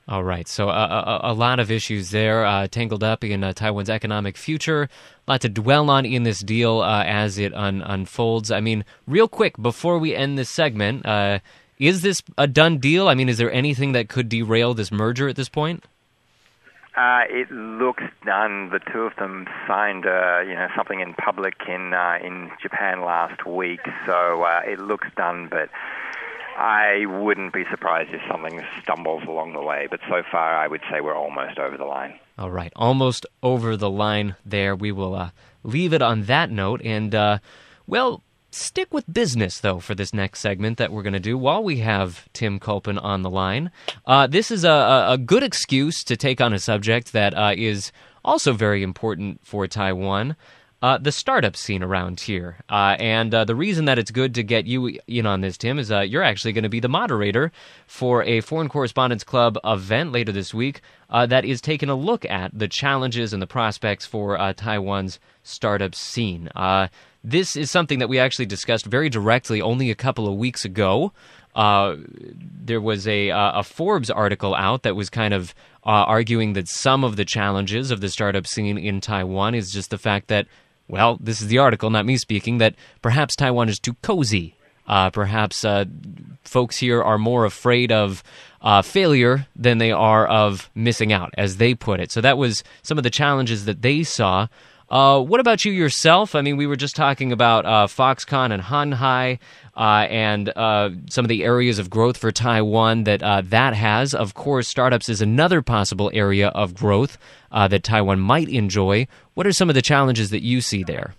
All 0.08 0.24
right, 0.24 0.48
so 0.48 0.68
uh, 0.68 1.20
a, 1.22 1.30
a, 1.30 1.34
lot 1.34 1.60
of 1.60 1.70
issues 1.70 2.10
there 2.10 2.44
uh, 2.44 2.66
tangled 2.66 3.04
up 3.04 3.22
in 3.22 3.44
uh, 3.44 3.52
Taiwan's 3.52 3.88
economic 3.88 4.36
future. 4.36 4.88
A 5.28 5.30
lot 5.30 5.40
to 5.42 5.48
dwell 5.48 5.88
on 5.88 6.04
in 6.04 6.24
this 6.24 6.40
deal 6.40 6.80
uh, 6.80 7.04
as 7.04 7.38
it 7.38 7.54
un- 7.54 7.82
unfolds. 7.82 8.50
I 8.50 8.60
mean, 8.60 8.84
real 9.06 9.28
quick 9.28 9.56
before 9.62 9.98
we 9.98 10.16
end 10.16 10.36
this 10.36 10.50
segment, 10.50 11.06
uh, 11.06 11.38
is 11.78 12.02
this 12.02 12.22
a 12.36 12.48
done 12.48 12.78
deal? 12.78 13.08
I 13.08 13.14
mean, 13.14 13.28
is 13.28 13.38
there 13.38 13.52
anything 13.52 13.92
that 13.92 14.08
could 14.08 14.28
derail 14.28 14.74
this 14.74 14.90
merger 14.90 15.28
at 15.28 15.36
this 15.36 15.48
point? 15.48 15.84
Uh, 16.96 17.22
it 17.28 17.50
looks 17.50 18.02
done. 18.26 18.70
The 18.70 18.80
two 18.92 19.02
of 19.02 19.14
them 19.16 19.46
signed, 19.66 20.06
uh, 20.06 20.40
you 20.40 20.54
know, 20.54 20.68
something 20.76 21.00
in 21.00 21.14
public 21.14 21.54
in 21.68 21.94
uh, 21.94 22.18
in 22.22 22.50
Japan 22.60 23.02
last 23.02 23.46
week, 23.46 23.80
so 24.06 24.42
uh, 24.42 24.62
it 24.66 24.80
looks 24.80 25.06
done. 25.16 25.46
But 25.48 25.70
I 26.56 27.06
wouldn't 27.06 27.52
be 27.52 27.64
surprised 27.70 28.10
if 28.12 28.20
something 28.28 28.64
stumbles 28.82 29.22
along 29.28 29.52
the 29.52 29.62
way. 29.62 29.86
But 29.88 30.00
so 30.08 30.22
far, 30.30 30.56
I 30.56 30.66
would 30.66 30.82
say 30.90 31.00
we're 31.00 31.14
almost 31.14 31.58
over 31.58 31.76
the 31.76 31.84
line. 31.84 32.18
All 32.36 32.50
right, 32.50 32.72
almost 32.74 33.24
over 33.42 33.76
the 33.76 33.90
line. 33.90 34.34
There, 34.44 34.74
we 34.74 34.90
will 34.90 35.14
uh, 35.14 35.30
leave 35.62 35.92
it 35.92 36.02
on 36.02 36.24
that 36.24 36.50
note, 36.50 36.80
and 36.84 37.14
uh, 37.14 37.38
well 37.86 38.22
stick 38.50 38.92
with 38.92 39.12
business, 39.12 39.60
though, 39.60 39.80
for 39.80 39.94
this 39.94 40.12
next 40.12 40.40
segment 40.40 40.78
that 40.78 40.92
we're 40.92 41.02
going 41.02 41.12
to 41.12 41.20
do 41.20 41.38
while 41.38 41.62
we 41.62 41.78
have 41.78 42.28
Tim 42.32 42.58
Culpan 42.58 43.02
on 43.02 43.22
the 43.22 43.30
line. 43.30 43.70
Uh, 44.06 44.26
this 44.26 44.50
is 44.50 44.64
a, 44.64 45.06
a, 45.08 45.18
good 45.18 45.42
excuse 45.42 46.02
to 46.04 46.16
take 46.16 46.40
on 46.40 46.52
a 46.52 46.58
subject 46.58 47.12
that 47.12 47.34
uh, 47.34 47.54
is 47.56 47.92
also 48.24 48.52
very 48.52 48.82
important 48.82 49.40
for 49.44 49.66
Taiwan. 49.66 50.36
Uh, 50.82 50.96
the 50.96 51.12
startup 51.12 51.56
scene 51.56 51.82
around 51.82 52.20
here. 52.20 52.56
Uh, 52.70 52.96
and 52.98 53.34
uh, 53.34 53.44
the 53.44 53.54
reason 53.54 53.84
that 53.84 53.98
it's 53.98 54.10
good 54.10 54.34
to 54.34 54.42
get 54.42 54.66
you 54.66 54.98
in 55.06 55.26
on 55.26 55.42
this, 55.42 55.58
Tim, 55.58 55.78
is 55.78 55.92
uh, 55.92 56.00
you're 56.00 56.22
actually 56.22 56.52
going 56.52 56.62
to 56.62 56.70
be 56.70 56.80
the 56.80 56.88
moderator 56.88 57.52
for 57.86 58.22
a 58.22 58.40
Foreign 58.40 58.70
Correspondents 58.70 59.22
Club 59.22 59.58
event 59.62 60.10
later 60.10 60.32
this 60.32 60.54
week 60.54 60.80
that 61.10 61.44
is 61.44 61.60
taking 61.60 61.90
a 61.90 61.94
look 61.94 62.24
at 62.24 62.58
the 62.58 62.68
challenges 62.68 63.34
and 63.34 63.42
the 63.42 63.46
prospects 63.46 64.06
for 64.06 64.38
Taiwan's 64.54 65.18
startup 65.42 65.94
scene. 65.94 66.48
This 67.22 67.56
is 67.56 67.70
something 67.70 67.98
that 67.98 68.08
we 68.08 68.18
actually 68.18 68.46
discussed 68.46 68.86
very 68.86 69.10
directly 69.10 69.60
only 69.60 69.90
a 69.90 69.94
couple 69.94 70.26
of 70.26 70.36
weeks 70.36 70.64
ago. 70.64 71.12
Uh, 71.54 71.96
there 72.64 72.80
was 72.80 73.06
a, 73.06 73.30
uh, 73.30 73.60
a 73.60 73.62
Forbes 73.62 74.08
article 74.08 74.54
out 74.54 74.82
that 74.84 74.96
was 74.96 75.10
kind 75.10 75.34
of 75.34 75.54
uh, 75.84 75.90
arguing 75.90 76.54
that 76.54 76.68
some 76.68 77.04
of 77.04 77.16
the 77.16 77.24
challenges 77.24 77.90
of 77.90 78.00
the 78.00 78.08
startup 78.08 78.46
scene 78.46 78.78
in 78.78 79.00
Taiwan 79.00 79.54
is 79.54 79.70
just 79.70 79.90
the 79.90 79.98
fact 79.98 80.28
that, 80.28 80.46
well, 80.90 81.18
this 81.20 81.40
is 81.40 81.48
the 81.48 81.58
article, 81.58 81.88
not 81.90 82.04
me 82.04 82.16
speaking, 82.16 82.58
that 82.58 82.74
perhaps 83.00 83.36
Taiwan 83.36 83.68
is 83.68 83.78
too 83.78 83.94
cozy. 84.02 84.56
Uh, 84.86 85.08
perhaps 85.08 85.64
uh, 85.64 85.84
folks 86.42 86.76
here 86.76 87.00
are 87.00 87.16
more 87.16 87.44
afraid 87.44 87.92
of 87.92 88.24
uh, 88.60 88.82
failure 88.82 89.46
than 89.54 89.78
they 89.78 89.92
are 89.92 90.26
of 90.26 90.68
missing 90.74 91.12
out, 91.12 91.32
as 91.38 91.58
they 91.58 91.74
put 91.74 92.00
it. 92.00 92.10
So 92.10 92.20
that 92.20 92.36
was 92.36 92.64
some 92.82 92.98
of 92.98 93.04
the 93.04 93.10
challenges 93.10 93.66
that 93.66 93.82
they 93.82 94.02
saw. 94.02 94.48
Uh, 94.88 95.22
what 95.22 95.38
about 95.38 95.64
you 95.64 95.70
yourself? 95.70 96.34
I 96.34 96.40
mean, 96.40 96.56
we 96.56 96.66
were 96.66 96.74
just 96.74 96.96
talking 96.96 97.30
about 97.30 97.64
uh, 97.64 97.86
Foxconn 97.86 98.50
and 98.50 98.60
Hon 98.60 98.90
Hai 98.90 99.38
uh, 99.76 100.08
and 100.10 100.52
some 100.56 101.24
of 101.24 101.28
the 101.28 101.44
areas 101.44 101.78
of 101.78 101.88
growth 101.88 102.16
for 102.16 102.32
Taiwan 102.32 103.04
that 103.04 103.20
that 103.50 103.74
has. 103.74 104.12
Of 104.12 104.34
course, 104.34 104.66
startups 104.66 105.08
is 105.08 105.22
another 105.22 105.62
possible 105.62 106.10
area 106.12 106.48
of 106.48 106.74
growth 106.74 107.16
that 107.52 107.84
Taiwan 107.84 108.18
might 108.18 108.48
enjoy. 108.48 109.06
What 109.40 109.46
are 109.46 109.52
some 109.52 109.70
of 109.70 109.74
the 109.74 109.80
challenges 109.80 110.28
that 110.32 110.42
you 110.42 110.60
see 110.60 110.84
there? 110.84 111.14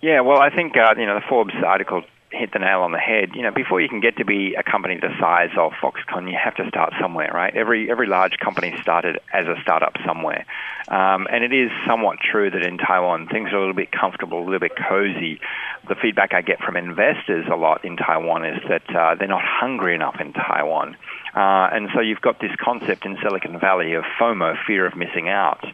Yeah, 0.00 0.22
well, 0.22 0.40
I 0.40 0.50
think 0.50 0.74
you 0.74 1.06
know 1.06 1.14
the 1.14 1.24
Forbes 1.28 1.54
article 1.64 2.02
hit 2.32 2.52
the 2.52 2.58
nail 2.58 2.80
on 2.80 2.90
the 2.90 2.98
head. 2.98 3.36
You 3.36 3.42
know, 3.42 3.52
before 3.52 3.80
you 3.80 3.88
can 3.88 4.00
get 4.00 4.16
to 4.16 4.24
be 4.24 4.56
a 4.58 4.64
company 4.68 4.98
the 5.00 5.14
size 5.20 5.50
of 5.56 5.70
Foxconn, 5.80 6.28
you 6.28 6.36
have 6.42 6.56
to 6.56 6.66
start 6.68 6.92
somewhere, 7.00 7.30
right? 7.32 7.54
Every 7.54 7.88
every 7.88 8.08
large 8.08 8.38
company 8.42 8.74
started 8.82 9.20
as 9.32 9.46
a 9.46 9.54
startup 9.62 9.92
somewhere, 10.04 10.44
um, 10.88 11.28
and 11.30 11.44
it 11.44 11.52
is 11.52 11.70
somewhat 11.86 12.18
true 12.18 12.50
that 12.50 12.66
in 12.66 12.78
Taiwan 12.78 13.28
things 13.28 13.52
are 13.52 13.58
a 13.58 13.60
little 13.60 13.76
bit 13.76 13.92
comfortable, 13.92 14.40
a 14.40 14.44
little 14.44 14.58
bit 14.58 14.72
cozy. 14.74 15.38
The 15.86 15.94
feedback 15.94 16.34
I 16.34 16.42
get 16.42 16.58
from 16.58 16.76
investors 16.76 17.46
a 17.46 17.54
lot 17.54 17.84
in 17.84 17.96
Taiwan 17.96 18.44
is 18.44 18.58
that 18.68 18.90
uh, 18.90 19.14
they're 19.14 19.28
not 19.28 19.44
hungry 19.46 19.94
enough 19.94 20.16
in 20.18 20.32
Taiwan. 20.32 20.96
Uh, 21.32 21.70
and 21.70 21.90
so 21.94 22.00
you've 22.00 22.22
got 22.22 22.40
this 22.40 22.50
concept 22.58 23.06
in 23.06 23.18
Silicon 23.22 23.60
Valley 23.60 23.94
of 23.94 24.02
FOMO, 24.18 24.56
fear 24.66 24.84
of 24.84 24.96
missing 24.96 25.28
out 25.28 25.64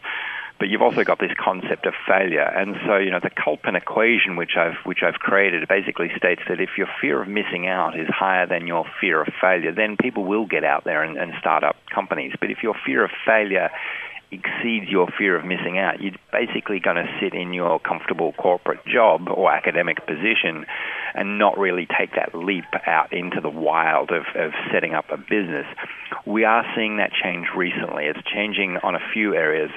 but 0.58 0.68
you've 0.68 0.82
also 0.82 1.04
got 1.04 1.18
this 1.18 1.32
concept 1.38 1.86
of 1.86 1.94
failure. 2.06 2.42
And 2.42 2.76
so, 2.86 2.96
you 2.96 3.10
know, 3.10 3.20
the 3.20 3.30
Culpan 3.30 3.76
equation, 3.76 4.36
which 4.36 4.56
I've 4.56 4.76
which 4.84 5.02
I've 5.02 5.20
created, 5.20 5.66
basically 5.68 6.10
states 6.16 6.42
that 6.48 6.60
if 6.60 6.70
your 6.76 6.88
fear 7.00 7.22
of 7.22 7.28
missing 7.28 7.66
out 7.66 7.98
is 7.98 8.08
higher 8.08 8.46
than 8.46 8.66
your 8.66 8.84
fear 9.00 9.22
of 9.22 9.28
failure, 9.40 9.72
then 9.72 9.96
people 9.96 10.24
will 10.24 10.46
get 10.46 10.64
out 10.64 10.84
there 10.84 11.02
and, 11.02 11.16
and 11.16 11.32
start 11.38 11.64
up 11.64 11.76
companies. 11.94 12.32
But 12.40 12.50
if 12.50 12.62
your 12.62 12.74
fear 12.84 13.04
of 13.04 13.10
failure 13.24 13.70
exceeds 14.30 14.90
your 14.90 15.08
fear 15.18 15.36
of 15.36 15.44
missing 15.44 15.78
out, 15.78 16.00
you're 16.00 16.12
basically 16.32 16.80
going 16.80 16.96
to 16.96 17.08
sit 17.20 17.34
in 17.34 17.54
your 17.54 17.80
comfortable 17.80 18.32
corporate 18.32 18.84
job 18.86 19.28
or 19.28 19.50
academic 19.50 20.06
position 20.06 20.66
and 21.14 21.38
not 21.38 21.58
really 21.58 21.86
take 21.98 22.14
that 22.14 22.34
leap 22.34 22.64
out 22.86 23.12
into 23.12 23.40
the 23.40 23.48
wild 23.48 24.10
of, 24.10 24.24
of 24.34 24.52
setting 24.70 24.94
up 24.94 25.06
a 25.10 25.16
business. 25.16 25.66
We 26.26 26.44
are 26.44 26.64
seeing 26.76 26.98
that 26.98 27.12
change 27.12 27.46
recently. 27.56 28.04
It's 28.04 28.20
changing 28.22 28.78
on 28.82 28.94
a 28.94 29.00
few 29.12 29.34
areas. 29.34 29.70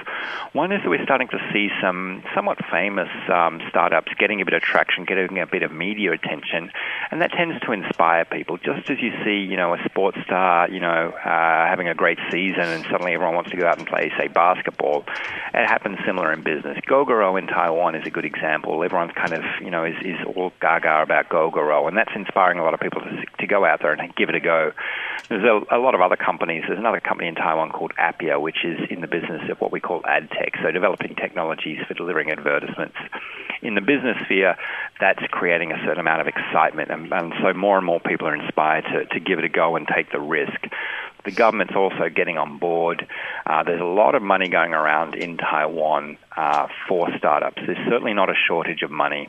One 0.52 0.72
is 0.72 0.82
that 0.82 0.88
we're 0.88 1.04
starting 1.04 1.28
to 1.28 1.38
see 1.52 1.68
some 1.80 2.22
somewhat 2.34 2.58
famous 2.70 3.08
um, 3.32 3.60
startups 3.68 4.12
getting 4.18 4.40
a 4.42 4.44
bit 4.44 4.54
of 4.54 4.62
traction, 4.62 5.04
getting 5.04 5.38
a 5.38 5.46
bit 5.46 5.62
of 5.62 5.72
media 5.72 6.12
attention, 6.12 6.70
and 7.10 7.22
that 7.22 7.32
tends 7.32 7.58
to 7.64 7.72
inspire 7.72 8.24
people. 8.24 8.58
Just 8.58 8.90
as 8.90 8.98
you 9.00 9.12
see, 9.24 9.38
you 9.38 9.56
know, 9.56 9.74
a 9.74 9.82
sports 9.84 10.18
star, 10.24 10.68
you 10.68 10.80
know, 10.80 11.10
uh, 11.10 11.66
having 11.66 11.88
a 11.88 11.94
great 11.94 12.18
season, 12.30 12.60
and 12.60 12.84
suddenly 12.90 13.14
everyone 13.14 13.34
wants 13.34 13.50
to 13.50 13.56
go 13.56 13.66
out 13.66 13.78
and 13.78 13.86
play, 13.86 14.12
say, 14.18 14.28
basketball. 14.42 15.04
It 15.54 15.66
happens 15.68 15.98
similar 16.04 16.32
in 16.32 16.42
business. 16.42 16.78
Gogoro 16.88 17.38
in 17.38 17.46
Taiwan 17.46 17.94
is 17.94 18.04
a 18.04 18.10
good 18.10 18.24
example. 18.24 18.82
Everyone's 18.82 19.12
kind 19.14 19.32
of, 19.32 19.44
you 19.60 19.70
know, 19.70 19.84
is, 19.84 19.94
is 20.02 20.18
all 20.34 20.50
gaga 20.60 21.02
about 21.02 21.28
Gogoro, 21.28 21.86
and 21.86 21.96
that's 21.96 22.10
inspiring 22.16 22.58
a 22.58 22.64
lot 22.64 22.74
of 22.74 22.80
people 22.80 23.02
to, 23.02 23.24
to 23.38 23.46
go 23.46 23.64
out 23.64 23.80
there 23.82 23.92
and 23.92 24.14
give 24.16 24.28
it 24.30 24.34
a 24.34 24.40
go. 24.40 24.72
There's 25.28 25.44
a, 25.44 25.76
a 25.76 25.78
lot 25.78 25.94
of 25.94 26.00
other 26.00 26.16
companies. 26.16 26.64
There's 26.66 26.78
another 26.78 27.00
company 27.00 27.28
in 27.28 27.36
Taiwan 27.36 27.70
called 27.70 27.92
Appier, 27.98 28.40
which 28.40 28.64
is 28.64 28.80
in 28.90 29.00
the 29.00 29.06
business 29.06 29.42
of 29.48 29.60
what 29.60 29.70
we 29.70 29.78
call 29.78 30.02
ad 30.06 30.28
tech, 30.30 30.54
so 30.60 30.72
developing 30.72 31.14
technologies 31.14 31.78
for 31.86 31.94
delivering 31.94 32.30
advertisements. 32.30 32.96
In 33.62 33.76
the 33.76 33.80
business 33.80 34.16
sphere, 34.24 34.56
that's 34.98 35.22
creating 35.30 35.70
a 35.70 35.78
certain 35.84 36.00
amount 36.00 36.20
of 36.20 36.26
excitement, 36.26 36.90
and, 36.90 37.12
and 37.12 37.32
so 37.40 37.52
more 37.54 37.76
and 37.76 37.86
more 37.86 38.00
people 38.00 38.26
are 38.26 38.34
inspired 38.34 38.84
to, 38.90 39.06
to 39.06 39.20
give 39.20 39.38
it 39.38 39.44
a 39.44 39.48
go 39.48 39.76
and 39.76 39.86
take 39.86 40.10
the 40.10 40.20
risk. 40.20 40.66
The 41.24 41.30
government's 41.30 41.74
also 41.76 42.08
getting 42.08 42.38
on 42.38 42.58
board. 42.58 43.06
Uh, 43.46 43.62
there's 43.62 43.80
a 43.80 43.84
lot 43.84 44.14
of 44.14 44.22
money 44.22 44.48
going 44.48 44.72
around 44.72 45.14
in 45.14 45.36
Taiwan 45.36 46.18
uh, 46.36 46.66
for 46.88 47.08
startups. 47.16 47.62
There's 47.64 47.88
certainly 47.88 48.14
not 48.14 48.28
a 48.28 48.34
shortage 48.48 48.82
of 48.82 48.90
money. 48.90 49.28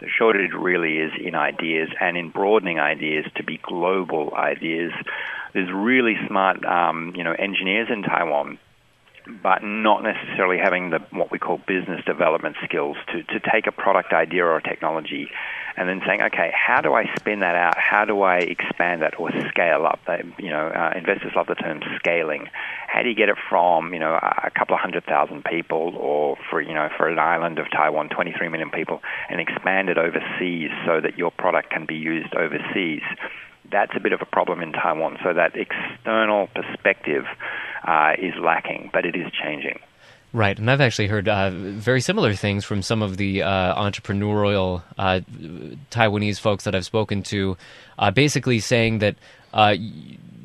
The 0.00 0.08
shortage 0.08 0.52
really 0.52 0.98
is 0.98 1.12
in 1.22 1.34
ideas 1.34 1.90
and 2.00 2.16
in 2.16 2.30
broadening 2.30 2.78
ideas 2.78 3.26
to 3.36 3.44
be 3.44 3.58
global 3.62 4.34
ideas. 4.34 4.92
There's 5.52 5.70
really 5.72 6.16
smart, 6.26 6.64
um, 6.64 7.12
you 7.16 7.24
know, 7.24 7.32
engineers 7.32 7.88
in 7.90 8.02
Taiwan 8.02 8.58
but 9.42 9.62
not 9.62 10.02
necessarily 10.02 10.58
having 10.58 10.90
the 10.90 10.98
what 11.10 11.30
we 11.30 11.38
call 11.38 11.58
business 11.58 12.04
development 12.04 12.56
skills 12.64 12.96
to, 13.08 13.22
to 13.24 13.40
take 13.52 13.66
a 13.66 13.72
product 13.72 14.12
idea 14.12 14.44
or 14.44 14.56
a 14.56 14.62
technology 14.62 15.28
and 15.76 15.88
then 15.88 16.00
saying, 16.06 16.20
okay, 16.20 16.52
how 16.54 16.80
do 16.80 16.92
I 16.92 17.04
spin 17.16 17.40
that 17.40 17.54
out? 17.54 17.76
How 17.78 18.04
do 18.04 18.22
I 18.22 18.38
expand 18.38 19.02
that 19.02 19.18
or 19.18 19.30
scale 19.48 19.86
up? 19.86 20.00
You 20.38 20.50
know, 20.50 20.66
uh, 20.68 20.92
investors 20.96 21.32
love 21.34 21.46
the 21.46 21.54
term 21.54 21.80
scaling. 21.96 22.48
How 22.86 23.02
do 23.02 23.08
you 23.08 23.14
get 23.14 23.28
it 23.28 23.36
from 23.48 23.94
you 23.94 24.00
know 24.00 24.14
a 24.14 24.50
couple 24.50 24.74
of 24.74 24.80
hundred 24.80 25.04
thousand 25.04 25.44
people, 25.44 25.94
or 25.96 26.36
for 26.50 26.60
you 26.60 26.74
know 26.74 26.88
for 26.96 27.08
an 27.08 27.18
island 27.18 27.58
of 27.58 27.66
Taiwan, 27.70 28.08
23 28.08 28.48
million 28.48 28.70
people, 28.70 29.00
and 29.28 29.40
expand 29.40 29.88
it 29.88 29.98
overseas 29.98 30.70
so 30.84 31.00
that 31.00 31.16
your 31.16 31.30
product 31.30 31.70
can 31.70 31.86
be 31.86 31.94
used 31.94 32.34
overseas? 32.34 33.02
That's 33.70 33.92
a 33.94 34.00
bit 34.00 34.12
of 34.12 34.20
a 34.20 34.26
problem 34.26 34.60
in 34.60 34.72
Taiwan. 34.72 35.18
So 35.22 35.32
that 35.32 35.52
external 35.54 36.48
perspective 36.48 37.24
uh, 37.86 38.12
is 38.18 38.34
lacking, 38.42 38.90
but 38.92 39.04
it 39.04 39.14
is 39.14 39.26
changing. 39.32 39.78
Right, 40.32 40.56
and 40.56 40.70
I've 40.70 40.80
actually 40.80 41.08
heard 41.08 41.28
uh, 41.28 41.50
very 41.50 42.00
similar 42.00 42.34
things 42.34 42.64
from 42.64 42.82
some 42.82 43.02
of 43.02 43.16
the 43.16 43.42
uh, 43.42 43.74
entrepreneurial 43.74 44.82
uh, 44.96 45.20
Taiwanese 45.90 46.38
folks 46.38 46.64
that 46.64 46.74
I've 46.74 46.84
spoken 46.84 47.24
to, 47.24 47.56
uh, 47.98 48.12
basically 48.12 48.60
saying 48.60 48.98
that 49.00 49.16
uh, 49.52 49.74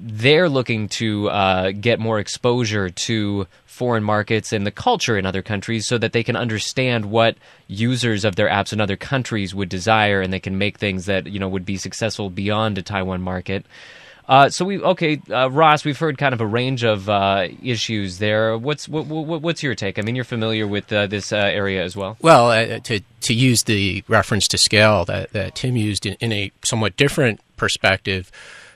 they're 0.07 0.49
looking 0.49 0.87
to 0.87 1.29
uh, 1.29 1.71
get 1.71 1.99
more 1.99 2.19
exposure 2.19 2.91
to 2.91 3.47
foreign 3.65 4.03
markets 4.03 4.53
and 4.53 4.65
the 4.65 4.71
culture 4.71 5.17
in 5.17 5.25
other 5.25 5.41
countries 5.41 5.87
so 5.87 5.97
that 5.97 6.13
they 6.13 6.23
can 6.23 6.35
understand 6.35 7.05
what 7.05 7.35
users 7.67 8.23
of 8.23 8.35
their 8.35 8.47
apps 8.47 8.71
in 8.71 8.79
other 8.79 8.95
countries 8.95 9.55
would 9.55 9.67
desire 9.67 10.21
and 10.21 10.31
they 10.31 10.39
can 10.39 10.59
make 10.59 10.77
things 10.77 11.07
that 11.07 11.25
you 11.25 11.39
know 11.39 11.49
would 11.49 11.65
be 11.65 11.75
successful 11.75 12.29
beyond 12.29 12.77
a 12.77 12.83
Taiwan 12.83 13.21
market. 13.21 13.65
Uh, 14.27 14.49
so 14.49 14.63
we 14.63 14.79
okay, 14.79 15.19
uh, 15.31 15.49
Ross. 15.51 15.83
We've 15.83 15.97
heard 15.97 16.17
kind 16.19 16.33
of 16.33 16.41
a 16.41 16.45
range 16.45 16.83
of 16.83 17.09
uh, 17.09 17.47
issues 17.63 18.19
there. 18.19 18.57
What's 18.57 18.87
what, 18.87 19.07
what, 19.07 19.41
what's 19.41 19.63
your 19.63 19.75
take? 19.75 19.99
I 19.99 20.03
mean, 20.03 20.15
you're 20.15 20.23
familiar 20.23 20.67
with 20.67 20.91
uh, 20.93 21.07
this 21.07 21.31
uh, 21.31 21.37
area 21.37 21.83
as 21.83 21.95
well. 21.95 22.17
Well, 22.21 22.51
uh, 22.51 22.79
to 22.79 23.01
to 23.21 23.33
use 23.33 23.63
the 23.63 24.03
reference 24.07 24.47
to 24.49 24.57
scale 24.57 25.05
that, 25.05 25.31
that 25.33 25.55
Tim 25.55 25.75
used 25.75 26.05
in, 26.05 26.15
in 26.19 26.31
a 26.31 26.51
somewhat 26.63 26.95
different 26.95 27.39
perspective, 27.57 28.31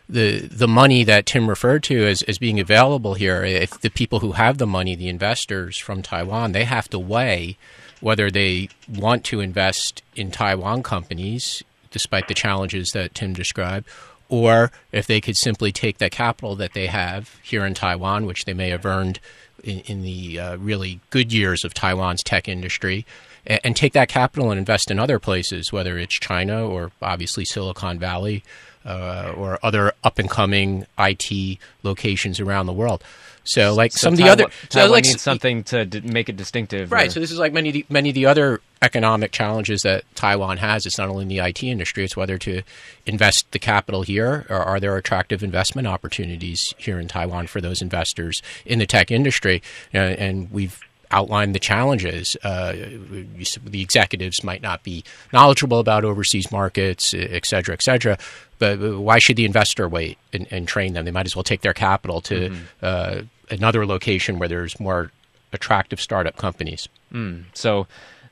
the 0.09 0.39
the 0.39 0.67
money 0.67 1.03
that 1.03 1.27
Tim 1.27 1.47
referred 1.47 1.83
to 1.83 2.05
as, 2.07 2.23
as 2.23 2.39
being 2.39 2.59
available 2.59 3.13
here, 3.13 3.43
if 3.43 3.79
the 3.81 3.89
people 3.89 4.19
who 4.19 4.33
have 4.33 4.57
the 4.57 4.67
money, 4.67 4.95
the 4.95 5.07
investors 5.07 5.77
from 5.77 6.01
Taiwan, 6.01 6.51
they 6.51 6.63
have 6.65 6.89
to 6.89 6.99
weigh 6.99 7.57
whether 8.01 8.31
they 8.31 8.69
want 8.87 9.23
to 9.25 9.39
invest 9.39 10.01
in 10.15 10.31
Taiwan 10.31 10.81
companies, 10.81 11.63
despite 11.91 12.27
the 12.27 12.33
challenges 12.33 12.91
that 12.93 13.13
Tim 13.13 13.33
described, 13.33 13.87
or 14.29 14.71
if 14.91 15.05
they 15.05 15.21
could 15.21 15.37
simply 15.37 15.71
take 15.71 15.97
that 15.99 16.11
capital 16.11 16.55
that 16.55 16.73
they 16.73 16.87
have 16.87 17.37
here 17.43 17.65
in 17.65 17.73
Taiwan, 17.73 18.25
which 18.25 18.45
they 18.45 18.53
may 18.53 18.69
have 18.69 18.85
earned 18.85 19.19
in, 19.63 19.79
in 19.81 20.01
the 20.01 20.39
uh, 20.39 20.57
really 20.57 21.01
good 21.09 21.33
years 21.33 21.63
of 21.63 21.73
Taiwan's 21.73 22.23
tech 22.23 22.47
industry, 22.47 23.05
and, 23.45 23.59
and, 23.63 23.75
take 23.75 23.93
that 23.93 24.07
capital 24.07 24.49
and 24.49 24.57
invest 24.57 24.89
in 24.89 24.99
other 24.99 25.19
places, 25.19 25.73
whether 25.73 25.97
it's 25.97 26.17
China 26.17 26.65
or 26.65 26.91
obviously 27.01 27.43
Silicon 27.43 27.99
Valley 27.99 28.43
uh, 28.85 29.33
or 29.35 29.59
other 29.63 29.93
up 30.03 30.19
and 30.19 30.29
coming 30.29 30.85
IT 30.97 31.57
locations 31.83 32.39
around 32.39 32.65
the 32.65 32.73
world. 32.73 33.03
So, 33.45 33.73
like 33.73 33.93
so 33.93 34.09
some 34.09 34.15
Taiwan, 34.15 34.31
of 34.31 34.37
the 34.37 34.43
other, 34.45 34.53
so 34.69 34.91
like 34.91 35.05
needs 35.05 35.21
something 35.21 35.63
to 35.65 35.85
d- 35.85 36.01
make 36.01 36.29
it 36.29 36.37
distinctive, 36.37 36.91
right? 36.91 37.07
or- 37.07 37.11
So 37.11 37.19
this 37.19 37.31
is 37.31 37.39
like 37.39 37.51
many 37.51 37.69
of 37.69 37.73
the, 37.73 37.85
many 37.89 38.09
of 38.09 38.15
the 38.15 38.27
other 38.27 38.61
economic 38.81 39.31
challenges 39.31 39.81
that 39.81 40.03
Taiwan 40.15 40.57
has. 40.57 40.85
It's 40.85 40.97
not 40.99 41.09
only 41.09 41.23
in 41.23 41.29
the 41.29 41.39
IT 41.39 41.63
industry; 41.63 42.03
it's 42.03 42.15
whether 42.15 42.37
to 42.39 42.61
invest 43.07 43.51
the 43.51 43.57
capital 43.57 44.03
here, 44.03 44.45
or 44.49 44.57
are 44.57 44.79
there 44.79 44.95
attractive 44.97 45.41
investment 45.41 45.87
opportunities 45.87 46.73
here 46.77 46.99
in 46.99 47.07
Taiwan 47.07 47.47
for 47.47 47.59
those 47.59 47.81
investors 47.81 48.43
in 48.65 48.77
the 48.77 48.85
tech 48.85 49.09
industry? 49.09 49.63
Uh, 49.95 49.97
and 49.97 50.51
we've 50.51 50.79
outlined 51.09 51.55
the 51.55 51.59
challenges. 51.59 52.37
Uh, 52.43 52.73
the 52.73 53.81
executives 53.81 54.43
might 54.43 54.61
not 54.61 54.83
be 54.83 55.03
knowledgeable 55.33 55.79
about 55.79 56.05
overseas 56.05 56.51
markets, 56.51 57.15
et 57.15 57.45
cetera, 57.47 57.73
et 57.73 57.81
cetera. 57.81 58.17
But 58.59 58.99
why 58.99 59.19
should 59.19 59.37
the 59.37 59.45
investor 59.45 59.87
wait 59.87 60.17
and, 60.33 60.45
and 60.51 60.67
train 60.67 60.93
them? 60.93 61.05
They 61.05 61.11
might 61.11 61.25
as 61.25 61.35
well 61.35 61.43
take 61.43 61.61
their 61.61 61.73
capital 61.73 62.21
to 62.21 62.49
mm-hmm. 62.49 62.63
uh, 62.81 63.21
another 63.49 63.85
location 63.85 64.37
where 64.37 64.49
there's 64.49 64.79
more 64.79 65.11
attractive 65.53 65.99
startup 65.99 66.37
companies. 66.37 66.87
Mm. 67.11 67.45
So, 67.53 67.87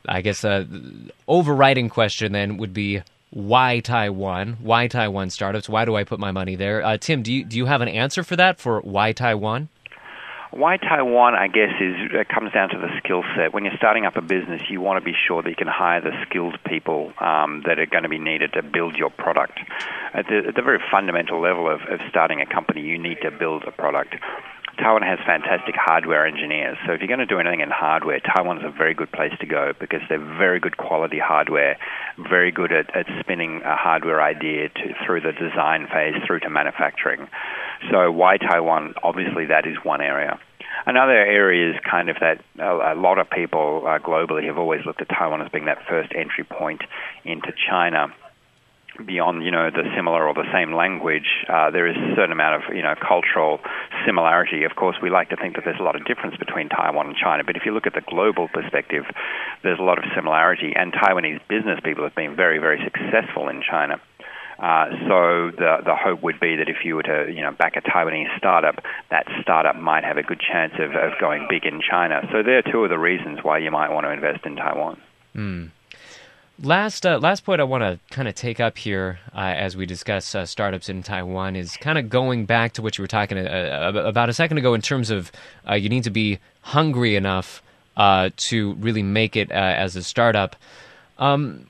I 0.08 0.22
guess 0.22 0.42
the 0.42 0.50
uh, 0.50 1.12
overriding 1.28 1.90
question 1.90 2.34
then 2.34 2.58
would 2.58 2.74
be 2.74 3.02
why 3.30 3.80
Taiwan? 3.80 4.58
Why 4.62 4.88
Taiwan 4.88 5.30
startups? 5.30 5.68
Why 5.68 5.86
do 5.86 5.96
I 5.96 6.04
put 6.04 6.20
my 6.20 6.32
money 6.32 6.56
there? 6.56 6.84
Uh, 6.86 6.98
Tim, 6.98 7.24
do 7.24 7.34
you 7.34 7.44
do 7.44 7.58
you 7.58 7.66
have 7.66 7.82
an 7.82 7.90
answer 7.90 8.24
for 8.24 8.36
that? 8.36 8.60
For 8.60 8.80
why 8.82 9.12
Taiwan? 9.12 9.70
Why 10.58 10.78
Taiwan, 10.78 11.36
I 11.36 11.50
guess, 11.50 11.70
is 11.80 11.94
it 12.18 12.30
comes 12.30 12.52
down 12.52 12.70
to 12.70 12.80
the 12.80 12.90
skill 12.98 13.22
set. 13.36 13.54
When 13.54 13.64
you're 13.64 13.78
starting 13.78 14.08
up 14.08 14.18
a 14.18 14.24
business, 14.24 14.60
you 14.72 14.82
want 14.82 14.98
to 14.98 15.06
be 15.06 15.14
sure 15.14 15.44
that 15.44 15.50
you 15.52 15.56
can 15.56 15.68
hire 15.68 16.02
the 16.02 16.10
skilled 16.26 16.58
people 16.66 17.14
um, 17.22 17.62
that 17.68 17.78
are 17.78 17.86
going 17.86 18.02
to 18.02 18.10
be 18.10 18.18
needed 18.18 18.54
to 18.54 18.64
build 18.64 18.96
your 18.96 19.12
product. 19.12 19.60
At 20.16 20.26
the, 20.26 20.50
at 20.50 20.56
the 20.56 20.64
very 20.64 20.80
fundamental 20.90 21.40
level 21.40 21.70
of, 21.70 21.82
of 21.82 22.00
starting 22.10 22.42
a 22.42 22.48
company, 22.48 22.82
you 22.82 22.98
need 22.98 23.22
to 23.22 23.30
build 23.30 23.66
a 23.68 23.72
product. 23.72 24.16
Taiwan 24.80 25.04
has 25.04 25.20
fantastic 25.28 25.76
hardware 25.78 26.26
engineers. 26.26 26.78
So 26.88 26.94
if 26.94 27.02
you're 27.02 27.08
going 27.08 27.20
to 27.20 27.28
do 27.28 27.38
anything 27.38 27.62
in 27.62 27.70
hardware, 27.70 28.20
Taiwan 28.20 28.58
is 28.58 28.64
a 28.66 28.76
very 28.76 28.96
good 28.96 29.12
place 29.12 29.34
to 29.42 29.46
go 29.46 29.74
because 29.80 30.02
they're 30.10 30.18
very 30.18 30.60
good 30.60 30.78
quality 30.78 31.20
hardware, 31.20 31.78
very 32.18 32.52
good 32.52 32.72
at, 32.72 32.96
at 32.96 33.06
spinning 33.20 33.62
a 33.64 33.76
hardware 33.76 34.24
idea 34.24 34.70
to, 34.70 34.94
through 35.06 35.22
the 35.22 35.34
design 35.34 35.86
phase 35.94 36.16
through 36.26 36.40
to 36.40 36.50
manufacturing. 36.50 37.28
So 37.92 38.12
why 38.12 38.38
Taiwan? 38.38 38.96
Obviously, 39.04 39.46
that 39.46 39.68
is 39.68 39.78
one 39.84 40.02
area. 40.02 40.40
Another 40.86 41.18
area 41.18 41.72
is 41.72 41.76
kind 41.90 42.10
of 42.10 42.18
that 42.22 42.44
a, 42.60 42.96
lot 42.96 43.18
of 43.18 43.30
people 43.30 43.84
uh, 43.86 44.00
globally 44.00 44.46
have 44.46 44.58
always 44.58 44.86
looked 44.86 45.02
at 45.02 45.10
Taiwan 45.10 45.42
as 45.42 45.50
being 45.52 45.66
that 45.66 45.80
first 45.88 46.12
entry 46.16 46.44
point 46.44 46.82
into 47.26 47.52
China 47.70 48.14
beyond 49.06 49.44
you 49.44 49.52
know 49.52 49.70
the 49.70 49.84
similar 49.96 50.28
or 50.28 50.34
the 50.34 50.48
same 50.52 50.74
language, 50.74 51.46
uh, 51.50 51.70
there 51.70 51.88
is 51.88 51.96
a 51.96 52.16
certain 52.16 52.32
amount 52.32 52.64
of 52.64 52.76
you 52.76 52.82
know 52.82 52.96
cultural 52.96 53.60
similarity. 54.06 54.64
Of 54.64 54.76
course, 54.76 54.98
we 55.02 55.10
like 55.10 55.30
to 55.30 55.36
think 55.36 55.56
that 55.56 55.66
there's 55.66 55.80
a 55.80 55.84
lot 55.84 55.96
of 55.96 56.06
difference 56.06 56.36
between 56.38 56.70
Taiwan 56.70 57.08
and 57.08 57.16
China, 57.16 57.44
but 57.44 57.56
if 57.56 57.64
you 57.66 57.74
look 57.74 57.86
at 57.86 57.94
the 57.94 58.02
global 58.02 58.48
perspective, 58.48 59.06
there's 59.64 59.80
a 59.80 59.84
lot 59.84 59.98
of 59.98 60.06
similarity. 60.16 60.74
And 60.76 60.94
Taiwanese 60.94 61.42
business 61.48 61.80
people 61.84 62.04
have 62.04 62.16
been 62.16 62.36
very 62.36 62.60
very 62.60 62.82
successful 62.84 63.50
in 63.50 63.62
China. 63.62 64.02
Uh, 64.60 64.90
so 65.08 65.52
the 65.56 65.78
the 65.86 65.96
hope 65.96 66.24
would 66.24 66.40
be 66.40 66.56
that 66.56 66.68
if 66.68 66.78
you 66.84 66.96
were 66.96 67.04
to 67.04 67.32
you 67.34 67.42
know 67.42 67.52
back 67.52 67.76
a 67.76 67.82
Taiwanese 67.82 68.36
startup, 68.38 68.84
that 69.12 69.28
startup 69.42 69.76
might 69.76 70.04
have 70.04 70.18
a 70.18 70.24
good 70.24 70.40
chance 70.40 70.74
of, 70.80 70.92
of 70.96 71.14
going 71.20 71.46
big 71.50 71.66
in 71.66 71.80
China. 71.82 72.28
So 72.32 72.42
there 72.42 72.58
are 72.58 72.72
two 72.72 72.84
of 72.84 72.90
the 72.90 72.98
reasons 72.98 73.40
why 73.44 73.60
you 73.60 73.70
might 73.70 73.92
want 73.92 74.06
to 74.06 74.12
invest 74.12 74.46
in 74.46 74.56
Taiwan. 74.56 75.00
Mm. 75.36 75.72
Last 76.64 77.06
uh, 77.06 77.20
last 77.20 77.46
point 77.46 77.62
I 77.62 77.66
want 77.66 77.84
to 77.84 78.00
kind 78.10 78.28
of 78.28 78.34
take 78.34 78.60
up 78.60 78.80
here 78.80 79.20
uh, 79.36 79.42
as 79.42 79.78
we 79.78 79.86
discuss 79.86 80.34
uh, 80.34 80.44
startups 80.48 80.90
in 80.90 81.04
Taiwan 81.04 81.56
is 81.56 81.78
kind 81.78 82.00
of 82.00 82.10
going 82.10 82.48
back 82.48 82.74
to 82.74 82.82
what 82.82 82.98
you 82.98 83.04
were 83.04 83.08
talking 83.08 83.38
uh, 83.38 83.92
about 83.94 84.28
a 84.28 84.34
second 84.34 84.58
ago 84.58 84.74
in 84.74 84.82
terms 84.82 85.12
of 85.12 85.32
uh, 85.70 85.76
you 85.76 85.88
need 85.88 86.04
to 86.06 86.10
be 86.10 86.40
hungry 86.62 87.16
enough 87.16 87.62
uh, 87.96 88.32
to 88.38 88.74
really 88.76 89.04
make 89.04 89.36
it 89.36 89.52
as 89.52 89.96
a 89.96 90.02
startup. 90.02 90.56
Um, 91.20 91.68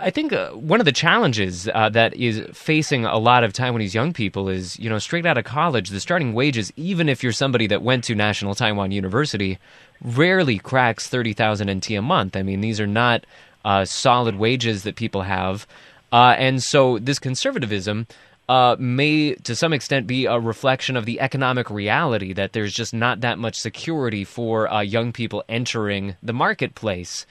I 0.00 0.10
think 0.10 0.32
one 0.52 0.80
of 0.80 0.84
the 0.84 0.92
challenges 0.92 1.64
that 1.64 2.14
is 2.14 2.42
facing 2.52 3.04
a 3.04 3.18
lot 3.18 3.42
of 3.42 3.52
Taiwanese 3.52 3.94
young 3.94 4.12
people 4.12 4.48
is, 4.48 4.78
you 4.78 4.88
know, 4.88 4.98
straight 4.98 5.26
out 5.26 5.38
of 5.38 5.44
college, 5.44 5.90
the 5.90 5.98
starting 5.98 6.34
wages, 6.34 6.72
even 6.76 7.08
if 7.08 7.22
you're 7.22 7.32
somebody 7.32 7.66
that 7.66 7.82
went 7.82 8.04
to 8.04 8.14
National 8.14 8.54
Taiwan 8.54 8.92
University, 8.92 9.58
rarely 10.00 10.58
cracks 10.58 11.08
30,000 11.08 11.70
NT 11.70 11.90
a 11.92 12.02
month. 12.02 12.36
I 12.36 12.42
mean, 12.42 12.60
these 12.60 12.80
are 12.80 12.86
not 12.86 13.26
uh, 13.64 13.84
solid 13.84 14.36
wages 14.36 14.84
that 14.84 14.96
people 14.96 15.22
have. 15.22 15.66
Uh, 16.12 16.34
and 16.38 16.62
so 16.62 16.98
this 16.98 17.18
conservatism 17.18 18.06
uh, 18.48 18.76
may, 18.78 19.34
to 19.34 19.54
some 19.54 19.74
extent, 19.74 20.06
be 20.06 20.24
a 20.24 20.38
reflection 20.38 20.96
of 20.96 21.04
the 21.04 21.20
economic 21.20 21.68
reality 21.68 22.32
that 22.32 22.54
there's 22.54 22.72
just 22.72 22.94
not 22.94 23.20
that 23.20 23.38
much 23.38 23.56
security 23.56 24.24
for 24.24 24.72
uh, 24.72 24.80
young 24.80 25.12
people 25.12 25.44
entering 25.48 26.16
the 26.22 26.32
marketplace. 26.32 27.26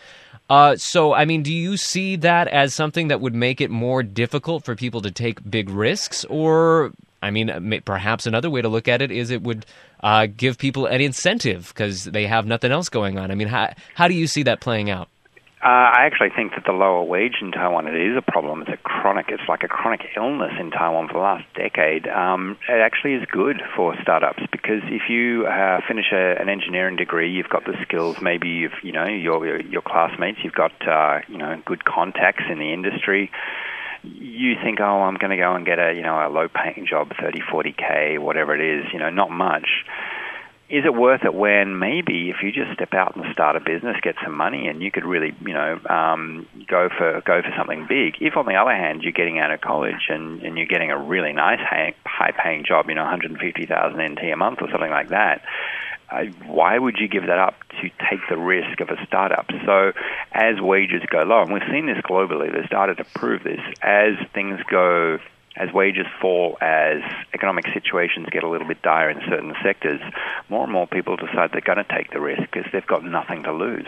Uh, 0.50 0.78
so, 0.78 1.14
I 1.14 1.26
mean, 1.26 1.44
do 1.44 1.54
you 1.54 1.76
see 1.76 2.16
that 2.18 2.48
as 2.48 2.74
something 2.74 3.10
that 3.10 3.20
would 3.20 3.36
make 3.36 3.60
it 3.60 3.70
more 3.70 4.02
difficult 4.02 4.64
for 4.64 4.76
people 4.76 5.02
to 5.02 5.12
take 5.12 5.50
big 5.50 5.70
risks? 5.70 6.24
Or, 6.26 6.94
I 7.22 7.32
mean, 7.32 7.82
perhaps 7.84 8.26
another 8.26 8.50
way 8.50 8.62
to 8.62 8.70
look 8.70 8.88
at 8.88 9.02
it 9.02 9.12
is 9.12 9.30
it 9.30 9.44
would 9.44 9.66
uh, 10.02 10.28
give 10.28 10.58
people 10.58 10.86
an 10.86 11.02
incentive 11.02 11.70
because 11.70 12.06
they 12.06 12.28
have 12.28 12.46
nothing 12.46 12.72
else 12.72 12.88
going 12.88 13.20
on. 13.20 13.30
I 13.30 13.36
mean, 13.36 13.50
how, 13.50 13.74
how 13.94 14.08
do 14.08 14.14
you 14.14 14.28
see 14.28 14.44
that 14.44 14.62
playing 14.62 14.90
out? 14.90 15.10
Uh, 15.60 15.90
I 15.90 16.06
actually 16.06 16.30
think 16.36 16.52
that 16.54 16.66
the 16.66 16.72
lower 16.72 17.02
wage 17.02 17.38
in 17.42 17.52
Taiwan 17.52 17.88
it 17.88 17.96
is 17.96 18.16
a 18.16 18.22
problem. 18.22 18.62
It's 18.62 18.70
a 18.70 18.78
chronic. 18.78 19.26
It's 19.30 19.42
like 19.50 19.64
a 19.64 19.68
chronic 19.68 20.02
illness 20.16 20.54
in 20.60 20.70
Taiwan 20.70 21.08
for 21.08 21.14
the 21.14 21.20
last 21.20 21.46
decade. 21.56 22.08
Um, 22.08 22.58
it 22.70 22.80
actually 22.80 23.16
is 23.16 23.26
good 23.32 23.60
for 23.76 23.96
startups 24.00 24.44
because 24.52 24.84
if 24.86 25.10
you 25.10 25.48
uh, 25.48 25.82
finish 25.88 26.06
a, 26.14 26.40
an 26.40 26.48
engineering 26.48 26.96
degree, 26.96 27.32
you've 27.32 27.50
got 27.50 27.66
the 27.66 27.74
skills. 27.82 28.18
Maybe 28.22 28.50
you've 28.50 28.78
you 28.84 28.92
know 28.92 29.08
your 29.08 29.60
your 29.60 29.82
classmates. 29.82 30.38
You've 30.44 30.54
got 30.54 30.74
uh, 30.88 31.22
you 31.28 31.40
know 31.40 31.60
good 31.66 31.84
contacts 31.84 32.44
in 32.52 32.60
the 32.60 32.72
industry 32.72 33.32
you 34.04 34.56
think, 34.64 34.80
oh, 34.80 35.02
I'm 35.02 35.16
going 35.16 35.32
to 35.32 35.38
go 35.38 35.56
and 35.56 35.66
get 35.66 35.80
a 35.80 35.94
you 35.94 36.04
know 36.04 36.16
a 36.16 36.30
low 36.30 36.48
paying 36.48 36.86
job, 36.88 37.12
30, 37.20 37.42
40 37.52 37.74
k, 37.74 38.18
whatever 38.20 38.56
it 38.56 38.62
is, 38.62 38.86
you 38.94 39.00
know, 39.00 39.10
not 39.10 39.32
much 39.32 39.68
is 40.70 40.84
it 40.84 40.94
worth 40.94 41.24
it 41.24 41.34
when 41.34 41.80
maybe 41.80 42.30
if 42.30 42.44
you 42.44 42.52
just 42.52 42.74
step 42.74 42.94
out 42.94 43.16
and 43.16 43.26
start 43.32 43.56
a 43.56 43.62
business, 43.62 43.96
get 44.02 44.16
some 44.22 44.36
money, 44.36 44.68
and 44.68 44.82
you 44.82 44.92
could 44.92 45.06
really, 45.06 45.34
you 45.42 45.54
know, 45.54 45.80
um, 45.90 46.46
go 46.68 46.90
for 46.90 47.22
go 47.26 47.42
for 47.42 47.54
something 47.58 47.86
big? 47.88 48.16
If 48.20 48.36
on 48.36 48.46
the 48.46 48.56
other 48.56 48.76
hand 48.76 49.02
you're 49.02 49.14
getting 49.14 49.40
out 49.40 49.50
of 49.52 49.62
college 49.62 50.08
and, 50.10 50.42
and 50.42 50.58
you're 50.58 50.68
getting 50.68 50.92
a 50.92 50.98
really 50.98 51.32
nice 51.32 51.62
high, 51.62 51.94
paying 52.32 52.66
job, 52.66 52.90
you 52.90 52.96
know, 52.96 53.04
150,000 53.04 54.02
NT 54.02 54.24
a 54.24 54.36
month 54.36 54.60
or 54.62 54.70
something 54.70 54.92
like 54.92 55.10
that, 55.10 55.42
uh, 56.10 56.26
why 56.46 56.78
would 56.78 56.98
you 57.00 57.08
give 57.08 57.28
that 57.28 57.40
up 57.40 57.56
to 57.82 57.90
take 58.10 58.20
the 58.30 58.38
risk 58.38 58.82
of 58.82 58.90
a 58.90 59.06
startup? 59.06 59.50
So, 59.66 59.94
as 60.34 60.60
wages 60.60 61.02
go 61.10 61.24
low, 61.24 61.44
and 61.44 61.54
we've 61.54 61.64
seen 61.72 61.86
this 61.86 61.98
globally, 61.98 62.52
there's 62.52 62.68
started 62.68 62.98
to 62.98 63.06
prove 63.06 63.44
this, 63.44 63.62
as 63.82 64.16
things 64.34 64.60
go 64.70 65.20
as 65.60 65.74
wages 65.74 66.06
fall, 66.22 66.58
as 66.62 67.02
economic 67.34 67.66
situations 67.74 68.28
get 68.32 68.44
a 68.44 68.50
little 68.50 68.68
bit 68.68 68.82
dire 68.82 69.10
in 69.10 69.20
certain 69.28 69.54
sectors, 69.64 70.02
more 70.50 70.64
and 70.64 70.72
more 70.72 70.88
people 70.88 71.16
decide 71.16 71.52
they're 71.52 71.62
going 71.62 71.78
to 71.78 71.96
take 71.96 72.12
the 72.12 72.20
risk 72.20 72.44
because 72.52 72.72
they've 72.72 72.86
got 72.88 73.04
nothing 73.04 73.44
to 73.44 73.52
lose. 73.52 73.88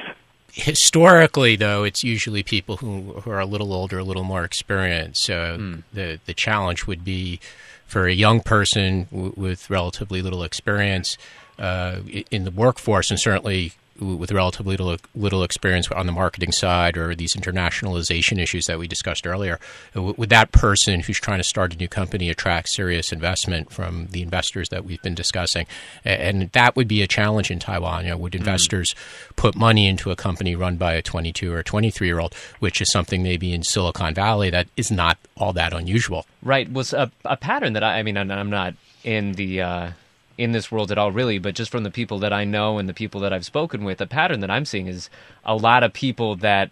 Historically, 0.51 1.55
though, 1.55 1.83
it's 1.83 2.03
usually 2.03 2.41
people 2.41 2.77
who, 2.77 3.13
who 3.21 3.29
are 3.29 3.39
a 3.39 3.45
little 3.45 3.71
older, 3.71 3.99
a 3.99 4.03
little 4.03 4.23
more 4.23 4.43
experienced. 4.43 5.23
So 5.23 5.57
mm. 5.59 5.83
the 5.93 6.19
the 6.25 6.33
challenge 6.33 6.87
would 6.87 7.05
be 7.05 7.39
for 7.85 8.07
a 8.07 8.13
young 8.13 8.41
person 8.41 9.03
w- 9.11 9.33
with 9.37 9.69
relatively 9.69 10.23
little 10.23 10.43
experience 10.43 11.19
uh, 11.59 11.99
in 12.31 12.45
the 12.45 12.51
workforce, 12.51 13.11
and 13.11 13.19
certainly 13.19 13.73
with 13.99 14.31
relatively 14.31 14.77
little, 14.77 14.97
little 15.15 15.43
experience 15.43 15.89
on 15.91 16.05
the 16.05 16.11
marketing 16.11 16.51
side 16.51 16.97
or 16.97 17.15
these 17.15 17.33
internationalization 17.35 18.39
issues 18.39 18.65
that 18.65 18.79
we 18.79 18.87
discussed 18.87 19.27
earlier, 19.27 19.59
would 19.95 20.29
that 20.29 20.51
person 20.51 21.01
who's 21.01 21.19
trying 21.19 21.39
to 21.39 21.43
start 21.43 21.73
a 21.73 21.77
new 21.77 21.87
company 21.87 22.29
attract 22.29 22.69
serious 22.69 23.11
investment 23.11 23.71
from 23.71 24.07
the 24.07 24.21
investors 24.21 24.69
that 24.69 24.85
we've 24.85 25.01
been 25.01 25.15
discussing? 25.15 25.65
And 26.05 26.51
that 26.51 26.75
would 26.75 26.87
be 26.87 27.01
a 27.01 27.07
challenge 27.07 27.51
in 27.51 27.59
Taiwan. 27.59 28.05
You 28.05 28.11
know, 28.11 28.17
would 28.17 28.33
mm-hmm. 28.33 28.41
investors 28.41 28.93
mm-hmm. 28.93 29.33
put 29.35 29.55
money 29.55 29.87
into 29.87 30.11
a 30.11 30.15
company 30.15 30.55
run 30.55 30.77
by 30.77 30.93
a 30.93 31.01
22 31.01 31.53
or 31.53 31.63
23 31.63 32.07
year 32.07 32.19
old, 32.19 32.33
which 32.59 32.81
is 32.81 32.91
something 32.91 33.21
maybe 33.21 33.53
in 33.53 33.63
Silicon 33.63 34.13
Valley 34.13 34.49
that 34.49 34.67
is 34.77 34.91
not 34.91 35.17
all 35.37 35.53
that 35.53 35.73
unusual? 35.73 36.25
Right. 36.41 36.71
Was 36.71 36.93
a, 36.93 37.11
a 37.25 37.37
pattern 37.37 37.73
that 37.73 37.83
I, 37.83 37.99
I 37.99 38.03
mean, 38.03 38.17
I'm 38.17 38.49
not 38.49 38.75
in 39.03 39.33
the. 39.33 39.61
Uh 39.61 39.91
in 40.39 40.53
this 40.53 40.71
world 40.71 40.89
at 40.89 40.97
all, 40.97 41.11
really, 41.11 41.37
but 41.37 41.53
just 41.53 41.69
from 41.69 41.83
the 41.83 41.91
people 41.91 42.17
that 42.19 42.31
I 42.31 42.45
know 42.45 42.77
and 42.77 42.87
the 42.87 42.93
people 42.93 43.19
that 43.21 43.33
I've 43.33 43.45
spoken 43.45 43.83
with, 43.83 43.99
a 43.99 44.07
pattern 44.07 44.39
that 44.39 44.49
I'm 44.49 44.63
seeing 44.63 44.87
is 44.87 45.09
a 45.43 45.53
lot 45.53 45.83
of 45.83 45.91
people 45.91 46.37
that 46.37 46.71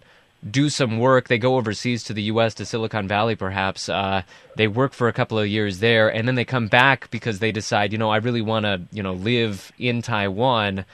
do 0.49 0.69
some 0.69 0.99
work. 0.99 1.27
They 1.27 1.37
go 1.37 1.57
overseas 1.57 2.05
to 2.05 2.13
the 2.13 2.23
U.S. 2.23 2.53
to 2.55 2.65
Silicon 2.65 3.09
Valley, 3.09 3.35
perhaps. 3.35 3.89
Uh, 3.89 4.21
they 4.55 4.69
work 4.69 4.93
for 4.93 5.09
a 5.09 5.13
couple 5.13 5.37
of 5.37 5.47
years 5.47 5.79
there, 5.79 6.07
and 6.07 6.25
then 6.25 6.35
they 6.35 6.45
come 6.45 6.67
back 6.67 7.11
because 7.11 7.39
they 7.39 7.51
decide, 7.51 7.91
you 7.91 7.97
know, 7.97 8.09
I 8.09 8.17
really 8.17 8.41
want 8.41 8.63
to, 8.63 8.81
you 8.93 9.03
know, 9.03 9.11
live 9.11 9.73
in 9.77 10.01
Taiwan, 10.01 10.85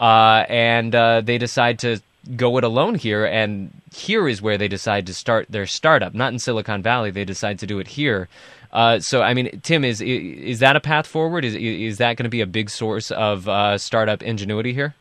uh, 0.00 0.46
and 0.48 0.94
uh, 0.94 1.20
they 1.20 1.36
decide 1.36 1.80
to 1.80 2.00
go 2.34 2.56
it 2.56 2.64
alone 2.64 2.94
here. 2.94 3.26
And 3.26 3.72
here 3.94 4.26
is 4.26 4.40
where 4.40 4.56
they 4.56 4.68
decide 4.68 5.06
to 5.06 5.12
start 5.12 5.48
their 5.50 5.66
startup. 5.66 6.14
Not 6.14 6.32
in 6.32 6.38
Silicon 6.38 6.80
Valley. 6.80 7.10
They 7.10 7.26
decide 7.26 7.58
to 7.58 7.66
do 7.66 7.78
it 7.78 7.88
here. 7.88 8.28
Uh, 8.72 9.00
so, 9.00 9.22
I 9.22 9.34
mean, 9.34 9.60
Tim, 9.62 9.84
is 9.84 10.00
is 10.00 10.60
that 10.60 10.76
a 10.76 10.80
path 10.80 11.06
forward? 11.06 11.44
Is 11.44 11.54
is 11.54 11.98
that 11.98 12.16
going 12.16 12.24
to 12.24 12.30
be 12.30 12.40
a 12.40 12.46
big 12.46 12.70
source 12.70 13.10
of 13.10 13.48
uh, 13.48 13.76
startup 13.78 14.22
ingenuity 14.22 14.72
here? 14.72 14.94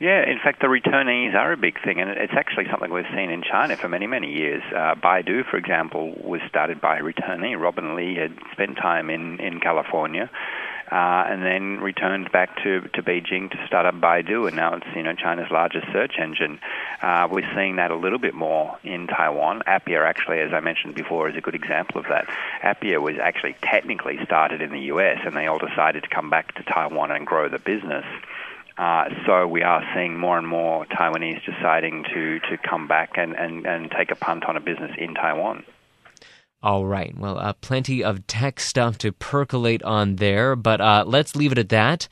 Yeah, 0.00 0.22
in 0.22 0.38
fact, 0.42 0.62
the 0.62 0.66
returnees 0.66 1.34
are 1.34 1.52
a 1.52 1.58
big 1.58 1.74
thing, 1.84 2.00
and 2.00 2.08
it's 2.08 2.32
actually 2.34 2.64
something 2.70 2.90
we've 2.90 3.04
seen 3.14 3.30
in 3.30 3.42
China 3.42 3.76
for 3.76 3.86
many, 3.86 4.06
many 4.06 4.32
years. 4.32 4.62
Uh, 4.74 4.94
Baidu, 4.94 5.44
for 5.50 5.58
example, 5.58 6.14
was 6.24 6.40
started 6.48 6.80
by 6.80 6.96
a 6.96 7.02
returnee. 7.02 7.60
Robin 7.60 7.94
Li 7.94 8.16
had 8.16 8.32
spent 8.52 8.78
time 8.78 9.10
in, 9.10 9.38
in 9.40 9.60
California 9.60 10.30
uh, 10.90 11.24
and 11.28 11.42
then 11.42 11.80
returned 11.80 12.32
back 12.32 12.56
to, 12.64 12.80
to 12.94 13.02
Beijing 13.02 13.50
to 13.50 13.66
start 13.66 13.86
up 13.86 13.94
Baidu, 13.94 14.48
and 14.48 14.56
now 14.56 14.74
it's 14.74 14.86
you 14.94 15.02
know 15.02 15.14
China's 15.14 15.50
largest 15.50 15.86
search 15.92 16.14
engine. 16.18 16.58
Uh, 17.00 17.28
we're 17.30 17.48
seeing 17.54 17.76
that 17.76 17.90
a 17.90 17.96
little 17.96 18.18
bit 18.18 18.34
more 18.34 18.78
in 18.82 19.06
Taiwan. 19.06 19.62
Appier, 19.66 20.04
actually, 20.04 20.40
as 20.40 20.52
I 20.52 20.60
mentioned 20.60 20.94
before, 20.94 21.28
is 21.28 21.36
a 21.36 21.40
good 21.40 21.54
example 21.54 22.00
of 22.00 22.06
that. 22.08 22.26
Appier 22.62 23.00
was 23.00 23.16
actually 23.22 23.56
technically 23.62 24.18
started 24.24 24.60
in 24.60 24.72
the 24.72 24.80
U.S., 24.94 25.18
and 25.24 25.36
they 25.36 25.46
all 25.46 25.58
decided 25.58 26.02
to 26.02 26.08
come 26.08 26.30
back 26.30 26.54
to 26.56 26.62
Taiwan 26.64 27.10
and 27.12 27.26
grow 27.26 27.48
the 27.48 27.58
business. 27.58 28.04
Uh, 28.76 29.10
so 29.26 29.46
we 29.46 29.62
are 29.62 29.84
seeing 29.94 30.18
more 30.18 30.38
and 30.38 30.48
more 30.48 30.86
Taiwanese 30.86 31.44
deciding 31.44 32.04
to, 32.14 32.40
to 32.40 32.56
come 32.56 32.88
back 32.88 33.12
and, 33.16 33.34
and, 33.36 33.66
and 33.66 33.90
take 33.90 34.10
a 34.10 34.16
punt 34.16 34.44
on 34.46 34.56
a 34.56 34.60
business 34.60 34.92
in 34.96 35.14
Taiwan. 35.14 35.64
All 36.62 36.84
right. 36.84 37.16
Well, 37.16 37.38
uh, 37.38 37.54
plenty 37.54 38.04
of 38.04 38.26
tech 38.26 38.60
stuff 38.60 38.98
to 38.98 39.12
percolate 39.12 39.82
on 39.82 40.16
there, 40.16 40.54
but 40.54 40.82
uh, 40.82 41.04
let's 41.06 41.34
leave 41.34 41.52
it 41.52 41.58
at 41.58 41.70
that. 41.70 42.06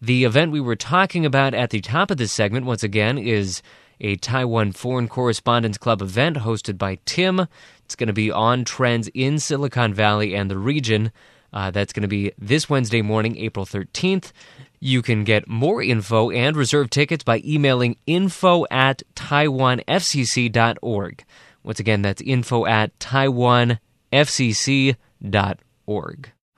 The 0.00 0.22
event 0.22 0.52
we 0.52 0.60
were 0.60 0.76
talking 0.76 1.26
about 1.26 1.52
at 1.52 1.70
the 1.70 1.80
top 1.80 2.12
of 2.12 2.16
this 2.16 2.30
segment, 2.30 2.64
once 2.64 2.84
again, 2.84 3.18
is 3.18 3.60
a 4.00 4.14
Taiwan 4.14 4.70
Foreign 4.70 5.08
Correspondents 5.08 5.78
Club 5.78 6.00
event 6.00 6.36
hosted 6.36 6.78
by 6.78 7.00
Tim. 7.06 7.48
It's 7.84 7.96
going 7.96 8.06
to 8.06 8.12
be 8.12 8.30
on 8.30 8.64
trends 8.64 9.10
in 9.14 9.40
Silicon 9.40 9.92
Valley 9.92 10.36
and 10.36 10.48
the 10.48 10.58
region. 10.58 11.10
Uh, 11.52 11.72
that's 11.72 11.92
going 11.92 12.02
to 12.02 12.08
be 12.08 12.30
this 12.38 12.70
Wednesday 12.70 13.02
morning, 13.02 13.36
April 13.36 13.66
13th. 13.66 14.30
You 14.78 15.02
can 15.02 15.24
get 15.24 15.48
more 15.48 15.82
info 15.82 16.30
and 16.30 16.56
reserve 16.56 16.90
tickets 16.90 17.24
by 17.24 17.42
emailing 17.44 17.96
info 18.06 18.64
at 18.70 19.02
taiwanfcc.org. 19.16 21.24
Once 21.64 21.80
again, 21.80 22.02
that's 22.02 22.22
info 22.22 22.64
at 22.64 23.00
taiwan 23.00 23.80
fcc.org. 24.12 24.98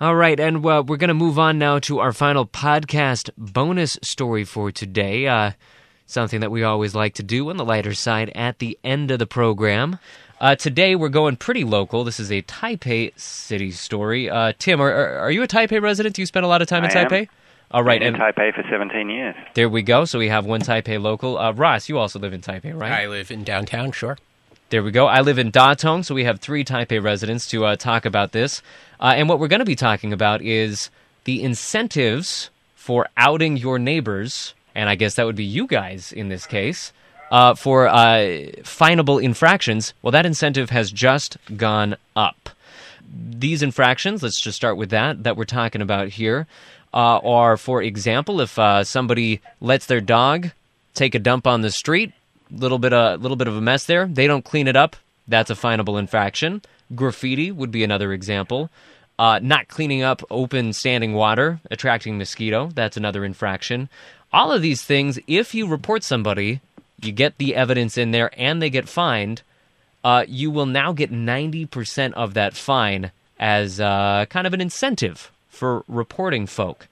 All 0.01 0.17
right, 0.17 0.41
and 0.41 0.65
uh, 0.65 0.83
we're 0.87 0.97
going 0.97 1.09
to 1.09 1.15
move 1.15 1.39
on 1.39 1.59
now 1.59 1.79
to 1.81 1.99
our 1.99 2.13
final 2.13 2.47
podcast 2.47 3.29
bonus 3.37 3.99
story 4.03 4.45
for 4.45 4.73
today. 4.73 5.27
Uh, 5.27 5.53
something 6.07 6.41
that 6.41 6.51
we 6.51 6.63
always 6.63 6.95
like 6.95 7.15
to 7.15 7.23
do 7.23 7.51
on 7.51 7.57
the 7.57 7.65
lighter 7.65 7.95
side 7.95 8.31
at 8.35 8.59
the 8.59 8.79
end 8.83 9.11
of 9.11 9.19
the 9.19 9.27
program. 9.27 9.99
Uh, 10.41 10.57
today 10.57 10.97
we're 10.97 11.11
going 11.11 11.37
pretty 11.37 11.65
local. 11.65 12.03
This 12.03 12.19
is 12.19 12.33
a 12.33 12.41
Taipei 12.43 13.13
city 13.19 13.71
story. 13.71 14.31
Uh, 14.31 14.55
Tim, 14.59 14.81
are, 14.81 15.19
are, 15.19 15.31
you 15.31 15.43
a 15.43 15.47
Taipei 15.47 15.83
resident? 15.83 16.17
Do 16.17 16.23
you 16.23 16.27
spend 16.27 16.47
a 16.47 16.49
lot 16.49 16.63
of 16.63 16.69
time 16.69 16.83
in 16.85 16.91
I 16.91 16.95
Taipei? 16.95 17.21
Am. 17.21 17.29
All 17.73 17.85
right, 17.85 18.03
in 18.03 18.15
Taipei 18.15 18.53
for 18.55 18.65
17 18.69 19.11
years. 19.11 19.37
There 19.55 19.69
we 19.69 19.83
go. 19.83 20.05
So 20.05 20.19
we 20.19 20.29
have 20.29 20.47
one 20.47 20.61
Taipei 20.61 21.01
local. 21.01 21.39
Uh, 21.39 21.53
Ross, 21.53 21.89
you 21.89 21.99
also 21.99 22.19
live 22.19 22.33
in 22.33 22.41
Taipei, 22.41 22.75
right? 22.75 22.91
I 22.91 23.07
live 23.07 23.31
in 23.31 23.45
downtown, 23.45 23.93
sure. 23.93 24.17
There 24.71 24.85
we 24.85 24.93
go. 24.93 25.09
I 25.09 25.23
live 25.23 25.41
in 25.41 25.51
Datong, 25.51 26.05
so 26.05 26.15
we 26.15 26.23
have 26.23 26.39
three 26.39 26.63
Taipei 26.63 27.03
residents 27.03 27.49
to 27.49 27.65
uh, 27.65 27.75
talk 27.75 28.05
about 28.05 28.31
this. 28.31 28.63
Uh, 29.01 29.15
and 29.17 29.29
what 29.29 29.41
we're 29.41 29.49
going 29.49 29.59
to 29.59 29.65
be 29.67 29.75
talking 29.75 30.13
about 30.13 30.43
is 30.43 30.91
the 31.25 31.43
incentives 31.43 32.51
for 32.77 33.09
outing 33.17 33.57
your 33.57 33.81
neighbors, 33.81 34.55
and 34.77 34.89
I 34.89 34.95
guess 34.95 35.17
that 35.17 35.27
would 35.27 35.35
be 35.35 35.43
you 35.43 35.67
guys 35.67 36.13
in 36.13 36.29
this 36.29 36.47
case, 36.47 36.93
uh, 37.33 37.57
for 37.57 37.89
uh, 37.89 38.53
finable 38.63 39.21
infractions. 39.21 39.93
Well, 40.03 40.13
that 40.13 40.25
incentive 40.25 40.71
has 40.71 40.93
just 40.93 41.37
gone 41.57 41.97
up. 42.15 42.51
These 43.13 43.65
infractions, 43.65 44.23
let's 44.23 44.41
just 44.41 44.55
start 44.55 44.77
with 44.77 44.91
that, 44.91 45.25
that 45.25 45.37
we're 45.37 45.47
talking 45.47 45.83
about 45.83 46.11
here, 46.11 46.47
uh, 46.95 47.19
are, 47.19 47.57
for 47.57 47.83
example, 47.83 48.41
if 48.41 48.57
uh, 48.57 48.85
somebody 48.85 49.41
lets 49.61 49.87
their 49.87 50.01
dog 50.01 50.53
take 50.95 51.17
a 51.17 51.19
dump 51.19 51.49
on 51.49 51.63
the 51.63 51.73
street, 51.73 52.13
little 52.53 52.79
bit 52.79 52.93
a 52.93 53.17
little 53.17 53.37
bit 53.37 53.49
of 53.49 53.57
a 53.57 53.61
mess 53.61 53.85
there. 53.85 54.07
They 54.07 54.27
don't 54.27 54.45
clean 54.45 54.69
it 54.69 54.77
up. 54.77 54.97
That's 55.29 55.51
a 55.51 55.55
finable 55.55 55.99
infraction. 55.99 56.63
Graffiti 56.95 57.53
would 57.53 57.71
be 57.71 57.85
another 57.85 58.13
example. 58.13 58.71
Uh, 59.19 59.39
not 59.43 59.69
cleaning 59.69 60.03
up 60.03 60.23
open 60.31 60.73
standing 60.73 61.13
water, 61.13 61.61
attracting 61.71 62.17
mosquito. 62.17 62.71
That's 62.75 62.97
another 62.97 63.25
infraction. 63.25 63.89
All 64.33 64.51
of 64.51 64.63
these 64.63 64.83
things, 64.83 65.19
if 65.27 65.55
you 65.55 65.67
report 65.67 66.03
somebody, 66.03 66.61
you 67.03 67.13
get 67.13 67.39
the 67.39 67.55
evidence 67.55 67.99
in 67.99 68.13
there, 68.13 68.31
and 68.37 68.63
they 68.63 68.71
get 68.71 68.89
fined. 68.89 69.43
Uh, 70.03 70.25
you 70.27 70.51
will 70.51 70.67
now 70.67 70.93
get 70.93 71.13
90% 71.13 72.13
of 72.15 72.35
that 72.35 72.55
fine 72.55 73.11
as 73.39 73.81
uh, 73.81 74.27
kind 74.31 74.47
of 74.47 74.55
an 74.55 74.61
incentive 74.61 75.31
for 75.49 75.85
reporting 75.87 76.47
folk. 76.47 76.89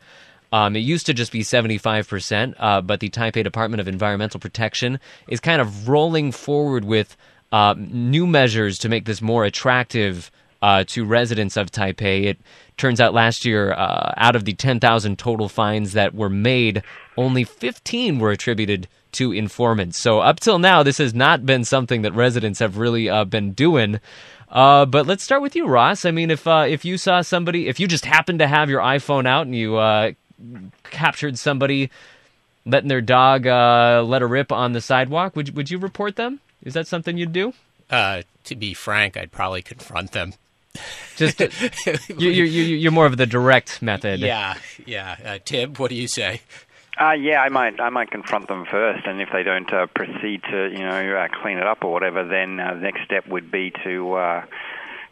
Um, 0.53 0.77
it 0.77 0.81
used 0.81 1.07
to 1.07 1.15
just 1.15 1.33
be 1.33 1.41
75%, 1.41 2.55
uh, 2.59 2.81
but 2.81 3.01
the 3.01 3.11
Taipei 3.11 3.45
Department 3.45 3.81
of 3.81 3.89
Environmental 3.89 4.41
Protection 4.41 4.99
is 5.29 5.41
kind 5.41 5.61
of 5.61 5.89
rolling 5.89 6.33
forward 6.33 6.85
with 6.85 7.17
uh, 7.53 7.75
new 7.77 8.27
measures 8.27 8.79
to 8.79 8.89
make 8.89 9.05
this 9.05 9.21
more 9.21 9.45
attractive 9.45 10.31
uh, 10.61 10.85
to 10.89 11.05
residents 11.05 11.57
of 11.57 11.71
Taipei. 11.71 12.25
It 12.25 12.39
turns 12.77 13.01
out 13.01 13.15
last 13.15 13.45
year, 13.45 13.73
uh, 13.73 14.15
out 14.17 14.37
of 14.37 14.45
the 14.45 14.55
10,000 14.55 15.19
total 15.19 15.49
fines 15.49 15.93
that 15.93 16.15
were 16.15 16.31
made, 16.31 16.83
only 17.17 17.45
15 17.45 18.19
were 18.19 18.31
attributed 18.31 18.89
to 19.13 19.33
informants. 19.33 19.99
So 19.99 20.21
up 20.21 20.41
till 20.41 20.59
now, 20.59 20.83
this 20.83 20.99
has 20.99 21.15
not 21.15 21.47
been 21.47 21.65
something 21.65 22.03
that 22.03 22.13
residents 22.13 22.59
have 22.59 22.77
really 22.77 23.09
uh, 23.09 23.25
been 23.25 23.53
doing. 23.53 24.01
Uh, 24.51 24.87
but 24.87 25.07
let's 25.07 25.23
start 25.23 25.43
with 25.43 25.55
you, 25.55 25.67
Ross. 25.67 26.05
I 26.05 26.11
mean, 26.11 26.31
if 26.31 26.47
uh, 26.47 26.67
if 26.69 26.85
you 26.85 26.97
saw 26.97 27.21
somebody, 27.21 27.69
if 27.69 27.79
you 27.79 27.87
just 27.87 28.07
happened 28.07 28.39
to 28.39 28.47
have 28.47 28.71
your 28.71 28.81
iPhone 28.81 29.27
out 29.27 29.47
and 29.47 29.55
you 29.55 29.77
uh, 29.77 30.13
captured 30.85 31.39
somebody 31.39 31.91
letting 32.65 32.89
their 32.89 33.01
dog 33.01 33.47
uh, 33.47 34.03
let 34.07 34.23
a 34.23 34.27
rip 34.27 34.53
on 34.53 34.73
the 34.73 34.81
sidewalk, 34.81 35.35
would 35.35 35.57
would 35.57 35.71
you 35.71 35.79
report 35.79 36.17
them? 36.17 36.41
Is 36.63 36.75
that 36.75 36.87
something 36.87 37.17
you'd 37.17 37.33
do? 37.33 37.55
Uh, 37.91 38.23
to 38.45 38.55
be 38.55 38.75
frank, 38.75 39.17
I'd 39.17 39.33
probably 39.33 39.63
confront 39.63 40.13
them. 40.13 40.35
Just 41.17 41.41
you, 42.09 42.31
you, 42.31 42.45
you, 42.45 42.63
you're 42.77 42.93
more 42.93 43.07
of 43.07 43.17
the 43.17 43.27
direct 43.27 43.81
method. 43.83 44.21
Yeah, 44.21 44.57
yeah. 44.87 45.17
Uh, 45.25 45.39
Tim, 45.45 45.75
what 45.75 45.89
do 45.89 45.97
you 45.97 46.07
say? 46.07 46.43
Uh, 47.01 47.13
yeah, 47.13 47.41
I 47.41 47.49
might 47.49 47.81
I 47.81 47.91
might 47.91 48.11
confront 48.11 48.49
them 48.49 48.67
first, 48.67 49.07
and 49.07 49.21
if 49.21 49.29
they 49.33 49.43
don't 49.43 49.73
uh, 49.73 49.87
proceed 49.87 50.43
to 50.51 50.69
you 50.71 50.81
know 50.81 51.17
uh, 51.17 51.29
clean 51.43 51.59
it 51.59 51.67
up 51.67 51.85
or 51.85 51.93
whatever, 51.93 52.27
then 52.27 52.59
uh, 52.61 52.75
the 52.75 52.81
next 52.81 53.05
step 53.05 53.27
would 53.29 53.51
be 53.51 53.73
to 53.85 54.15
uh, 54.15 54.45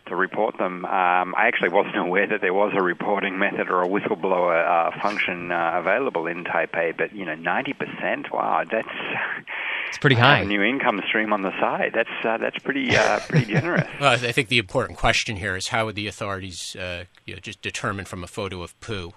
to 0.07 0.17
report 0.17 0.59
them. 0.59 0.85
Um, 0.85 1.35
I 1.37 1.47
actually 1.47 1.71
wasn't 1.71 1.97
aware 2.07 2.27
that 2.27 2.41
there 2.41 2.55
was 2.55 2.73
a 2.77 2.83
reporting 2.83 3.39
method 3.39 3.71
or 3.71 3.83
a 3.83 3.89
whistleblower 3.89 4.57
uh, 4.67 5.01
function 5.01 5.53
uh, 5.53 5.73
available 5.75 6.27
in 6.27 6.45
Taipei, 6.45 6.97
but 6.97 7.15
you 7.15 7.25
know, 7.25 7.35
ninety 7.35 7.73
percent. 7.73 8.33
Wow, 8.33 8.65
that's 8.71 8.89
it's 9.89 9.99
pretty 9.99 10.17
a 10.21 10.21
high. 10.21 10.45
new 10.45 10.63
income 10.63 11.01
stream 11.09 11.33
on 11.33 11.43
the 11.43 11.53
side. 11.61 11.93
That's 11.95 12.25
uh, 12.25 12.39
that's 12.39 12.59
pretty 12.59 12.97
uh, 12.97 13.21
pretty 13.29 13.53
generous. 13.53 13.89
Well, 14.01 14.13
I 14.13 14.33
think 14.33 14.49
the 14.49 14.59
important 14.59 14.99
question 14.99 15.37
here 15.37 15.57
is 15.57 15.69
how 15.69 15.87
would 15.87 15.95
the 15.95 16.07
authorities 16.07 16.77
uh, 16.77 17.05
you 17.25 17.35
know, 17.35 17.41
just 17.41 17.63
determine 17.63 18.05
from 18.05 18.25
a 18.25 18.27
photo 18.29 18.63
of 18.63 18.79
poo 18.81 19.13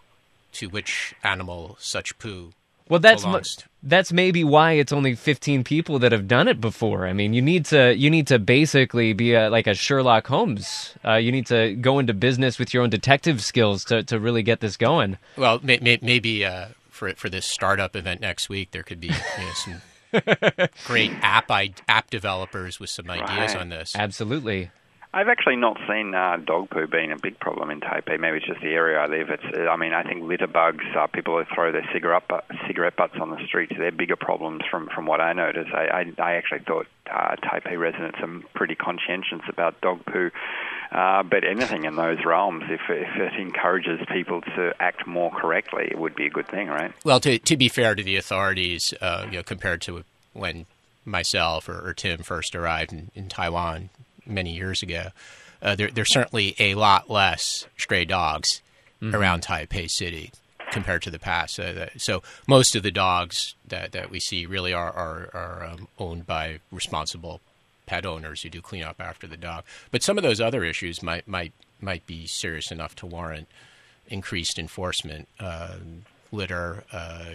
to 0.54 0.68
which 0.68 1.14
animal 1.24 1.78
such 1.80 2.18
poo 2.18 2.52
Well, 2.90 3.00
that's 3.00 3.24
belongs 3.24 3.64
that's 3.82 4.12
maybe 4.12 4.44
why 4.44 4.74
it's 4.74 4.92
only 4.92 5.16
15 5.16 5.64
people 5.64 6.00
that 6.00 6.12
have 6.12 6.28
done 6.28 6.48
it 6.48 6.60
before. 6.60 7.08
I 7.08 7.14
mean, 7.14 7.34
you 7.34 7.42
need 7.42 7.66
to 7.66 7.96
you 7.96 8.10
need 8.10 8.28
to 8.28 8.40
basically 8.40 9.14
be 9.14 9.34
a, 9.34 9.50
like 9.50 9.68
a 9.68 9.74
Sherlock 9.74 10.28
Holmes. 10.28 10.96
Uh, 11.06 11.14
you 11.14 11.32
need 11.32 11.46
to 11.48 11.76
go 11.76 12.00
into 12.00 12.14
business 12.14 12.60
with 12.60 12.74
your 12.74 12.84
own 12.84 12.90
detective 12.90 13.42
skills 13.42 13.86
to 13.86 14.04
to 14.04 14.20
really 14.20 14.44
get 14.44 14.60
this 14.60 14.76
going. 14.76 15.18
Well, 15.38 15.60
may, 15.64 15.80
may, 15.82 16.00
maybe 16.02 16.44
uh, 16.44 16.70
for 16.90 17.14
for 17.14 17.30
this 17.30 17.46
startup 17.46 17.96
event 17.96 18.22
next 18.22 18.50
week, 18.50 18.72
there 18.72 18.84
could 18.84 19.00
be 19.00 19.08
you 19.08 19.14
know, 19.14 19.52
some 19.54 19.82
great 20.86 21.12
app 21.22 21.50
I, 21.50 21.74
app 21.88 22.10
developers 22.10 22.80
with 22.80 22.90
some 22.90 23.10
ideas 23.10 23.54
Right. 23.54 23.62
on 23.62 23.70
this. 23.70 23.96
Absolutely. 23.96 24.72
I've 25.12 25.28
actually 25.28 25.56
not 25.56 25.78
seen 25.88 26.14
uh, 26.14 26.38
dog 26.38 26.70
poo 26.70 26.86
being 26.86 27.12
a 27.12 27.18
big 27.18 27.40
problem 27.40 27.72
in 27.72 27.82
Taipei. 27.82 28.20
Maybe 28.20 28.38
it's 28.38 28.46
just 28.46 28.62
the 28.62 28.68
area 28.68 29.00
I 29.00 29.08
live. 29.08 29.30
It's, 29.32 29.44
I 29.58 29.76
mean, 29.76 29.92
I 29.92 30.04
think 30.04 30.24
litter 30.24 30.46
bugs, 30.46 30.86
uh, 30.96 31.08
people 31.08 31.36
who 31.36 31.46
throw 31.54 31.72
their 31.72 31.88
cigarette 31.92 32.30
cigarette 32.68 32.96
butts 32.96 33.16
on 33.20 33.32
the 33.32 33.44
streets, 33.48 33.74
they're 33.76 33.92
bigger 33.92 34.16
problems 34.16 34.62
from 34.70 34.88
from 34.94 35.08
what 35.08 35.20
I 35.20 35.34
noticed. 35.34 35.72
I 35.74 36.14
I, 36.20 36.22
I 36.22 36.34
actually 36.36 36.60
thought 36.60 36.86
uh, 37.12 37.36
Taipei 37.38 37.80
residents 37.80 38.20
are 38.22 38.40
pretty 38.54 38.76
conscientious 38.76 39.42
about 39.50 39.82
dog 39.82 40.06
poo. 40.06 40.30
Uh, 40.92 41.24
but 41.24 41.44
anything 41.44 41.86
in 41.86 41.96
those 41.96 42.18
realms, 42.26 42.64
if, 42.68 42.82
if 42.90 43.16
it 43.16 43.40
encourages 43.40 44.00
people 44.12 44.42
to 44.42 44.74
act 44.80 45.06
more 45.06 45.30
correctly, 45.30 45.88
it 45.90 46.00
would 46.00 46.16
be 46.16 46.26
a 46.26 46.32
good 46.32 46.48
thing, 46.48 46.68
right? 46.68 46.92
Well, 47.04 47.20
to 47.22 47.40
to 47.40 47.58
be 47.58 47.68
fair 47.68 47.96
to 47.96 48.04
the 48.04 48.16
authorities, 48.16 48.94
uh, 49.02 49.26
you 49.26 49.38
know, 49.38 49.44
compared 49.44 49.82
to 49.84 50.04
when 50.34 50.68
myself 51.04 51.68
or, 51.68 51.90
or 51.90 51.94
Tim 51.96 52.22
first 52.22 52.56
arrived 52.56 52.94
in, 52.94 53.10
in 53.16 53.28
Taiwan 53.28 53.90
many 54.30 54.54
years 54.56 54.82
ago, 54.82 55.08
uh, 55.62 55.76
there, 55.76 55.90
there's 55.90 56.14
certainly 56.14 56.56
a 56.60 56.76
lot 56.76 57.10
less 57.10 57.66
stray 57.78 58.06
dogs 58.06 58.62
around 59.02 59.42
Taipei 59.42 59.90
City 59.90 60.32
compared 60.72 61.02
to 61.02 61.10
the 61.10 61.20
past. 61.20 61.56
So, 61.56 61.74
that, 61.74 62.02
so 62.02 62.22
most 62.48 62.76
of 62.76 62.84
the 62.84 62.92
dogs 62.92 63.56
that, 63.68 63.92
that 63.94 64.10
we 64.10 64.20
see 64.20 64.46
really 64.46 64.74
are 64.74 64.92
are, 64.92 65.30
are 65.34 65.66
um, 65.66 65.88
owned 65.98 66.26
by 66.26 66.60
responsible 66.72 67.42
pet 67.86 68.06
owners 68.06 68.44
who 68.44 68.50
do 68.50 68.62
clean 68.62 68.84
up 68.84 68.98
after 69.00 69.26
the 69.26 69.38
dog. 69.38 69.64
But 69.92 70.04
some 70.04 70.18
of 70.18 70.24
those 70.24 70.40
other 70.40 70.64
issues 70.64 71.02
might 71.02 71.28
might 71.28 71.54
might 71.82 72.06
be 72.06 72.28
serious 72.28 72.72
enough 72.72 72.96
to 72.98 73.06
warrant 73.06 73.48
increased 74.08 74.60
enforcement. 74.60 75.28
Uh, 75.40 75.76
litter. 76.32 76.84
Uh, 76.92 77.34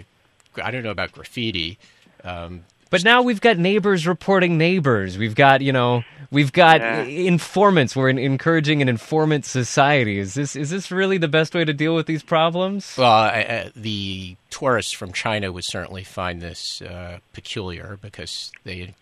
I 0.62 0.70
don't 0.70 0.84
know 0.84 0.90
about 0.90 1.12
graffiti. 1.12 1.78
Um, 2.22 2.64
But 2.94 3.02
now 3.02 3.22
we've 3.22 3.40
got 3.40 3.58
neighbors 3.58 4.06
reporting 4.06 4.56
neighbors. 4.56 5.18
We've 5.18 5.34
got, 5.34 5.62
you 5.62 5.72
know, 5.72 6.04
we've 6.30 6.52
got 6.52 6.80
Yeah. 6.80 7.02
informants. 7.02 7.96
We're 7.96 8.08
in, 8.08 8.18
encouraging 8.18 8.82
an 8.82 8.88
informant 8.88 9.46
society. 9.46 10.20
Is 10.20 10.34
this 10.34 10.54
is 10.54 10.70
this 10.70 10.92
really 10.92 11.18
the 11.18 11.26
best 11.26 11.56
way 11.56 11.64
to 11.64 11.72
deal 11.72 11.96
with 11.96 12.06
these 12.06 12.22
problems? 12.22 12.94
well, 12.96 13.10
I, 13.10 13.72
the 13.74 14.36
tourists 14.48 14.92
from 14.92 15.12
China 15.12 15.50
would 15.50 15.64
certainly 15.64 16.04
find 16.04 16.40
this 16.40 16.80
uh, 16.82 17.18
peculiar 17.32 17.98
because 18.00 18.52
they 18.62 18.94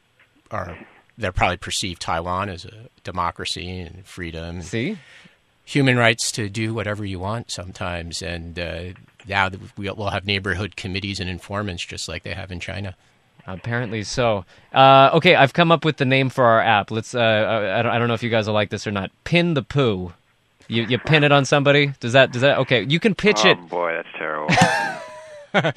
are 0.51 0.79
they're 1.19 1.31
probably 1.31 1.59
perceive 1.59 1.99
Taiwan 1.99 2.49
as 2.49 2.65
a 2.65 2.89
democracy 3.05 3.79
and 3.79 4.07
freedom, 4.07 4.57
and 4.57 4.65
See, 4.65 4.97
human 5.67 5.99
rights 5.99 6.33
to 6.33 6.49
do 6.49 6.73
whatever 6.73 7.05
you 7.05 7.19
want 7.19 7.51
sometimes. 7.51 8.23
And 8.23 8.59
uh, 8.59 8.83
now 9.29 9.51
we'll 9.77 10.09
have 10.09 10.25
neighborhood 10.25 10.77
committees 10.77 11.21
and 11.21 11.29
informants 11.29 11.85
just 11.85 12.09
like 12.09 12.23
they 12.23 12.33
have 12.33 12.51
in 12.51 12.59
China. 12.59 12.97
Apparently 13.47 14.03
so. 14.05 14.45
Uh, 14.73 15.11
okay, 15.15 15.35
I've 15.35 15.53
come 15.53 15.71
up 15.73 15.85
with 15.85 15.97
the 15.97 16.05
name 16.05 16.29
for 16.31 16.45
our 16.45 16.61
app. 16.61 16.91
Let's. 16.91 17.15
Uh, 17.15 17.19
I, 17.21 17.79
I 17.79 17.83
don't- 17.83 17.93
I 17.93 17.99
don't 17.99 18.09
know 18.09 18.15
if 18.15 18.23
you 18.23 18.31
guys 18.31 18.47
will 18.47 18.55
like 18.55 18.71
this 18.71 18.87
or 18.87 18.91
not. 18.91 19.11
Pin 19.25 19.55
the 19.55 19.63
poo. 19.63 20.13
You 20.69 20.85
you 20.85 20.99
pin 20.99 21.25
it 21.25 21.33
on 21.33 21.45
somebody. 21.45 21.93
Does 22.01 22.13
that 22.15 22.33
does 22.33 22.43
that? 22.43 22.59
Okay, 22.59 22.85
you 22.89 22.99
can 23.01 23.15
pitch 23.15 23.45
it. 23.45 23.59
oh 23.61 23.65
it. 23.65 23.69
boy, 23.69 23.93
that's 23.95 24.09
terrible. 24.17 24.55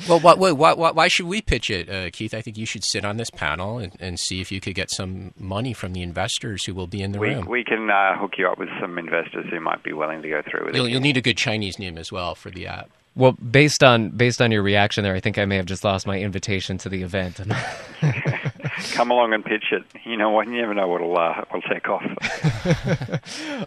Well, 0.08 0.22
why, 0.22 0.36
why, 0.36 0.52
why, 0.54 0.92
why 0.92 1.08
should 1.10 1.26
we 1.26 1.42
pitch 1.42 1.70
it, 1.70 1.90
uh, 1.90 2.10
Keith? 2.10 2.34
I 2.34 2.40
think 2.40 2.58
you 2.58 2.66
should 2.66 2.86
sit 2.86 3.04
on 3.04 3.18
this 3.18 3.30
panel 3.30 3.78
and, 3.78 3.92
and 4.00 4.18
see 4.18 4.40
if 4.40 4.50
you 4.50 4.62
could 4.62 4.74
get 4.74 4.90
some 4.90 5.34
money 5.38 5.74
from 5.74 5.92
the 5.92 6.02
investors 6.02 6.64
who 6.64 6.74
will 6.74 6.88
be 6.88 7.02
in 7.02 7.12
the 7.12 7.20
we 7.20 7.32
room. 7.36 7.46
we 7.46 7.66
can 7.66 7.90
uh, 7.90 8.18
hook 8.18 8.36
you 8.38 8.48
up 8.48 8.58
with 8.58 8.70
some 8.80 8.98
investors 8.98 9.46
who 9.52 9.60
might 9.60 9.84
be 9.84 9.92
willing 9.92 10.22
to 10.22 10.30
go 10.30 10.42
through 10.50 10.68
with 10.68 10.76
You'll, 10.78 10.86
it. 10.86 10.92
you'll 10.92 11.02
need 11.02 11.18
a 11.18 11.22
good 11.22 11.36
Chinese 11.36 11.78
name 11.78 11.98
as 11.98 12.10
well 12.10 12.36
for 12.36 12.50
the 12.50 12.68
app. 12.68 12.90
Well, 13.18 13.32
based 13.34 13.82
on 13.82 14.10
based 14.10 14.42
on 14.42 14.52
your 14.52 14.62
reaction 14.62 15.04
there, 15.06 15.16
I 15.16 15.22
think 15.22 15.38
I 15.38 15.46
may 15.46 15.56
have 15.56 15.66
just 15.66 15.86
lost 15.86 16.06
my 16.06 16.20
invitation 16.20 16.78
to 16.80 16.90
the 16.90 17.02
event. 17.02 17.40
Come 18.92 19.10
along 19.10 19.34
and 19.34 19.44
pitch 19.44 19.72
it. 19.72 19.84
You 20.04 20.18
know 20.18 20.32
what? 20.32 20.48
You 20.48 20.58
never 20.58 20.74
know 20.74 20.88
what'll 20.90 21.18
uh, 21.18 21.46
what'll 21.50 21.62
take 21.70 21.88
off. 21.88 22.04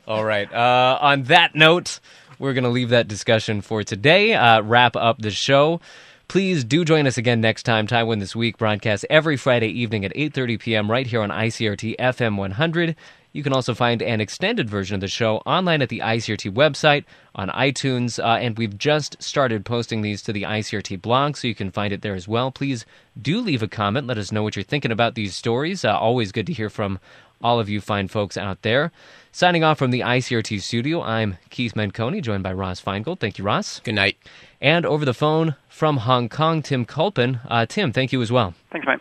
All 0.07 0.23
right. 0.25 0.53
Uh, 0.53 0.99
on 1.01 1.23
that 1.25 1.55
note, 1.55 1.99
we're 2.39 2.53
going 2.53 2.65
to 2.65 2.71
leave 2.71 2.91
that 2.91 3.09
discussion 3.09 3.63
for 3.63 3.83
today. 3.83 4.35
Uh, 4.35 4.61
wrap 4.61 4.97
up 4.97 5.19
the 5.19 5.31
show. 5.31 5.81
Please 6.29 6.63
do 6.63 6.85
join 6.85 7.07
us 7.07 7.17
again 7.17 7.41
next 7.41 7.63
time. 7.63 7.87
Taiwan 7.87 8.19
This 8.19 8.37
Week 8.37 8.59
broadcasts 8.59 9.07
every 9.09 9.39
Friday 9.39 9.69
evening 9.69 10.05
at 10.05 10.15
8.30 10.15 10.61
p.m. 10.61 10.91
right 10.91 11.07
here 11.07 11.23
on 11.23 11.31
ICRT 11.31 11.97
FM 11.97 12.37
100. 12.37 12.95
You 13.33 13.43
can 13.43 13.53
also 13.53 13.75
find 13.75 14.01
an 14.03 14.21
extended 14.21 14.71
version 14.71 14.95
of 14.95 15.01
the 15.01 15.09
show 15.09 15.39
online 15.39 15.83
at 15.83 15.89
the 15.89 16.01
ICRT 16.01 16.53
website, 16.53 17.05
on 17.35 17.49
iTunes, 17.51 18.23
uh, 18.23 18.39
and 18.39 18.57
we've 18.57 18.77
just 18.77 19.23
started 19.23 19.65
posting 19.65 20.03
these 20.03 20.23
to 20.23 20.33
the 20.33 20.43
ICRT 20.43 21.01
blog, 21.03 21.37
so 21.37 21.47
you 21.47 21.55
can 21.55 21.71
find 21.71 21.93
it 21.93 22.03
there 22.03 22.15
as 22.15 22.27
well. 22.27 22.51
Please 22.51 22.87
do 23.21 23.41
leave 23.41 23.63
a 23.63 23.69
comment. 23.69 24.07
Let 24.07 24.19
us 24.19 24.33
know 24.33 24.43
what 24.43 24.57
you're 24.57 24.63
thinking 24.63 24.91
about 24.91 25.15
these 25.15 25.35
stories. 25.35 25.85
Uh, 25.85 25.97
always 25.97 26.33
good 26.33 26.47
to 26.47 26.53
hear 26.53 26.71
from 26.71 26.99
all 27.43 27.61
of 27.61 27.69
you 27.69 27.81
fine 27.81 28.09
folks 28.09 28.37
out 28.37 28.63
there. 28.63 28.91
Signing 29.31 29.63
off 29.63 29.79
from 29.79 29.91
the 29.91 30.01
ICRT 30.01 30.61
studio, 30.61 31.03
I'm 31.03 31.37
Keith 31.51 31.75
Menconi, 31.75 32.23
joined 32.23 32.43
by 32.43 32.53
Ross 32.53 32.81
Feingold. 32.81 33.21
Thank 33.21 33.39
you, 33.39 33.45
Ross. 33.45 33.81
Good 33.81 33.95
night. 33.95 34.17
And 34.61 34.85
over 34.85 35.05
the 35.05 35.15
phone 35.15 35.55
from 35.69 35.99
Hong 35.99 36.29
Kong, 36.29 36.63
Tim 36.63 36.85
Culpan. 36.85 37.41
Uh, 37.49 37.67
Tim, 37.67 37.93
thank 37.93 38.13
you 38.13 38.21
as 38.23 38.33
well. 38.33 38.55
Thanks, 38.71 38.87
mate. 38.87 39.01